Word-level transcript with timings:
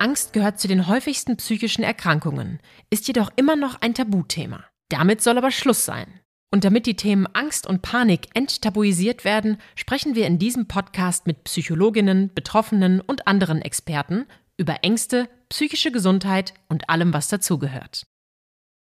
Angst 0.00 0.32
gehört 0.32 0.58
zu 0.58 0.68
den 0.68 0.86
häufigsten 0.86 1.36
psychischen 1.36 1.82
Erkrankungen, 1.82 2.60
ist 2.90 3.08
jedoch 3.08 3.30
immer 3.36 3.56
noch 3.56 3.80
ein 3.80 3.94
Tabuthema. 3.94 4.64
Damit 4.88 5.22
soll 5.22 5.38
aber 5.38 5.50
Schluss 5.50 5.84
sein. 5.84 6.20
Und 6.50 6.64
damit 6.64 6.86
die 6.86 6.96
Themen 6.96 7.26
Angst 7.26 7.66
und 7.66 7.82
Panik 7.82 8.28
enttabuisiert 8.34 9.24
werden, 9.24 9.58
sprechen 9.74 10.14
wir 10.14 10.26
in 10.26 10.38
diesem 10.38 10.66
Podcast 10.66 11.26
mit 11.26 11.44
Psychologinnen, 11.44 12.32
Betroffenen 12.34 13.00
und 13.00 13.26
anderen 13.26 13.60
Experten 13.60 14.26
über 14.56 14.82
Ängste, 14.82 15.28
psychische 15.50 15.92
Gesundheit 15.92 16.54
und 16.68 16.88
allem, 16.88 17.12
was 17.12 17.28
dazugehört. 17.28 18.06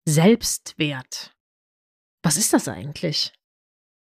Selbstwert. 0.08 1.36
Was 2.24 2.38
ist 2.38 2.54
das 2.54 2.68
eigentlich? 2.68 3.34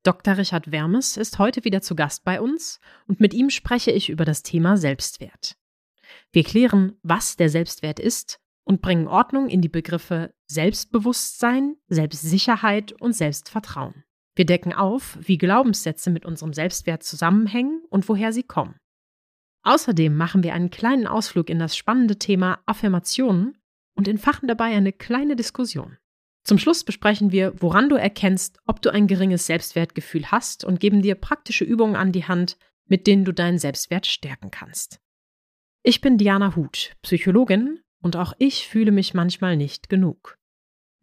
Dr. 0.03 0.37
Richard 0.37 0.71
Wermes 0.71 1.17
ist 1.17 1.39
heute 1.39 1.65
wieder 1.65 1.81
zu 1.81 1.95
Gast 1.95 2.23
bei 2.23 2.39
uns 2.39 2.79
und 3.07 3.19
mit 3.19 3.33
ihm 3.33 3.49
spreche 3.49 3.91
ich 3.91 4.09
über 4.09 4.25
das 4.25 4.43
Thema 4.43 4.77
Selbstwert. 4.77 5.58
Wir 6.31 6.43
klären, 6.43 6.97
was 7.01 7.35
der 7.37 7.49
Selbstwert 7.49 7.99
ist 7.99 8.39
und 8.63 8.81
bringen 8.81 9.07
Ordnung 9.07 9.49
in 9.49 9.61
die 9.61 9.69
Begriffe 9.69 10.33
Selbstbewusstsein, 10.47 11.75
Selbstsicherheit 11.87 12.91
und 12.93 13.13
Selbstvertrauen. 13.13 14.03
Wir 14.35 14.45
decken 14.45 14.73
auf, 14.73 15.17
wie 15.21 15.37
Glaubenssätze 15.37 16.11
mit 16.11 16.25
unserem 16.25 16.53
Selbstwert 16.53 17.03
zusammenhängen 17.03 17.81
und 17.89 18.07
woher 18.07 18.31
sie 18.31 18.43
kommen. 18.43 18.79
Außerdem 19.63 20.15
machen 20.15 20.43
wir 20.43 20.53
einen 20.53 20.69
kleinen 20.69 21.07
Ausflug 21.07 21.49
in 21.49 21.59
das 21.59 21.75
spannende 21.75 22.17
Thema 22.17 22.59
Affirmationen 22.65 23.57
und 23.95 24.07
entfachen 24.07 24.47
dabei 24.47 24.65
eine 24.65 24.93
kleine 24.93 25.35
Diskussion. 25.35 25.97
Zum 26.45 26.57
Schluss 26.57 26.83
besprechen 26.83 27.31
wir, 27.31 27.53
woran 27.61 27.89
du 27.89 27.95
erkennst, 27.95 28.59
ob 28.65 28.81
du 28.81 28.91
ein 28.91 29.07
geringes 29.07 29.45
Selbstwertgefühl 29.45 30.31
hast 30.31 30.63
und 30.63 30.79
geben 30.79 31.01
dir 31.01 31.15
praktische 31.15 31.65
Übungen 31.65 31.95
an 31.95 32.11
die 32.11 32.25
Hand, 32.25 32.57
mit 32.87 33.07
denen 33.07 33.25
du 33.25 33.33
deinen 33.33 33.59
Selbstwert 33.59 34.07
stärken 34.07 34.51
kannst. 34.51 35.01
Ich 35.81 36.01
bin 36.01 36.17
Diana 36.17 36.57
Huth, 36.57 36.97
Psychologin, 37.03 37.79
und 38.01 38.15
auch 38.17 38.33
ich 38.37 38.67
fühle 38.67 38.91
mich 38.91 39.13
manchmal 39.13 39.55
nicht 39.55 39.87
genug. 39.87 40.37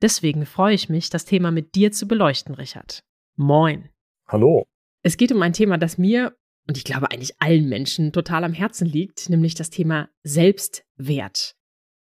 Deswegen 0.03 0.45
freue 0.45 0.75
ich 0.75 0.91
mich, 0.91 1.09
das 1.09 1.25
Thema 1.25 1.51
mit 1.51 1.75
dir 1.75 1.93
zu 1.93 2.07
beleuchten, 2.07 2.55
Richard. 2.55 3.03
Moin. 3.37 3.89
Hallo. 4.29 4.67
Es 5.03 5.17
geht 5.17 5.33
um 5.33 5.41
ein 5.41 5.55
Thema, 5.55 5.79
das 5.79 5.97
mir 5.97 6.37
und 6.69 6.77
ich 6.77 6.85
glaube 6.85 7.11
eigentlich 7.11 7.41
allen 7.41 7.69
Menschen 7.69 8.13
total 8.13 8.45
am 8.45 8.53
Herzen 8.53 8.87
liegt, 8.87 9.31
nämlich 9.31 9.55
das 9.55 9.71
Thema 9.71 10.11
Selbstwert. 10.25 11.55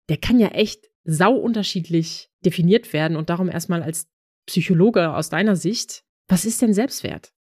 Der 0.08 0.16
kann 0.16 0.38
ja 0.38 0.48
echt 0.48 0.90
sau 1.04 1.34
unterschiedlich 1.34 2.30
definiert 2.44 2.92
werden 2.94 3.16
und 3.16 3.28
darum 3.28 3.50
erstmal 3.50 3.82
als 3.82 4.08
Psychologe 4.46 5.14
aus 5.14 5.28
deiner 5.28 5.56
Sicht, 5.56 6.04
was 6.28 6.46
ist 6.46 6.62
denn 6.62 6.72
Selbstwert? 6.72 7.33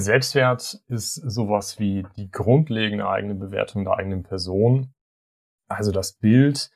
Selbstwert 0.00 0.82
ist 0.88 1.14
sowas 1.14 1.78
wie 1.78 2.06
die 2.16 2.30
grundlegende 2.30 3.08
eigene 3.08 3.34
Bewertung 3.34 3.84
der 3.84 3.94
eigenen 3.94 4.22
Person. 4.22 4.94
Also 5.68 5.92
das 5.92 6.14
Bild, 6.14 6.70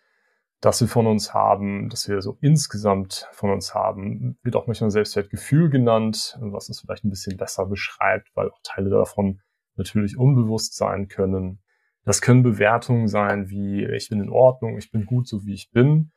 das 0.61 0.81
wir 0.81 0.89
von 0.89 1.07
uns 1.07 1.35
haben, 1.35 1.89
das 1.89 2.09
wir 2.09 2.21
so 2.21 2.39
insgesamt 2.41 3.29
von 3.33 3.51
uns 3.51 3.75
haben, 3.75 4.39
wird 4.43 4.57
auch 4.57 4.67
manchmal 4.67 4.91
Selbstwertgefühl 4.91 5.71
genannt, 5.71 6.39
was 6.41 6.69
es 6.69 6.81
vielleicht 6.81 7.05
ein 7.05 7.11
bisschen 7.11 7.37
besser 7.37 7.67
beschreibt, 7.67 8.28
weil 8.34 8.51
auch 8.51 8.59
Teile 8.62 8.91
davon 8.91 9.41
natürlich 9.77 10.17
unbewusst 10.17 10.77
sein 10.77 11.09
können. 11.09 11.61
Das 12.05 12.21
können 12.21 12.43
Bewertungen 12.43 13.09
sein 13.09 13.51
wie 13.51 13.84
ich 13.84 14.09
bin 14.09 14.21
in 14.21 14.31
Ordnung, 14.31 14.78
ich 14.78 14.91
bin 14.91 15.07
gut 15.07 15.28
so 15.28 15.45
wie 15.45 15.55
ich 15.55 15.71
bin 15.71 16.12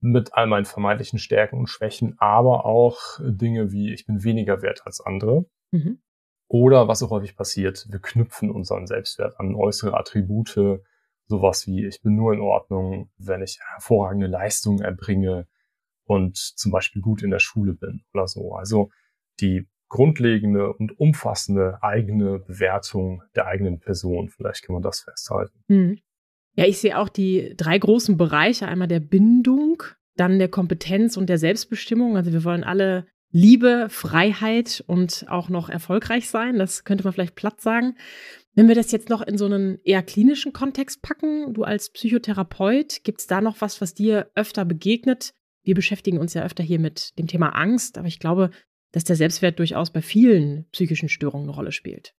mit 0.00 0.34
all 0.34 0.46
meinen 0.46 0.64
vermeintlichen 0.64 1.18
Stärken 1.18 1.58
und 1.58 1.68
Schwächen, 1.68 2.16
aber 2.18 2.64
auch 2.64 3.20
Dinge 3.22 3.70
wie 3.70 3.92
ich 3.92 4.06
bin 4.06 4.24
weniger 4.24 4.62
wert 4.62 4.82
als 4.86 5.00
andere. 5.00 5.44
Mhm. 5.70 6.00
Oder 6.48 6.88
was 6.88 7.02
auch 7.02 7.10
häufig 7.10 7.36
passiert, 7.36 7.86
wir 7.90 8.00
knüpfen 8.00 8.50
unseren 8.50 8.86
Selbstwert 8.86 9.38
an 9.38 9.54
äußere 9.54 9.96
Attribute, 9.96 10.82
sowas 11.26 11.66
wie 11.66 11.86
ich 11.86 12.02
bin 12.02 12.16
nur 12.16 12.32
in 12.32 12.40
Ordnung, 12.40 13.10
wenn 13.18 13.40
ich 13.40 13.60
hervorragende 13.72 14.26
Leistungen 14.26 14.80
erbringe 14.80 15.46
und 16.04 16.36
zum 16.36 16.72
Beispiel 16.72 17.02
gut 17.02 17.22
in 17.22 17.30
der 17.30 17.38
Schule 17.38 17.72
bin 17.74 18.02
oder 18.12 18.26
so. 18.26 18.54
Also 18.54 18.90
die 19.40 19.68
grundlegende 19.88 20.72
und 20.72 20.98
umfassende 20.98 21.82
eigene 21.82 22.38
Bewertung 22.38 23.22
der 23.36 23.46
eigenen 23.46 23.78
Person. 23.78 24.28
Vielleicht 24.28 24.64
kann 24.64 24.74
man 24.74 24.82
das 24.82 25.00
festhalten. 25.00 25.62
Mhm. 25.68 25.98
Ja, 26.56 26.64
ich 26.64 26.78
sehe 26.78 26.98
auch 26.98 27.08
die 27.08 27.54
drei 27.56 27.78
großen 27.78 28.16
Bereiche. 28.16 28.66
Einmal 28.66 28.88
der 28.88 29.00
Bindung, 29.00 29.82
dann 30.16 30.38
der 30.38 30.48
Kompetenz 30.48 31.16
und 31.16 31.28
der 31.28 31.38
Selbstbestimmung. 31.38 32.16
Also 32.16 32.32
wir 32.32 32.44
wollen 32.44 32.64
alle 32.64 33.06
Liebe, 33.32 33.86
Freiheit 33.90 34.82
und 34.86 35.26
auch 35.28 35.48
noch 35.48 35.68
erfolgreich 35.68 36.28
sein. 36.28 36.58
Das 36.58 36.84
könnte 36.84 37.04
man 37.04 37.12
vielleicht 37.12 37.36
platt 37.36 37.60
sagen. 37.60 37.96
Wenn 38.54 38.66
wir 38.66 38.74
das 38.74 38.90
jetzt 38.90 39.08
noch 39.08 39.22
in 39.22 39.38
so 39.38 39.46
einen 39.46 39.78
eher 39.84 40.02
klinischen 40.02 40.52
Kontext 40.52 41.02
packen, 41.02 41.54
du 41.54 41.62
als 41.62 41.90
Psychotherapeut, 41.90 43.04
gibt 43.04 43.20
es 43.20 43.26
da 43.26 43.40
noch 43.40 43.60
was, 43.60 43.80
was 43.80 43.94
dir 43.94 44.30
öfter 44.34 44.64
begegnet? 44.64 45.32
Wir 45.62 45.74
beschäftigen 45.74 46.18
uns 46.18 46.34
ja 46.34 46.42
öfter 46.42 46.64
hier 46.64 46.80
mit 46.80 47.16
dem 47.18 47.28
Thema 47.28 47.50
Angst, 47.50 47.98
aber 47.98 48.08
ich 48.08 48.18
glaube, 48.18 48.50
dass 48.92 49.04
der 49.04 49.14
Selbstwert 49.14 49.58
durchaus 49.60 49.92
bei 49.92 50.02
vielen 50.02 50.66
psychischen 50.72 51.08
Störungen 51.08 51.48
eine 51.48 51.54
Rolle 51.54 51.72
spielt. 51.72 52.14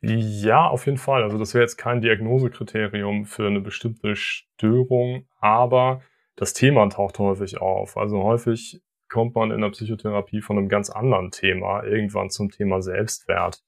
Ja, 0.00 0.66
auf 0.66 0.86
jeden 0.86 0.96
Fall. 0.96 1.22
Also 1.22 1.36
das 1.36 1.52
wäre 1.52 1.62
jetzt 1.62 1.76
kein 1.76 2.00
Diagnosekriterium 2.00 3.26
für 3.26 3.46
eine 3.46 3.60
bestimmte 3.60 4.16
Störung, 4.16 5.26
aber 5.40 6.00
das 6.36 6.54
Thema 6.54 6.88
taucht 6.88 7.18
häufig 7.18 7.60
auf. 7.60 7.98
Also 7.98 8.22
häufig 8.22 8.80
kommt 9.10 9.34
man 9.34 9.50
in 9.50 9.60
der 9.60 9.70
Psychotherapie 9.70 10.40
von 10.40 10.58
einem 10.58 10.68
ganz 10.68 10.90
anderen 10.90 11.30
Thema 11.30 11.82
irgendwann 11.84 12.30
zum 12.30 12.50
Thema 12.50 12.80
Selbstwert. 12.80 13.62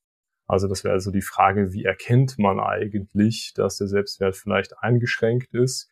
Also 0.47 0.69
das 0.69 0.85
wäre 0.85 0.95
also 0.95 1.11
die 1.11 1.23
Frage, 1.23 1.73
wie 1.73 1.85
erkennt 1.85 2.39
man 2.39 2.61
eigentlich, 2.61 3.53
dass 3.55 3.79
der 3.79 3.89
Selbstwert 3.89 4.37
vielleicht 4.37 4.79
eingeschränkt 4.79 5.55
ist? 5.55 5.91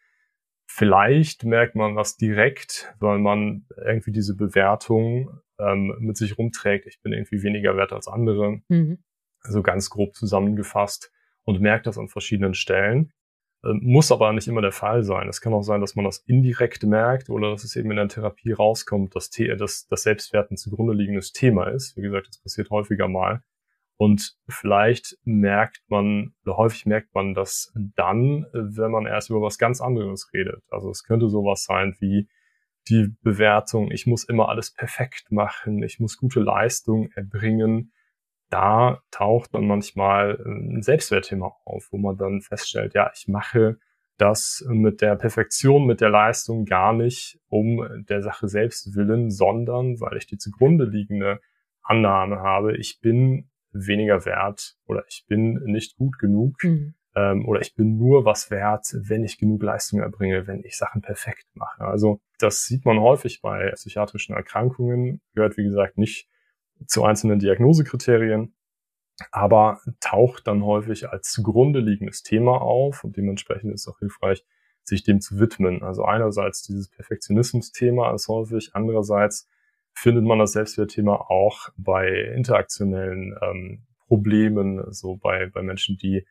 Vielleicht 0.67 1.45
merkt 1.45 1.75
man 1.75 1.97
das 1.97 2.17
direkt, 2.17 2.95
weil 3.01 3.19
man 3.19 3.67
irgendwie 3.77 4.13
diese 4.13 4.37
Bewertung 4.37 5.41
ähm, 5.59 5.95
mit 5.99 6.17
sich 6.17 6.39
rumträgt. 6.39 6.87
Ich 6.87 7.01
bin 7.03 7.13
irgendwie 7.13 7.43
weniger 7.43 7.77
wert 7.77 7.93
als 7.93 8.07
andere. 8.07 8.61
Mhm 8.69 8.99
so 9.43 9.63
ganz 9.63 9.91
grob 9.91 10.15
zusammengefasst 10.15 11.13
und 11.45 11.61
merkt 11.61 11.87
das 11.87 11.99
an 11.99 12.09
verschiedenen 12.09 12.55
Stellen. 12.55 13.13
Ähm, 13.65 13.81
muss 13.83 14.11
aber 14.11 14.33
nicht 14.33 14.49
immer 14.49 14.63
der 14.63 14.73
Fall 14.73 15.03
sein. 15.03 15.29
Es 15.29 15.41
kann 15.41 15.53
auch 15.53 15.63
sein, 15.63 15.81
dass 15.81 15.95
man 15.95 16.05
das 16.05 16.19
indirekt 16.19 16.83
merkt 16.85 17.31
oder 17.31 17.51
dass 17.51 17.65
es 17.65 17.77
eben 17.77 17.91
in 17.91 17.97
der 17.97 18.09
Therapie 18.09 18.53
rauskommt, 18.53 19.15
dass 19.15 19.31
das, 19.31 19.87
das 19.87 20.03
Selbstwert 20.03 20.51
ein 20.51 20.57
zugrunde 20.57 20.95
liegendes 20.95 21.33
Thema 21.33 21.69
ist. 21.69 21.97
Wie 21.97 22.03
gesagt, 22.03 22.29
das 22.29 22.39
passiert 22.39 22.71
häufiger 22.71 23.09
mal. 23.09 23.43
Und 23.97 24.39
vielleicht 24.49 25.19
merkt 25.25 25.83
man, 25.89 26.33
oder 26.47 26.57
häufig 26.57 26.87
merkt 26.87 27.15
man 27.15 27.35
das 27.35 27.71
dann, 27.97 28.47
wenn 28.55 28.91
man 28.91 29.05
erst 29.05 29.29
über 29.29 29.43
was 29.43 29.59
ganz 29.59 29.83
anderes 29.83 30.31
redet. 30.33 30.63
Also 30.71 30.89
es 30.89 31.05
könnte 31.05 31.29
sowas 31.29 31.65
sein 31.65 31.95
wie 31.99 32.27
die 32.89 33.15
Bewertung, 33.21 33.91
ich 33.91 34.07
muss 34.07 34.25
immer 34.25 34.49
alles 34.49 34.73
perfekt 34.73 35.31
machen, 35.31 35.83
ich 35.83 36.01
muss 36.01 36.17
gute 36.17 36.41
Leistung 36.41 37.11
erbringen, 37.13 37.93
da 38.51 39.01
taucht 39.11 39.55
dann 39.55 39.67
manchmal 39.67 40.41
ähm, 40.45 40.77
ein 40.77 40.83
Selbstwertthema 40.83 41.53
auf, 41.65 41.89
wo 41.91 41.99
man 41.99 42.17
dann 42.17 42.41
feststellt, 42.41 42.95
ja, 42.95 43.11
ich 43.15 43.29
mache 43.29 43.79
das 44.19 44.65
mit 44.69 45.01
der 45.01 45.17
Perfektion, 45.17 45.87
mit 45.87 46.01
der 46.01 46.11
Leistung 46.11 46.67
gar 46.67 46.93
nicht 46.93 47.41
um 47.49 48.05
der 48.09 48.23
Sache 48.23 48.49
selbst 48.49 48.95
willen, 48.95 49.31
sondern 49.31 49.99
weil 50.01 50.19
ich 50.19 50.27
die 50.27 50.37
zugrunde 50.37 50.85
liegende 50.85 51.41
Annahme 51.83 52.41
habe, 52.41 52.77
ich 52.77 53.01
bin 53.01 53.49
weniger 53.73 54.27
wert 54.27 54.77
oder 54.87 55.05
ich 55.09 55.25
bin 55.27 55.55
nicht 55.65 55.97
gut 55.97 56.19
genug 56.19 56.63
mhm. 56.63 56.95
ähm, 57.15 57.49
oder 57.49 57.61
ich 57.61 57.75
bin 57.75 57.97
nur 57.97 58.25
was 58.25 58.51
wert, 58.51 58.87
wenn 58.95 59.25
ich 59.25 59.39
genug 59.39 59.63
Leistung 59.63 60.01
erbringe, 60.01 60.47
wenn 60.47 60.65
ich 60.65 60.77
Sachen 60.77 61.01
perfekt 61.01 61.47
mache. 61.55 61.85
Also 61.85 62.21
das 62.39 62.65
sieht 62.65 62.85
man 62.85 63.01
häufig 63.01 63.41
bei 63.41 63.71
psychiatrischen 63.71 64.35
Erkrankungen, 64.35 65.23
gehört 65.35 65.57
wie 65.57 65.65
gesagt 65.65 65.97
nicht 65.97 66.29
zu 66.87 67.05
einzelnen 67.05 67.39
Diagnosekriterien, 67.39 68.55
aber 69.33 69.81
taucht 70.01 70.47
dann 70.47 70.65
häufig 70.65 71.09
als 71.09 71.31
zugrunde 71.31 71.81
liegendes 71.81 72.23
Thema 72.23 72.61
auf 72.61 73.05
und 73.05 73.17
dementsprechend 73.17 73.73
ist 73.75 73.83
es 73.83 73.89
auch 73.89 73.99
hilfreich, 73.99 74.45
sich 74.83 75.03
dem 75.03 75.21
zu 75.21 75.39
widmen. 75.39 75.83
Also 75.83 76.05
einerseits 76.05 76.63
dieses 76.63 76.89
Perfektionismus-Thema 76.89 78.15
ist 78.15 78.29
häufig, 78.29 78.71
andererseits 78.75 79.49
findet 79.93 80.25
man 80.25 80.39
das 80.39 80.53
Selbstwertthema 80.53 81.15
auch 81.15 81.69
bei 81.77 82.09
interaktionellen 82.09 83.37
ähm, 83.43 83.87
Problemen, 84.07 84.93
so 84.93 85.17
bei, 85.17 85.47
bei 85.47 85.63
Menschen, 85.63 85.97
die 85.97 86.27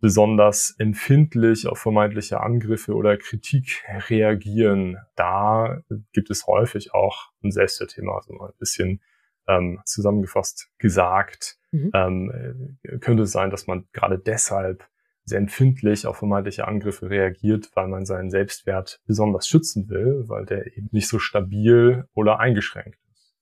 besonders 0.00 0.74
empfindlich 0.78 1.66
auf 1.66 1.78
vermeintliche 1.78 2.40
Angriffe 2.40 2.94
oder 2.94 3.16
Kritik 3.16 3.84
reagieren. 4.08 4.98
Da 5.16 5.82
gibt 6.12 6.30
es 6.30 6.46
häufig 6.46 6.94
auch 6.94 7.30
ein 7.42 7.50
Selbstwertthema, 7.50 8.16
also 8.16 8.32
ein 8.38 8.52
bisschen 8.58 9.00
ähm, 9.48 9.80
zusammengefasst 9.84 10.68
gesagt, 10.78 11.56
mhm. 11.72 11.90
ähm, 11.94 12.78
könnte 13.00 13.24
es 13.24 13.32
sein, 13.32 13.50
dass 13.50 13.66
man 13.66 13.88
gerade 13.92 14.18
deshalb 14.18 14.86
sehr 15.24 15.38
empfindlich 15.38 16.06
auf 16.06 16.16
vermeintliche 16.18 16.66
Angriffe 16.66 17.10
reagiert, 17.10 17.70
weil 17.74 17.88
man 17.88 18.06
seinen 18.06 18.30
Selbstwert 18.30 19.00
besonders 19.06 19.46
schützen 19.46 19.88
will, 19.88 20.24
weil 20.26 20.46
der 20.46 20.66
eben 20.76 20.88
nicht 20.90 21.08
so 21.08 21.18
stabil 21.18 22.06
oder 22.14 22.40
eingeschränkt 22.40 22.98
ist. 23.12 23.34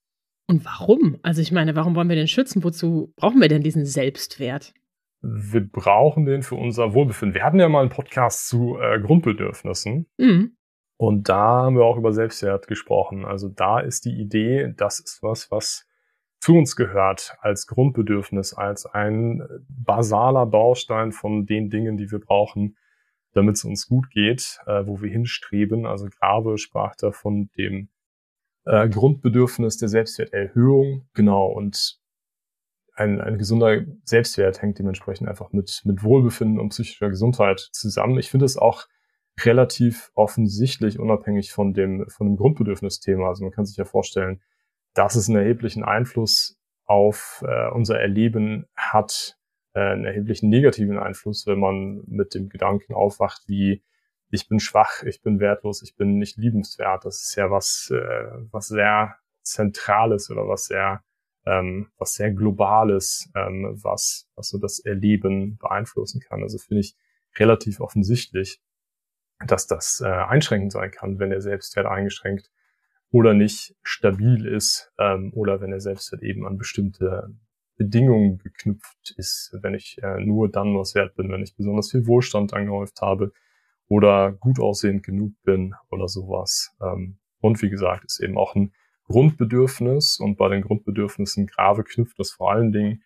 Und 0.49 0.65
warum? 0.65 1.19
Also 1.23 1.41
ich 1.41 1.53
meine, 1.53 1.77
warum 1.77 1.95
wollen 1.95 2.09
wir 2.09 2.17
den 2.17 2.29
schützen? 2.29 2.65
Wozu 2.65 3.13
brauchen 3.17 3.41
wir 3.41 3.49
denn 3.49 3.63
diesen 3.63 3.85
Selbstwert? 3.85 4.75
Wir 5.23 5.67
brauchen 5.67 6.27
den 6.27 6.43
für 6.43 6.57
unser 6.57 6.93
Wohlbefinden. 6.93 7.35
Wir 7.35 7.45
hatten 7.45 7.59
ja 7.59 7.69
mal 7.69 7.81
einen 7.81 7.91
Podcast 7.91 8.49
zu 8.49 8.79
äh, 8.79 9.01
Grundbedürfnissen. 9.01 10.07
Mhm. 10.19 10.57
Und 10.99 11.29
da 11.29 11.65
haben 11.65 11.77
wir 11.77 11.85
auch 11.85 11.99
über 11.99 12.13
Selbstwert 12.13 12.69
gesprochen. 12.69 13.25
Also 13.25 13.49
da 13.49 13.81
ist 13.81 14.05
die 14.05 14.19
Idee, 14.19 14.73
das 14.77 15.01
ist 15.01 15.23
was, 15.23 15.51
was 15.51 15.86
zu 16.41 16.55
uns 16.55 16.77
gehört 16.77 17.37
als 17.41 17.67
Grundbedürfnis, 17.67 18.55
als 18.55 18.87
ein 18.87 19.43
basaler 19.69 20.47
Baustein 20.47 21.13
von 21.13 21.47
den 21.47 21.71
Dingen, 21.71 21.97
die 21.97 22.11
wir 22.11 22.21
brauchen, 22.21 22.77
damit 23.33 23.57
es 23.57 23.65
uns 23.65 23.87
gut 23.89 24.11
geht, 24.11 24.59
äh, 24.67 24.87
wo 24.87 25.01
wir 25.01 25.11
hinstreben. 25.11 25.87
Also 25.87 26.09
Grabe 26.09 26.59
sprach 26.59 26.95
da 26.97 27.13
von 27.13 27.51
dem 27.59 27.89
äh, 28.65 28.89
Grundbedürfnis 28.89 29.77
der 29.79 29.89
Selbstwerterhöhung. 29.89 31.09
Genau. 31.15 31.47
Und 31.47 32.01
ein, 32.95 33.21
ein 33.21 33.39
gesunder 33.39 33.85
Selbstwert 34.05 34.63
hängt 34.63 34.79
dementsprechend 34.79 35.29
einfach 35.29 35.53
mit, 35.53 35.83
mit 35.85 36.03
Wohlbefinden 36.03 36.59
und 36.59 36.71
psychischer 36.71 37.11
Gesundheit 37.11 37.61
zusammen. 37.73 38.19
Ich 38.19 38.31
finde 38.31 38.47
es 38.47 38.57
auch 38.57 38.87
relativ 39.41 40.11
offensichtlich 40.15 40.99
unabhängig 40.99 41.53
von 41.53 41.75
dem, 41.75 42.07
von 42.09 42.27
dem 42.27 42.37
Grundbedürfnisthema. 42.37 43.29
Also 43.29 43.45
man 43.45 43.53
kann 43.53 43.67
sich 43.67 43.77
ja 43.77 43.85
vorstellen, 43.85 44.41
dass 44.97 45.15
es 45.15 45.29
einen 45.29 45.39
erheblichen 45.39 45.85
Einfluss 45.85 46.59
auf 46.87 47.45
äh, 47.47 47.69
unser 47.71 48.01
Erleben 48.01 48.67
hat, 48.75 49.37
äh, 49.75 49.81
einen 49.81 50.07
erheblichen 50.07 50.49
negativen 50.49 50.99
Einfluss, 50.99 51.47
wenn 51.47 51.59
man 51.59 52.03
mit 52.07 52.35
dem 52.35 52.49
Gedanken 52.49 52.95
aufwacht, 52.95 53.43
wie 53.47 53.85
ich 54.31 54.49
bin 54.49 54.59
schwach, 54.59 55.03
ich 55.03 55.23
bin 55.23 55.39
wertlos, 55.39 55.83
ich 55.83 55.97
bin 55.97 56.19
nicht 56.19 56.39
liebenswert. 56.39 57.05
Das 57.05 57.23
ist 57.23 57.37
ja 57.37 57.51
was, 57.51 57.93
äh, 57.93 58.29
was 58.51 58.69
sehr 58.69 59.17
Zentrales 59.43 60.31
oder 60.31 60.49
was 60.49 60.65
sehr, 60.65 61.05
ähm, 61.45 61.91
was 61.99 62.15
sehr 62.15 62.33
Globales, 62.33 63.31
ähm, 63.37 63.79
was, 63.83 64.29
was 64.35 64.49
so 64.49 64.59
das 64.59 64.79
Erleben 64.79 65.59
beeinflussen 65.59 66.21
kann. 66.21 66.43
Also 66.43 66.59
finde 66.59 66.81
ich 66.81 66.97
relativ 67.37 67.81
offensichtlich, 67.81 68.63
dass 69.47 69.67
das 69.67 70.01
äh, 70.01 70.09
einschränkend 70.09 70.73
sein 70.73 70.91
kann, 70.91 71.19
wenn 71.19 71.31
der 71.31 71.43
Selbstwert 71.43 71.87
eingeschränkt 71.87 72.51
oder 73.11 73.35
nicht 73.35 73.75
stabil 73.83 74.47
ist 74.47 74.93
ähm, 74.99 75.33
oder 75.35 75.61
wenn 75.61 75.73
er 75.73 75.81
selbst 75.81 76.13
halt 76.13 76.23
eben 76.23 76.47
an 76.47 76.59
bestimmte 76.59 77.29
Bedingungen 77.77 78.39
geknüpft 78.39 79.15
ist, 79.17 79.57
wenn 79.61 79.75
ich 79.75 79.99
äh, 80.03 80.21
nur 80.21 80.51
dann 80.51 80.77
was 80.77 80.95
wert 80.95 81.15
bin, 81.15 81.31
wenn 81.31 81.43
ich 81.43 81.57
besonders 81.57 81.91
viel 81.91 82.07
Wohlstand 82.07 82.55
angehäuft 82.55 83.01
habe 83.01 83.33
oder 83.89 84.33
gut 84.33 84.59
aussehend 84.59 85.03
genug 85.03 85.33
bin 85.45 85.75
oder 85.91 86.09
sowas. 86.09 86.75
Ähm, 86.83 87.19
und 87.41 87.63
wie 87.63 87.71
gesagt, 87.71 88.05
ist 88.05 88.21
eben 88.21 88.39
auch 88.39 88.55
ein 88.55 88.73
Grundbedürfnis 89.05 90.19
und 90.19 90.37
bei 90.37 90.49
den 90.49 90.63
Grundbedürfnissen 90.63 91.47
Grave 91.47 91.85
knüpft 91.85 92.19
das 92.19 92.33
vor 92.33 92.51
allen 92.53 92.73
Dingen 92.73 93.03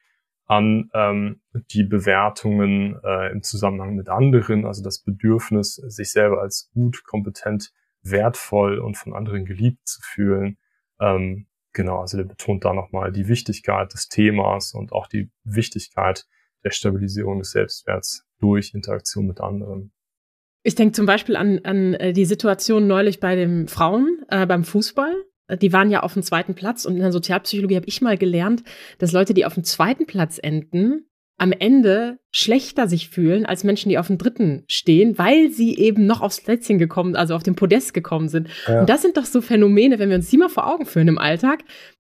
an 0.47 0.91
ähm, 0.94 1.41
die 1.70 1.85
Bewertungen 1.85 2.99
äh, 3.05 3.31
im 3.31 3.43
Zusammenhang 3.43 3.94
mit 3.94 4.08
anderen, 4.08 4.67
also 4.67 4.82
das 4.82 5.02
Bedürfnis, 5.02 5.75
sich 5.75 6.11
selber 6.11 6.41
als 6.41 6.70
gut, 6.73 7.05
kompetent 7.05 7.73
wertvoll 8.02 8.79
und 8.79 8.97
von 8.97 9.14
anderen 9.14 9.44
geliebt 9.44 9.87
zu 9.87 10.00
fühlen. 10.02 10.58
Ähm, 11.00 11.47
genau, 11.73 12.00
also 12.00 12.17
der 12.17 12.25
betont 12.25 12.64
da 12.64 12.73
nochmal 12.73 13.12
die 13.12 13.29
Wichtigkeit 13.29 13.93
des 13.93 14.08
Themas 14.08 14.73
und 14.73 14.93
auch 14.93 15.06
die 15.06 15.31
Wichtigkeit 15.44 16.26
der 16.64 16.70
Stabilisierung 16.70 17.38
des 17.38 17.52
Selbstwerts 17.52 18.26
durch 18.38 18.75
Interaktion 18.75 19.26
mit 19.26 19.41
anderen. 19.41 19.93
Ich 20.62 20.75
denke 20.75 20.93
zum 20.93 21.06
Beispiel 21.06 21.37
an, 21.37 21.61
an 21.64 21.94
äh, 21.94 22.12
die 22.12 22.26
Situation 22.26 22.87
neulich 22.87 23.20
bei 23.20 23.35
den 23.35 23.69
Frauen 23.69 24.25
äh, 24.29 24.47
beim 24.47 24.64
Fußball. 24.64 25.14
Die 25.61 25.73
waren 25.73 25.91
ja 25.91 26.05
auf 26.05 26.12
dem 26.12 26.23
zweiten 26.23 26.55
Platz 26.55 26.85
und 26.85 26.94
in 26.94 27.00
der 27.00 27.11
Sozialpsychologie 27.11 27.76
habe 27.76 27.87
ich 27.87 28.00
mal 28.02 28.17
gelernt, 28.17 28.62
dass 28.99 29.11
Leute, 29.11 29.35
die 29.35 29.44
auf 29.44 29.55
dem 29.55 29.64
zweiten 29.64 30.06
Platz 30.06 30.38
enden, 30.41 31.09
am 31.40 31.52
Ende 31.52 32.19
schlechter 32.31 32.87
sich 32.87 33.08
fühlen 33.08 33.46
als 33.46 33.64
Menschen, 33.64 33.88
die 33.88 33.96
auf 33.96 34.08
dem 34.08 34.19
dritten 34.19 34.62
stehen, 34.69 35.16
weil 35.16 35.50
sie 35.50 35.75
eben 35.78 36.04
noch 36.04 36.20
aufs 36.20 36.42
Plätzchen 36.42 36.78
gekommen, 36.78 37.16
also 37.16 37.34
auf 37.34 37.42
dem 37.42 37.56
Podest 37.56 37.94
gekommen 37.94 38.28
sind. 38.28 38.48
Ja. 38.69 38.81
Und 38.81 38.90
das 38.90 39.00
sind 39.00 39.16
doch 39.16 39.25
so 39.25 39.40
Phänomene, 39.40 39.98
wenn 39.98 40.10
wir 40.10 40.16
uns 40.16 40.28
die 40.28 40.37
mal 40.37 40.50
vor 40.50 40.70
Augen 40.70 40.84
führen 40.84 41.08
im 41.08 41.16
Alltag, 41.16 41.64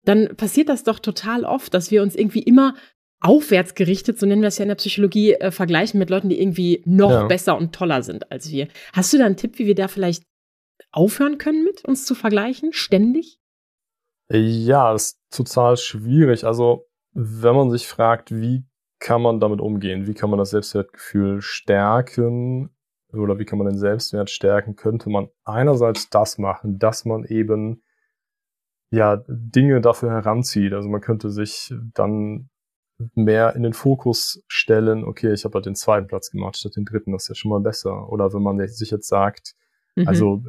dann 0.04 0.36
passiert 0.36 0.68
das 0.68 0.84
doch 0.84 0.98
total 0.98 1.46
oft, 1.46 1.76
dass 1.76 1.92
wir 1.92 2.02
uns 2.02 2.16
irgendwie 2.16 2.42
immer 2.42 2.74
aufwärts 3.22 3.76
gerichtet, 3.76 4.18
so 4.18 4.26
nennen 4.26 4.42
wir 4.42 4.48
es 4.48 4.58
ja 4.58 4.64
in 4.64 4.70
der 4.70 4.76
Psychologie, 4.76 5.34
äh, 5.34 5.52
vergleichen 5.52 6.00
mit 6.00 6.10
Leuten, 6.10 6.30
die 6.30 6.42
irgendwie 6.42 6.82
noch 6.86 7.12
ja. 7.12 7.28
besser 7.28 7.56
und 7.56 7.76
toller 7.76 8.02
sind 8.02 8.32
als 8.32 8.50
wir. 8.50 8.68
Hast 8.94 9.14
du 9.14 9.20
da 9.20 9.26
einen 9.26 9.38
Tipp, 9.38 9.60
wie 9.60 9.68
wir 9.68 9.76
da 9.76 9.88
vielleicht 9.88 10.24
aufhören 10.92 11.38
können 11.38 11.64
mit 11.64 11.86
uns 11.86 12.04
zu 12.06 12.16
vergleichen, 12.16 12.74
ständig? 12.74 13.38
Ja, 14.32 14.92
das 14.92 15.04
ist 15.04 15.20
total 15.30 15.78
schwierig. 15.78 16.46
Also, 16.46 16.88
wenn 17.14 17.56
man 17.56 17.70
sich 17.70 17.88
fragt, 17.88 18.32
wie 18.32 18.64
kann 19.00 19.22
man 19.22 19.40
damit 19.40 19.62
umgehen? 19.62 20.08
Wie 20.08 20.14
kann 20.14 20.30
man 20.30 20.40
das 20.40 20.52
Selbstwertgefühl 20.52 21.42
stärken? 21.42 22.70
Oder 23.12 23.40
wie 23.40 23.46
kann 23.46 23.58
man 23.58 23.68
den 23.68 23.78
Selbstwert 23.78 24.30
stärken? 24.30 24.76
Könnte 24.76 25.10
man 25.10 25.30
einerseits 25.44 26.10
das 26.10 26.38
machen, 26.38 26.78
dass 26.80 27.06
man 27.06 27.24
eben 27.24 27.82
ja 28.92 29.24
Dinge 29.28 29.82
dafür 29.82 30.12
heranzieht. 30.12 30.74
Also 30.74 30.90
man 30.90 31.02
könnte 31.02 31.30
sich 31.30 31.74
dann 31.94 32.50
mehr 33.16 33.56
in 33.56 33.64
den 33.64 33.74
Fokus 33.74 34.44
stellen, 34.48 35.06
okay, 35.06 35.32
ich 35.32 35.46
habe 35.46 35.56
halt 35.56 35.66
den 35.66 35.76
zweiten 35.76 36.08
Platz 36.08 36.32
gemacht 36.32 36.58
statt 36.58 36.76
den 36.76 36.86
dritten, 36.86 37.14
das 37.14 37.24
ist 37.24 37.30
ja 37.30 37.36
schon 37.36 37.52
mal 37.52 37.62
besser. 37.62 38.10
Oder 38.10 38.34
wenn 38.34 38.44
man 38.44 38.66
sich 38.68 38.92
jetzt 38.92 39.08
sagt, 39.08 39.56
mhm. 39.96 40.08
also 40.08 40.44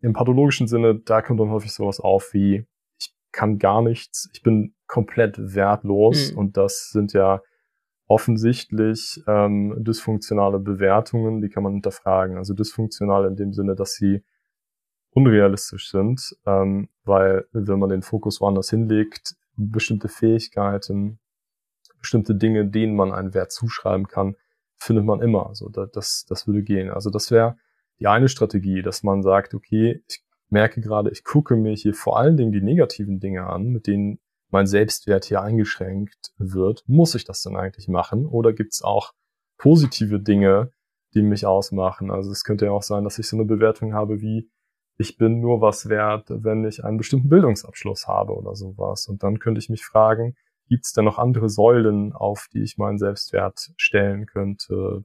im 0.00 0.12
pathologischen 0.12 0.66
Sinne, 0.66 0.98
da 0.98 1.22
kommt 1.22 1.38
dann 1.38 1.50
häufig 1.50 1.72
sowas 1.72 2.00
auf 2.00 2.34
wie, 2.34 2.66
ich 2.98 3.14
kann 3.30 3.58
gar 3.58 3.82
nichts, 3.82 4.28
ich 4.32 4.42
bin 4.42 4.74
komplett 4.88 5.36
wertlos 5.38 6.32
mhm. 6.32 6.38
und 6.38 6.56
das 6.56 6.90
sind 6.90 7.12
ja 7.12 7.40
offensichtlich 8.12 9.22
ähm, 9.26 9.74
dysfunktionale 9.78 10.58
Bewertungen, 10.58 11.40
die 11.40 11.48
kann 11.48 11.62
man 11.62 11.72
hinterfragen. 11.72 12.36
Also 12.36 12.52
dysfunktional 12.52 13.26
in 13.26 13.36
dem 13.36 13.54
Sinne, 13.54 13.74
dass 13.74 13.94
sie 13.94 14.22
unrealistisch 15.14 15.90
sind, 15.90 16.36
ähm, 16.44 16.90
weil 17.04 17.46
wenn 17.52 17.78
man 17.78 17.88
den 17.88 18.02
Fokus 18.02 18.42
woanders 18.42 18.68
hinlegt, 18.68 19.34
bestimmte 19.56 20.08
Fähigkeiten, 20.08 21.20
bestimmte 22.00 22.34
Dinge, 22.34 22.66
denen 22.66 22.94
man 22.96 23.12
einen 23.12 23.32
Wert 23.32 23.50
zuschreiben 23.50 24.06
kann, 24.08 24.36
findet 24.76 25.06
man 25.06 25.22
immer. 25.22 25.46
Also 25.46 25.70
das, 25.70 26.26
das 26.28 26.46
würde 26.46 26.62
gehen. 26.62 26.90
Also 26.90 27.08
das 27.08 27.30
wäre 27.30 27.56
die 27.98 28.08
eine 28.08 28.28
Strategie, 28.28 28.82
dass 28.82 29.02
man 29.02 29.22
sagt, 29.22 29.54
okay, 29.54 30.02
ich 30.06 30.22
merke 30.50 30.82
gerade, 30.82 31.08
ich 31.10 31.24
gucke 31.24 31.56
mir 31.56 31.74
hier 31.74 31.94
vor 31.94 32.18
allen 32.18 32.36
Dingen 32.36 32.52
die 32.52 32.60
negativen 32.60 33.20
Dinge 33.20 33.46
an, 33.46 33.68
mit 33.68 33.86
denen 33.86 34.18
mein 34.52 34.66
Selbstwert 34.66 35.24
hier 35.24 35.42
eingeschränkt 35.42 36.32
wird, 36.36 36.84
muss 36.86 37.14
ich 37.14 37.24
das 37.24 37.42
denn 37.42 37.56
eigentlich 37.56 37.88
machen? 37.88 38.26
Oder 38.26 38.52
gibt 38.52 38.74
es 38.74 38.82
auch 38.82 39.12
positive 39.56 40.20
Dinge, 40.20 40.72
die 41.14 41.22
mich 41.22 41.46
ausmachen? 41.46 42.10
Also 42.10 42.30
es 42.30 42.44
könnte 42.44 42.66
ja 42.66 42.72
auch 42.72 42.82
sein, 42.82 43.04
dass 43.04 43.18
ich 43.18 43.26
so 43.26 43.36
eine 43.36 43.46
Bewertung 43.46 43.94
habe 43.94 44.20
wie, 44.20 44.50
ich 44.98 45.16
bin 45.16 45.40
nur 45.40 45.60
was 45.60 45.88
wert, 45.88 46.26
wenn 46.28 46.64
ich 46.64 46.84
einen 46.84 46.98
bestimmten 46.98 47.30
Bildungsabschluss 47.30 48.06
habe 48.06 48.34
oder 48.34 48.54
sowas. 48.54 49.06
Und 49.08 49.22
dann 49.22 49.38
könnte 49.38 49.58
ich 49.58 49.70
mich 49.70 49.84
fragen, 49.84 50.36
gibt 50.68 50.84
es 50.84 50.92
denn 50.92 51.06
noch 51.06 51.18
andere 51.18 51.48
Säulen, 51.48 52.12
auf 52.12 52.48
die 52.52 52.62
ich 52.62 52.76
meinen 52.76 52.98
Selbstwert 52.98 53.72
stellen 53.76 54.26
könnte? 54.26 55.04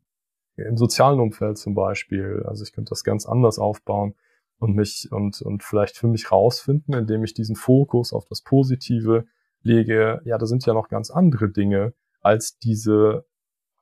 Im 0.58 0.75
sozialen 0.75 1.20
Umfeld 1.20 1.58
zum 1.58 1.74
Beispiel. 1.74 2.44
Also 2.46 2.63
ich 2.63 2.74
könnte 2.74 2.89
das 2.89 3.04
ganz 3.04 3.25
anders 3.25 3.60
aufbauen 3.60 4.16
und 4.60 4.75
mich 4.75 5.10
und, 5.12 5.42
und 5.42 5.63
vielleicht 5.63 5.98
für 5.98 6.08
mich 6.08 6.32
rausfinden, 6.32 6.94
indem 6.94 7.24
ich 7.24 7.34
diesen 7.34 7.56
Fokus 7.56 8.12
auf 8.12 8.25
das 8.25 8.42
Positive 8.42 9.25
lege, 9.67 10.21
ja, 10.25 10.38
da 10.38 10.45
sind 10.45 10.65
ja 10.65 10.74
noch 10.74 10.89
ganz 10.89 11.12
andere 11.12 11.50
Dinge 11.50 11.93
als 12.21 12.57
diese, 12.57 13.25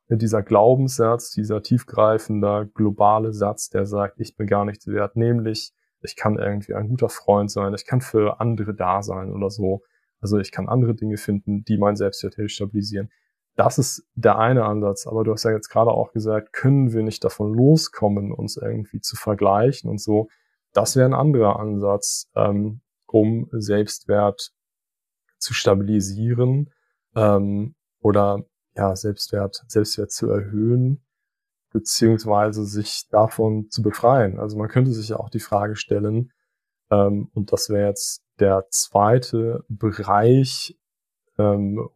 dieser 0.10 0.44
Glaubenssatz, 0.44 1.32
dieser 1.32 1.62
tiefgreifender 1.62 2.66
globale 2.66 3.34
Satz, 3.34 3.70
der 3.70 3.86
sagt, 3.86 4.20
ich 4.20 4.36
bin 4.36 4.48
gar 4.48 4.66
nichts 4.66 4.88
wert, 4.88 5.16
nämlich 5.16 5.74
ich 6.02 6.16
kann 6.16 6.38
irgendwie 6.38 6.76
ein 6.76 6.90
guter 6.90 7.10
Freund 7.10 7.50
sein, 7.50 7.74
ich 7.74 7.86
kann 7.86 8.02
für 8.02 8.40
andere 8.40 8.76
da 8.76 9.02
sein 9.02 9.32
oder 9.32 9.50
so. 9.50 9.82
Also 10.22 10.38
ich 10.38 10.52
kann 10.52 10.70
andere 10.70 10.96
Dinge 10.96 11.18
finden, 11.18 11.64
die 11.66 11.78
mein 11.78 11.96
Selbstwert 11.96 12.36
stabilisieren. 12.50 13.10
Das 13.56 13.78
ist 13.78 14.06
der 14.16 14.38
eine 14.38 14.66
Ansatz, 14.66 15.08
aber 15.08 15.24
du 15.24 15.32
hast 15.32 15.44
ja 15.44 15.52
jetzt 15.52 15.70
gerade 15.70 15.92
auch 15.92 16.12
gesagt, 16.12 16.54
können 16.54 16.94
wir 16.94 17.04
nicht 17.04 17.24
davon 17.24 17.54
loskommen, 17.54 18.32
uns 18.32 18.58
irgendwie 18.58 19.02
zu 19.02 19.16
vergleichen 19.16 19.90
und 19.90 20.00
so. 20.00 20.28
Das 20.74 20.96
wäre 20.96 21.08
ein 21.08 21.14
anderer 21.14 21.60
Ansatz, 21.60 22.30
ähm, 22.36 22.82
um 23.08 23.48
Selbstwert 23.52 24.52
zu 25.46 25.54
stabilisieren 25.54 26.70
ähm, 27.16 27.76
oder 28.02 28.44
ja, 28.76 28.96
Selbstwert, 28.96 29.64
Selbstwert 29.68 30.12
zu 30.12 30.30
erhöhen. 30.30 31.02
beziehungsweise 31.72 32.66
sich 32.66 33.08
davon 33.10 33.70
zu 33.70 33.82
befreien. 33.82 34.40
Also 34.40 34.58
man 34.58 34.70
könnte 34.70 34.92
sich 34.92 35.10
ja 35.10 35.18
auch 35.18 35.30
die 35.30 35.42
Frage 35.42 35.76
stellen, 35.76 36.32
ähm, 36.90 37.30
und 37.34 37.52
das 37.52 37.70
wäre 37.70 37.90
jetzt 37.90 38.24
der 38.40 38.66
zweite 38.70 39.66
Bereich 39.68 40.78
ähm, 41.38 41.90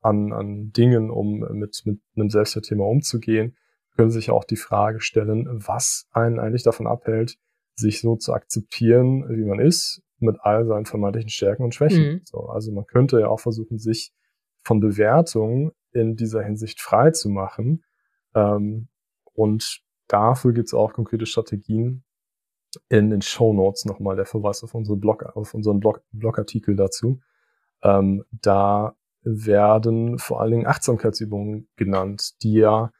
an, 0.00 0.32
an 0.32 0.72
Dingen, 0.72 1.10
um 1.10 1.40
mit, 1.40 1.82
mit 1.84 2.00
einem 2.16 2.30
Selbstwertthema 2.30 2.84
umzugehen, 2.84 3.54
können 3.96 4.10
sich 4.10 4.30
auch 4.30 4.44
die 4.44 4.56
Frage 4.56 5.02
stellen, 5.02 5.46
was 5.50 6.06
einen 6.12 6.40
eigentlich 6.40 6.62
davon 6.62 6.86
abhält, 6.86 7.36
sich 7.74 8.00
so 8.00 8.16
zu 8.16 8.32
akzeptieren, 8.32 9.28
wie 9.28 9.44
man 9.44 9.60
ist, 9.60 10.02
mit 10.20 10.36
all 10.40 10.66
seinen 10.66 10.86
vermeintlichen 10.86 11.30
Stärken 11.30 11.64
und 11.64 11.74
Schwächen. 11.74 12.04
Mhm. 12.04 12.20
So, 12.24 12.48
also 12.48 12.72
man 12.72 12.86
könnte 12.86 13.20
ja 13.20 13.28
auch 13.28 13.40
versuchen, 13.40 13.78
sich 13.78 14.12
von 14.62 14.80
Bewertungen 14.80 15.72
in 15.92 16.16
dieser 16.16 16.42
Hinsicht 16.42 16.80
frei 16.80 17.10
zu 17.10 17.28
machen. 17.28 17.84
Ähm, 18.34 18.88
und 19.32 19.82
dafür 20.08 20.52
gibt 20.52 20.68
es 20.68 20.74
auch 20.74 20.92
konkrete 20.92 21.26
Strategien, 21.26 22.04
in 22.88 23.10
den 23.10 23.22
Show 23.22 23.52
Notes 23.52 23.84
nochmal 23.84 24.16
der 24.16 24.26
Verweis 24.26 24.62
auf 24.62 24.74
unsere 24.74 24.96
Blog, 24.96 25.22
auf 25.34 25.54
unseren 25.54 25.80
Blog, 25.80 26.02
Blogartikel 26.12 26.76
dazu. 26.76 27.20
Ähm, 27.82 28.24
da 28.30 28.96
werden 29.22 30.18
vor 30.18 30.40
allen 30.40 30.52
Dingen 30.52 30.66
Achtsamkeitsübungen 30.66 31.68
genannt, 31.76 32.42
die 32.42 32.54
ja 32.54 32.92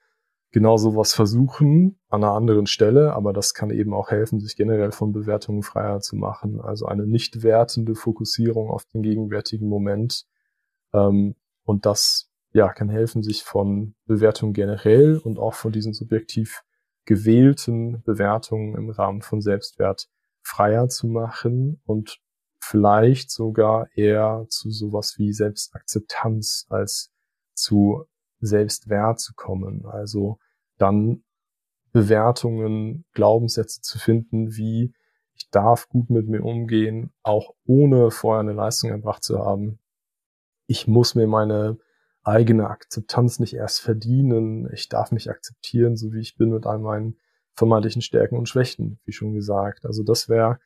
genau 0.50 0.76
sowas 0.76 1.14
versuchen 1.14 1.98
an 2.08 2.24
einer 2.24 2.32
anderen 2.32 2.66
Stelle, 2.66 3.12
aber 3.12 3.32
das 3.32 3.54
kann 3.54 3.70
eben 3.70 3.92
auch 3.92 4.10
helfen, 4.10 4.40
sich 4.40 4.56
generell 4.56 4.92
von 4.92 5.12
Bewertungen 5.12 5.62
freier 5.62 6.00
zu 6.00 6.16
machen. 6.16 6.60
Also 6.60 6.86
eine 6.86 7.06
nicht 7.06 7.42
wertende 7.42 7.94
Fokussierung 7.94 8.70
auf 8.70 8.84
den 8.86 9.02
gegenwärtigen 9.02 9.68
Moment. 9.68 10.26
Ähm, 10.92 11.34
und 11.64 11.84
das 11.86 12.30
ja 12.52 12.72
kann 12.72 12.88
helfen, 12.88 13.22
sich 13.22 13.42
von 13.42 13.94
Bewertungen 14.06 14.54
generell 14.54 15.18
und 15.18 15.38
auch 15.38 15.54
von 15.54 15.72
diesen 15.72 15.92
subjektiv 15.92 16.62
gewählten 17.04 18.02
Bewertungen 18.04 18.74
im 18.74 18.90
Rahmen 18.90 19.22
von 19.22 19.40
Selbstwert 19.40 20.08
freier 20.42 20.88
zu 20.88 21.08
machen 21.08 21.80
und 21.84 22.20
vielleicht 22.60 23.30
sogar 23.30 23.88
eher 23.94 24.46
zu 24.48 24.70
sowas 24.70 25.14
wie 25.18 25.32
Selbstakzeptanz 25.32 26.66
als 26.68 27.12
zu 27.54 28.06
Selbstwert 28.40 29.20
zu 29.20 29.34
kommen. 29.34 29.86
Also 29.86 30.38
dann 30.78 31.22
Bewertungen, 31.92 33.04
Glaubenssätze 33.12 33.80
zu 33.80 33.98
finden, 33.98 34.56
wie 34.56 34.92
ich 35.34 35.50
darf 35.50 35.88
gut 35.88 36.10
mit 36.10 36.28
mir 36.28 36.42
umgehen, 36.42 37.12
auch 37.22 37.54
ohne 37.64 38.10
vorher 38.10 38.40
eine 38.40 38.52
Leistung 38.52 38.90
erbracht 38.90 39.22
zu 39.22 39.38
haben. 39.38 39.78
Ich 40.66 40.86
muss 40.86 41.14
mir 41.14 41.26
meine 41.26 41.78
eigene 42.24 42.68
Akzeptanz 42.68 43.38
nicht 43.38 43.54
erst 43.54 43.80
verdienen. 43.80 44.68
Ich 44.72 44.88
darf 44.88 45.12
mich 45.12 45.30
akzeptieren, 45.30 45.96
so 45.96 46.12
wie 46.12 46.20
ich 46.20 46.36
bin, 46.36 46.50
mit 46.50 46.66
all 46.66 46.78
meinen 46.78 47.16
vermeintlichen 47.54 48.02
Stärken 48.02 48.36
und 48.36 48.48
Schwächen, 48.48 48.98
wie 49.04 49.12
schon 49.12 49.32
gesagt. 49.32 49.86
Also 49.86 50.02
das 50.02 50.28
wäre 50.28 50.58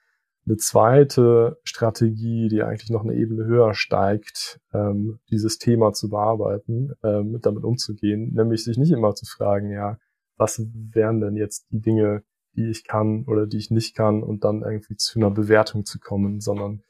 eine 0.47 0.57
zweite 0.57 1.59
Strategie, 1.63 2.49
die 2.49 2.63
eigentlich 2.63 2.91
noch 2.91 3.05
eine 3.05 3.15
Ebene 3.15 3.45
höher 3.45 3.75
steigt, 3.75 4.61
ähm, 4.73 5.21
dieses 5.31 5.59
Thema 5.59 5.93
zu 5.93 6.09
bearbeiten, 6.09 6.93
ähm, 7.05 7.39
damit 7.41 7.65
umzugehen, 7.65 8.33
nämlich 8.35 8.65
sich 8.65 8.77
nicht 8.77 8.91
immer 8.91 9.15
zu 9.15 9.25
fragen, 9.25 9.71
ja, 9.71 9.99
was 10.37 10.61
wären 10.75 11.21
denn 11.21 11.37
jetzt 11.37 11.71
die 11.71 11.81
Dinge, 11.81 12.25
die 12.55 12.69
ich 12.69 12.85
kann 12.85 13.25
oder 13.27 13.47
die 13.47 13.59
ich 13.59 13.71
nicht 13.71 13.95
kann 13.95 14.23
und 14.23 14.45
dann 14.45 14.63
irgendwie 14.63 14.97
zu 14.97 15.19
einer 15.19 15.31
Bewertung 15.31 15.85
zu 15.85 16.01
kommen, 16.01 16.41
sondern 16.41 16.83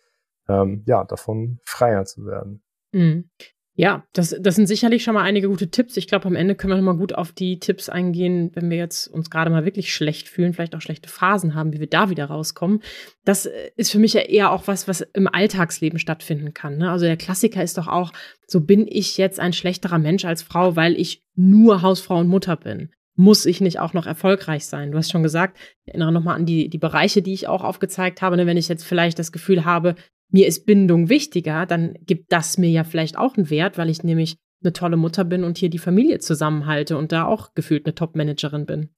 ähm, 0.49 0.83
ja, 0.87 1.05
davon 1.05 1.59
freier 1.65 2.05
zu 2.05 2.25
werden. 2.27 2.63
Mhm. 2.93 3.31
Ja, 3.75 4.05
das, 4.13 4.37
das 4.39 4.57
sind 4.57 4.67
sicherlich 4.67 5.03
schon 5.03 5.15
mal 5.15 5.23
einige 5.23 5.49
gute 5.49 5.71
Tipps. 5.71 5.97
Ich 5.97 6.07
glaube, 6.07 6.27
am 6.27 6.37
Ende 6.37 6.55
können 6.55 6.73
wir 6.73 6.77
noch 6.77 6.93
mal 6.93 6.99
gut 6.99 7.15
auf 7.15 7.33
die 7.33 7.59
Tipps 7.59 7.89
eingehen, 7.89 8.51
wenn 8.53 8.69
wir 8.69 8.77
jetzt 8.77 9.07
uns 9.07 9.31
gerade 9.31 9.51
mal 9.51 9.65
wirklich 9.65 9.95
schlecht 9.95 10.29
fühlen, 10.29 10.53
vielleicht 10.53 10.75
auch 10.75 10.83
schlechte 10.83 11.09
Phasen 11.09 11.55
haben, 11.55 11.73
wie 11.73 11.81
wir 11.81 11.87
da 11.87 12.11
wieder 12.11 12.27
rauskommen. 12.27 12.83
Das 13.25 13.47
äh, 13.47 13.71
ist 13.77 13.91
für 13.91 13.99
mich 13.99 14.13
ja 14.13 14.21
eher 14.21 14.53
auch 14.53 14.67
was, 14.67 14.89
was 14.89 15.01
im 15.01 15.27
Alltagsleben 15.27 15.99
stattfinden 15.99 16.53
kann. 16.53 16.77
Ne? 16.77 16.91
Also 16.91 17.07
der 17.07 17.17
Klassiker 17.17 17.63
ist 17.63 17.79
doch 17.79 17.89
auch, 17.89 18.13
so 18.47 18.61
bin 18.61 18.87
ich 18.87 19.17
jetzt 19.17 19.41
ein 19.41 19.55
schlechterer 19.55 19.99
Mensch 19.99 20.27
als 20.27 20.43
Frau, 20.43 20.77
weil 20.77 20.95
ich 21.01 21.25
nur 21.35 21.81
Hausfrau 21.81 22.19
und 22.19 22.29
Mutter 22.29 22.57
bin. 22.57 22.91
Muss 23.15 23.47
ich 23.47 23.63
nicht 23.63 23.79
auch 23.79 23.95
noch 23.95 24.07
erfolgreich 24.07 24.67
sein? 24.67 24.93
Du 24.93 24.99
hast 24.99 25.11
schon 25.11 25.23
gesagt, 25.23 25.59
ich 25.85 25.89
erinnere 25.89 26.13
nochmal 26.13 26.37
an 26.37 26.45
die, 26.45 26.69
die 26.69 26.79
Bereiche, 26.79 27.23
die 27.23 27.33
ich 27.33 27.49
auch 27.49 27.65
aufgezeigt 27.65 28.21
habe. 28.21 28.37
Ne? 28.37 28.47
Wenn 28.47 28.59
ich 28.59 28.69
jetzt 28.69 28.85
vielleicht 28.85 29.19
das 29.19 29.33
Gefühl 29.33 29.65
habe, 29.65 29.95
mir 30.33 30.47
ist 30.47 30.67
Bindung 30.67 31.09
wichtiger, 31.09 31.67
dann 31.67 31.95
gibt 32.07 32.33
das 32.33 32.59
mir 32.59 32.71
ja 32.71 32.85
vielleicht 32.85 33.17
auch 33.17 33.37
einen 33.37 33.51
Wert, 33.51 33.79
weil 33.79 33.91
ich 33.91 34.03
nämlich 34.03 34.37
eine 34.63 34.73
tolle 34.73 34.97
Mutter 34.97 35.25
bin 35.25 35.45
und 35.45 35.59
hier 35.59 35.71
die 35.71 35.79
Familie 35.79 36.19
zusammenhalte 36.19 36.97
und 36.97 37.13
da 37.13 37.27
auch 37.27 37.55
gefühlt 37.55 37.87
eine 37.87 37.95
Top-Managerin 37.95 38.67
bin. 38.67 38.89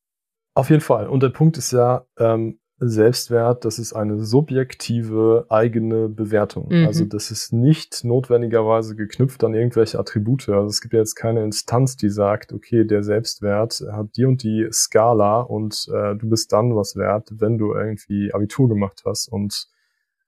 Auf 0.54 0.70
jeden 0.70 0.82
Fall. 0.82 1.08
Und 1.08 1.22
der 1.22 1.30
Punkt 1.30 1.58
ist 1.58 1.72
ja, 1.72 2.06
ähm, 2.18 2.58
Selbstwert, 2.80 3.64
das 3.64 3.78
ist 3.78 3.92
eine 3.92 4.24
subjektive 4.24 5.46
eigene 5.48 6.08
Bewertung. 6.08 6.68
Mhm. 6.70 6.86
Also 6.86 7.04
das 7.04 7.30
ist 7.30 7.52
nicht 7.52 8.04
notwendigerweise 8.04 8.96
geknüpft 8.96 9.44
an 9.44 9.54
irgendwelche 9.54 9.98
Attribute. 9.98 10.48
Also 10.48 10.66
es 10.66 10.80
gibt 10.80 10.92
ja 10.92 11.00
jetzt 11.00 11.14
keine 11.14 11.44
Instanz, 11.44 11.96
die 11.96 12.10
sagt, 12.10 12.52
okay, 12.52 12.84
der 12.84 13.04
Selbstwert 13.04 13.82
hat 13.92 14.16
die 14.16 14.24
und 14.24 14.42
die 14.42 14.66
Skala 14.72 15.40
und 15.40 15.86
äh, 15.92 16.16
du 16.16 16.28
bist 16.28 16.52
dann 16.52 16.74
was 16.74 16.96
wert, 16.96 17.30
wenn 17.36 17.58
du 17.58 17.74
irgendwie 17.74 18.34
Abitur 18.34 18.68
gemacht 18.68 19.02
hast 19.04 19.28
und 19.28 19.68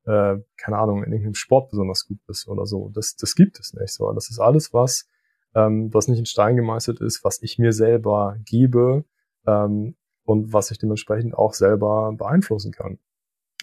äh, 0.07 0.37
keine 0.57 0.79
Ahnung, 0.79 1.03
in 1.03 1.13
irgendeinem 1.13 1.35
Sport 1.35 1.71
besonders 1.71 2.07
gut 2.07 2.19
bist 2.27 2.49
oder 2.49 2.65
so. 2.65 2.91
Das, 2.95 3.17
das 3.17 3.35
gibt 3.35 3.59
es 3.59 3.75
nicht 3.75 3.93
so. 3.93 4.11
Das 4.13 4.31
ist 4.31 4.39
alles, 4.39 4.73
was, 4.73 5.09
ähm, 5.55 5.93
was 5.93 6.09
nicht 6.09 6.19
in 6.19 6.27
Stein 6.27 6.57
gemeißelt 6.57 7.01
ist, 7.01 7.25
was 7.25 7.43
ich 7.43 7.59
mir 7.59 7.73
selber 7.73 8.37
gebe 8.45 9.05
ähm, 9.47 9.97
und 10.25 10.53
was 10.53 10.71
ich 10.71 10.79
dementsprechend 10.79 11.35
auch 11.35 11.55
selber 11.55 12.13
beeinflussen 12.17 12.73
kann. 12.73 12.99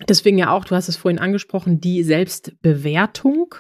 Deswegen 0.08 0.38
ja 0.38 0.52
auch, 0.52 0.66
du 0.66 0.76
hast 0.76 0.90
es 0.90 0.98
vorhin 0.98 1.20
angesprochen, 1.20 1.80
die 1.80 2.04
Selbstbewertung. 2.04 3.56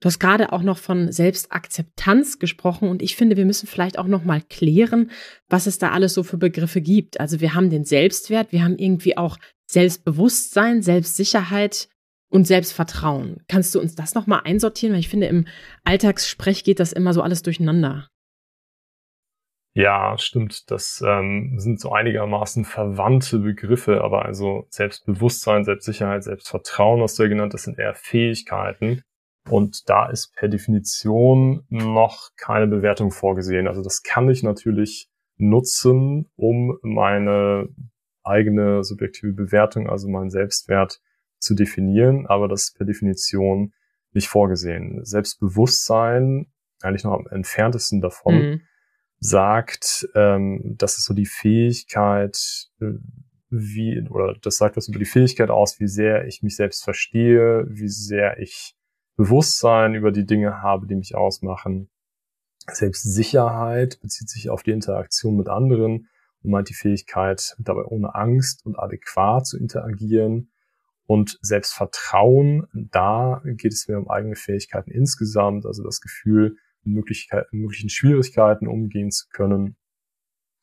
Du 0.00 0.06
hast 0.06 0.18
gerade 0.18 0.52
auch 0.52 0.62
noch 0.62 0.78
von 0.78 1.10
Selbstakzeptanz 1.10 2.38
gesprochen 2.38 2.88
und 2.88 3.02
ich 3.02 3.16
finde, 3.16 3.36
wir 3.36 3.46
müssen 3.46 3.66
vielleicht 3.66 3.98
auch 3.98 4.06
noch 4.06 4.24
mal 4.24 4.42
klären, 4.42 5.10
was 5.48 5.66
es 5.66 5.78
da 5.78 5.90
alles 5.90 6.14
so 6.14 6.22
für 6.22 6.36
Begriffe 6.36 6.80
gibt. 6.80 7.20
Also 7.20 7.40
wir 7.40 7.54
haben 7.54 7.70
den 7.70 7.84
Selbstwert, 7.84 8.52
wir 8.52 8.62
haben 8.62 8.76
irgendwie 8.76 9.16
auch 9.16 9.38
Selbstbewusstsein, 9.66 10.82
Selbstsicherheit, 10.82 11.88
und 12.34 12.48
Selbstvertrauen. 12.48 13.44
Kannst 13.46 13.76
du 13.76 13.80
uns 13.80 13.94
das 13.94 14.16
nochmal 14.16 14.40
einsortieren? 14.44 14.92
Weil 14.92 15.00
ich 15.00 15.08
finde, 15.08 15.28
im 15.28 15.46
Alltagssprech 15.84 16.64
geht 16.64 16.80
das 16.80 16.92
immer 16.92 17.12
so 17.12 17.22
alles 17.22 17.42
durcheinander. 17.42 18.08
Ja, 19.72 20.18
stimmt. 20.18 20.68
Das 20.68 21.00
ähm, 21.06 21.54
sind 21.58 21.80
so 21.80 21.92
einigermaßen 21.92 22.64
verwandte 22.64 23.38
Begriffe, 23.38 24.02
aber 24.02 24.24
also 24.24 24.66
Selbstbewusstsein, 24.70 25.64
Selbstsicherheit, 25.64 26.24
Selbstvertrauen, 26.24 27.00
was 27.00 27.14
du 27.14 27.22
ja 27.22 27.28
genannt 27.28 27.54
hast, 27.54 27.64
sind 27.64 27.78
eher 27.78 27.94
Fähigkeiten. 27.94 29.02
Und 29.48 29.88
da 29.88 30.08
ist 30.08 30.34
per 30.34 30.48
Definition 30.48 31.64
noch 31.68 32.30
keine 32.36 32.66
Bewertung 32.66 33.12
vorgesehen. 33.12 33.68
Also 33.68 33.80
das 33.80 34.02
kann 34.02 34.28
ich 34.28 34.42
natürlich 34.42 35.08
nutzen, 35.36 36.28
um 36.34 36.78
meine 36.82 37.68
eigene 38.24 38.82
subjektive 38.82 39.32
Bewertung, 39.32 39.88
also 39.88 40.08
meinen 40.08 40.30
Selbstwert 40.30 41.00
zu 41.44 41.54
definieren, 41.54 42.26
aber 42.26 42.48
das 42.48 42.64
ist 42.64 42.76
per 42.76 42.86
Definition 42.86 43.72
nicht 44.12 44.28
vorgesehen. 44.28 45.04
Selbstbewusstsein, 45.04 46.46
eigentlich 46.82 47.04
noch 47.04 47.12
am 47.12 47.26
entferntesten 47.26 48.00
davon, 48.00 48.34
mhm. 48.34 48.60
sagt, 49.18 50.08
ähm, 50.14 50.74
das 50.78 50.96
ist 50.98 51.04
so 51.04 51.14
die 51.14 51.26
Fähigkeit, 51.26 52.68
äh, 52.80 52.92
wie, 53.50 54.00
oder 54.08 54.34
das 54.40 54.56
sagt 54.56 54.76
was 54.76 54.88
über 54.88 54.98
die 54.98 55.04
Fähigkeit 55.04 55.50
aus, 55.50 55.78
wie 55.78 55.86
sehr 55.86 56.26
ich 56.26 56.42
mich 56.42 56.56
selbst 56.56 56.82
verstehe, 56.82 57.66
wie 57.68 57.88
sehr 57.88 58.38
ich 58.40 58.74
Bewusstsein 59.16 59.94
über 59.94 60.10
die 60.10 60.26
Dinge 60.26 60.60
habe, 60.60 60.86
die 60.86 60.96
mich 60.96 61.14
ausmachen. 61.14 61.88
Selbstsicherheit 62.66 64.00
bezieht 64.00 64.28
sich 64.28 64.50
auf 64.50 64.62
die 64.62 64.72
Interaktion 64.72 65.36
mit 65.36 65.48
anderen 65.48 66.08
und 66.42 66.50
meint 66.50 66.68
die 66.68 66.74
Fähigkeit, 66.74 67.54
dabei 67.58 67.84
ohne 67.84 68.14
Angst 68.14 68.66
und 68.66 68.76
adäquat 68.76 69.46
zu 69.46 69.58
interagieren 69.58 70.50
und 71.06 71.38
Selbstvertrauen, 71.42 72.66
da 72.72 73.42
geht 73.44 73.72
es 73.72 73.88
mir 73.88 73.98
um 73.98 74.08
eigene 74.08 74.36
Fähigkeiten 74.36 74.90
insgesamt, 74.90 75.66
also 75.66 75.82
das 75.82 76.00
Gefühl, 76.00 76.56
mit 76.82 77.06
möglichen 77.52 77.88
Schwierigkeiten 77.88 78.68
umgehen 78.68 79.10
zu 79.10 79.26
können. 79.30 79.76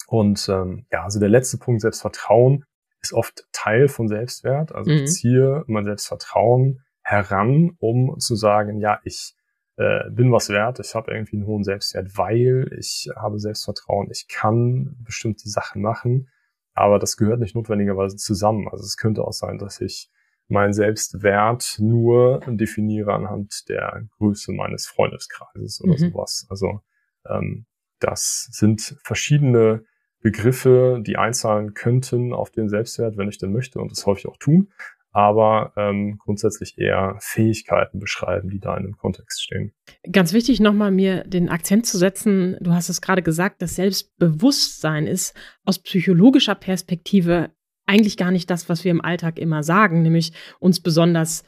Und 0.08 0.48
ähm, 0.50 0.86
ja, 0.92 1.04
also 1.04 1.20
der 1.20 1.30
letzte 1.30 1.58
Punkt, 1.58 1.82
Selbstvertrauen, 1.82 2.66
ist 3.02 3.14
oft 3.14 3.48
Teil 3.52 3.88
von 3.88 4.08
Selbstwert. 4.08 4.74
Also 4.74 4.92
mhm. 4.92 4.98
ich 4.98 5.12
ziehe 5.12 5.64
mein 5.68 5.86
Selbstvertrauen 5.86 6.84
heran, 7.02 7.76
um 7.80 8.20
zu 8.20 8.36
sagen, 8.36 8.80
ja, 8.80 9.00
ich 9.04 9.36
äh, 9.78 10.10
bin 10.12 10.32
was 10.32 10.50
wert, 10.50 10.80
ich 10.80 10.94
habe 10.94 11.12
irgendwie 11.12 11.38
einen 11.38 11.48
hohen 11.48 11.64
Selbstwert, 11.64 12.18
weil 12.18 12.72
ich 12.78 13.10
habe 13.16 13.40
Selbstvertrauen, 13.40 14.10
ich 14.12 14.28
kann 14.28 14.96
bestimmte 15.04 15.50
Sachen 15.50 15.82
machen, 15.82 16.30
aber 16.74 17.00
das 17.00 17.18
gehört 17.18 17.40
nicht 17.40 17.56
notwendigerweise 17.56 18.18
zusammen. 18.18 18.68
Also 18.70 18.84
es 18.84 18.98
könnte 18.98 19.24
auch 19.24 19.34
sein, 19.34 19.58
dass 19.58 19.82
ich 19.82 20.12
meinen 20.52 20.74
Selbstwert 20.74 21.78
nur 21.80 22.42
definiere 22.48 23.14
anhand 23.14 23.70
der 23.70 24.04
Größe 24.18 24.52
meines 24.52 24.88
Freundeskreises 24.88 25.82
oder 25.82 25.94
mhm. 25.94 25.98
sowas. 25.98 26.46
Also 26.50 26.82
ähm, 27.28 27.66
das 28.00 28.50
sind 28.52 28.98
verschiedene 29.04 29.84
Begriffe, 30.22 31.02
die 31.06 31.18
einzahlen 31.18 31.74
könnten 31.74 32.34
auf 32.34 32.52
den 32.52 32.70
Selbstwert, 32.70 33.18
wenn 33.18 33.30
ich 33.30 33.38
denn 33.38 33.52
möchte 33.52 33.80
und 33.80 33.92
das 33.92 34.06
häufig 34.06 34.28
auch 34.28 34.38
tun, 34.38 34.72
aber 35.12 35.74
ähm, 35.76 36.18
grundsätzlich 36.20 36.78
eher 36.78 37.18
Fähigkeiten 37.20 38.00
beschreiben, 38.00 38.50
die 38.50 38.60
da 38.60 38.78
in 38.78 38.86
einem 38.86 38.98
Kontext 38.98 39.44
stehen. 39.44 39.74
Ganz 40.10 40.32
wichtig 40.34 40.60
nochmal 40.60 40.92
mir 40.92 41.24
den 41.24 41.50
Akzent 41.50 41.86
zu 41.86 41.98
setzen, 41.98 42.58
du 42.62 42.72
hast 42.72 42.90
es 42.90 43.02
gerade 43.02 43.22
gesagt, 43.22 43.62
das 43.62 43.76
Selbstbewusstsein 43.76 45.08
ist 45.08 45.36
aus 45.66 45.80
psychologischer 45.80 46.56
Perspektive 46.56 47.50
eigentlich 47.92 48.16
gar 48.16 48.32
nicht 48.32 48.50
das, 48.50 48.70
was 48.70 48.86
wir 48.86 48.92
im 48.92 49.04
Alltag 49.04 49.38
immer 49.38 49.64
sagen, 49.64 50.02
nämlich 50.02 50.32
uns 50.60 50.80
besonders 50.80 51.44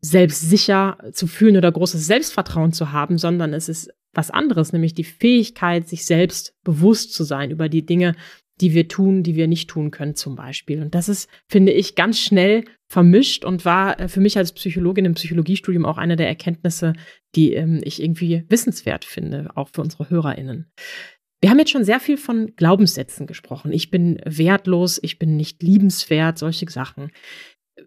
selbstsicher 0.00 0.98
zu 1.12 1.26
fühlen 1.26 1.56
oder 1.56 1.70
großes 1.70 2.06
Selbstvertrauen 2.06 2.72
zu 2.72 2.92
haben, 2.92 3.18
sondern 3.18 3.52
es 3.52 3.68
ist 3.68 3.90
was 4.14 4.30
anderes, 4.30 4.72
nämlich 4.72 4.94
die 4.94 5.04
Fähigkeit, 5.04 5.88
sich 5.88 6.04
selbst 6.04 6.54
bewusst 6.64 7.12
zu 7.14 7.24
sein 7.24 7.50
über 7.50 7.68
die 7.68 7.84
Dinge, 7.84 8.14
die 8.60 8.74
wir 8.74 8.86
tun, 8.86 9.22
die 9.22 9.34
wir 9.34 9.48
nicht 9.48 9.70
tun 9.70 9.90
können 9.90 10.14
zum 10.14 10.36
Beispiel. 10.36 10.82
Und 10.82 10.94
das 10.94 11.08
ist, 11.08 11.28
finde 11.48 11.72
ich, 11.72 11.94
ganz 11.96 12.20
schnell 12.20 12.64
vermischt 12.88 13.44
und 13.44 13.64
war 13.64 13.98
äh, 13.98 14.08
für 14.08 14.20
mich 14.20 14.36
als 14.36 14.52
Psychologin 14.52 15.06
im 15.06 15.14
Psychologiestudium 15.14 15.84
auch 15.84 15.98
eine 15.98 16.16
der 16.16 16.28
Erkenntnisse, 16.28 16.92
die 17.34 17.54
ähm, 17.54 17.80
ich 17.82 18.00
irgendwie 18.00 18.44
wissenswert 18.48 19.04
finde, 19.04 19.50
auch 19.54 19.70
für 19.72 19.80
unsere 19.80 20.10
HörerInnen. 20.10 20.70
Wir 21.42 21.50
haben 21.50 21.58
jetzt 21.58 21.72
schon 21.72 21.84
sehr 21.84 21.98
viel 21.98 22.16
von 22.16 22.54
Glaubenssätzen 22.54 23.26
gesprochen. 23.26 23.72
Ich 23.72 23.90
bin 23.90 24.20
wertlos, 24.24 25.00
ich 25.02 25.18
bin 25.18 25.36
nicht 25.36 25.60
liebenswert, 25.60 26.38
solche 26.38 26.70
Sachen. 26.70 27.10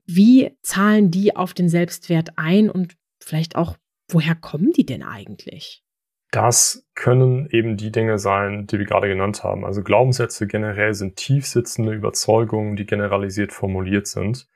Wie 0.05 0.51
zahlen 0.62 1.09
die 1.09 1.38
auf 1.38 1.53
den 1.53 1.69
Selbstwert 1.69 2.31
ein 2.35 2.69
und 2.69 2.97
vielleicht 3.21 3.55
auch, 3.55 3.77
woher 4.09 4.35
kommen 4.35 4.74
die 4.74 4.85
denn 4.85 5.03
eigentlich? 5.03 5.85
Das 6.31 6.85
können 6.95 7.47
eben 7.50 7.77
die 7.77 7.93
Dinge 7.93 8.19
sein, 8.19 8.67
die 8.67 8.77
wir 8.77 8.85
gerade 8.85 9.07
genannt 9.07 9.45
haben. 9.45 9.63
Also 9.63 9.83
Glaubenssätze 9.83 10.47
generell 10.47 10.93
sind 10.93 11.15
tiefsitzende 11.15 11.93
Überzeugungen, 11.93 12.75
die 12.75 12.85
generalisiert 12.85 13.53
formuliert 13.53 14.07
sind. 14.07 14.50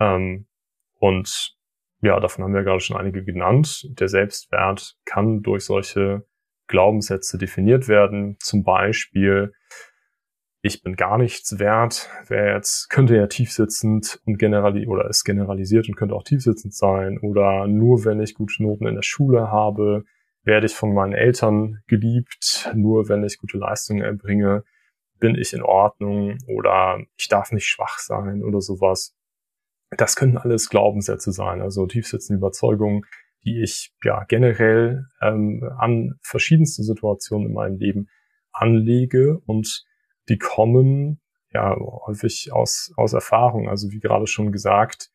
Ähm, 0.00 0.46
und 0.98 1.56
ja, 2.02 2.20
davon 2.20 2.44
haben 2.44 2.52
wir 2.52 2.62
gerade 2.62 2.80
schon 2.80 2.98
einige 2.98 3.24
genannt. 3.24 3.88
Der 3.98 4.08
Selbstwert 4.08 4.98
kann 5.06 5.40
durch 5.40 5.64
solche 5.64 6.26
Glaubenssätze 6.66 7.38
definiert 7.38 7.88
werden. 7.88 8.36
Zum 8.40 8.64
Beispiel, 8.64 9.52
ich 10.62 10.82
bin 10.82 10.96
gar 10.96 11.18
nichts 11.18 11.58
wert, 11.58 12.08
wäre 12.28 12.54
jetzt, 12.54 12.88
könnte 12.88 13.16
ja 13.16 13.26
tiefsitzend 13.26 14.20
und 14.24 14.38
generali 14.38 14.86
oder 14.86 15.08
ist 15.08 15.24
generalisiert 15.24 15.88
und 15.88 15.96
könnte 15.96 16.14
auch 16.14 16.24
tiefsitzend 16.24 16.74
sein. 16.74 17.18
Oder 17.18 17.66
nur 17.66 18.04
wenn 18.04 18.20
ich 18.20 18.34
gute 18.34 18.62
Noten 18.62 18.86
in 18.86 18.94
der 18.94 19.02
Schule 19.02 19.50
habe, 19.50 20.04
werde 20.42 20.66
ich 20.66 20.74
von 20.74 20.94
meinen 20.94 21.12
Eltern 21.12 21.82
geliebt, 21.86 22.70
nur 22.74 23.08
wenn 23.08 23.24
ich 23.24 23.38
gute 23.38 23.58
Leistungen 23.58 24.02
erbringe, 24.02 24.64
bin 25.18 25.36
ich 25.36 25.52
in 25.52 25.62
Ordnung 25.62 26.38
oder 26.46 26.98
ich 27.16 27.28
darf 27.28 27.52
nicht 27.52 27.66
schwach 27.66 27.98
sein 27.98 28.42
oder 28.42 28.60
sowas. 28.60 29.14
Das 29.96 30.16
können 30.16 30.38
alles 30.38 30.68
Glaubenssätze 30.68 31.32
sein, 31.32 31.62
also 31.62 31.86
tiefsitzende 31.86 32.38
Überzeugungen, 32.38 33.04
die 33.44 33.62
ich 33.62 33.92
ja 34.02 34.24
generell 34.24 35.06
ähm, 35.20 35.62
an 35.78 36.14
verschiedenste 36.20 36.82
Situationen 36.82 37.48
in 37.48 37.54
meinem 37.54 37.78
Leben 37.78 38.08
anlege 38.52 39.38
und 39.46 39.84
die 40.28 40.38
kommen 40.38 41.20
ja 41.52 41.76
häufig 42.06 42.52
aus, 42.52 42.92
aus 42.96 43.12
Erfahrung. 43.12 43.68
Also 43.68 43.90
wie 43.90 44.00
gerade 44.00 44.26
schon 44.26 44.52
gesagt, 44.52 45.10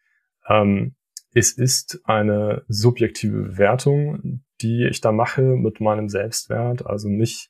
ähm, 0.48 0.96
es 1.34 1.52
ist 1.52 2.02
eine 2.06 2.64
subjektive 2.68 3.44
Bewertung, 3.44 4.44
die 4.62 4.88
ich 4.88 5.02
da 5.02 5.12
mache 5.12 5.42
mit 5.42 5.80
meinem 5.80 6.10
Selbstwert, 6.10 6.86
also 6.86 7.08
nicht 7.08 7.50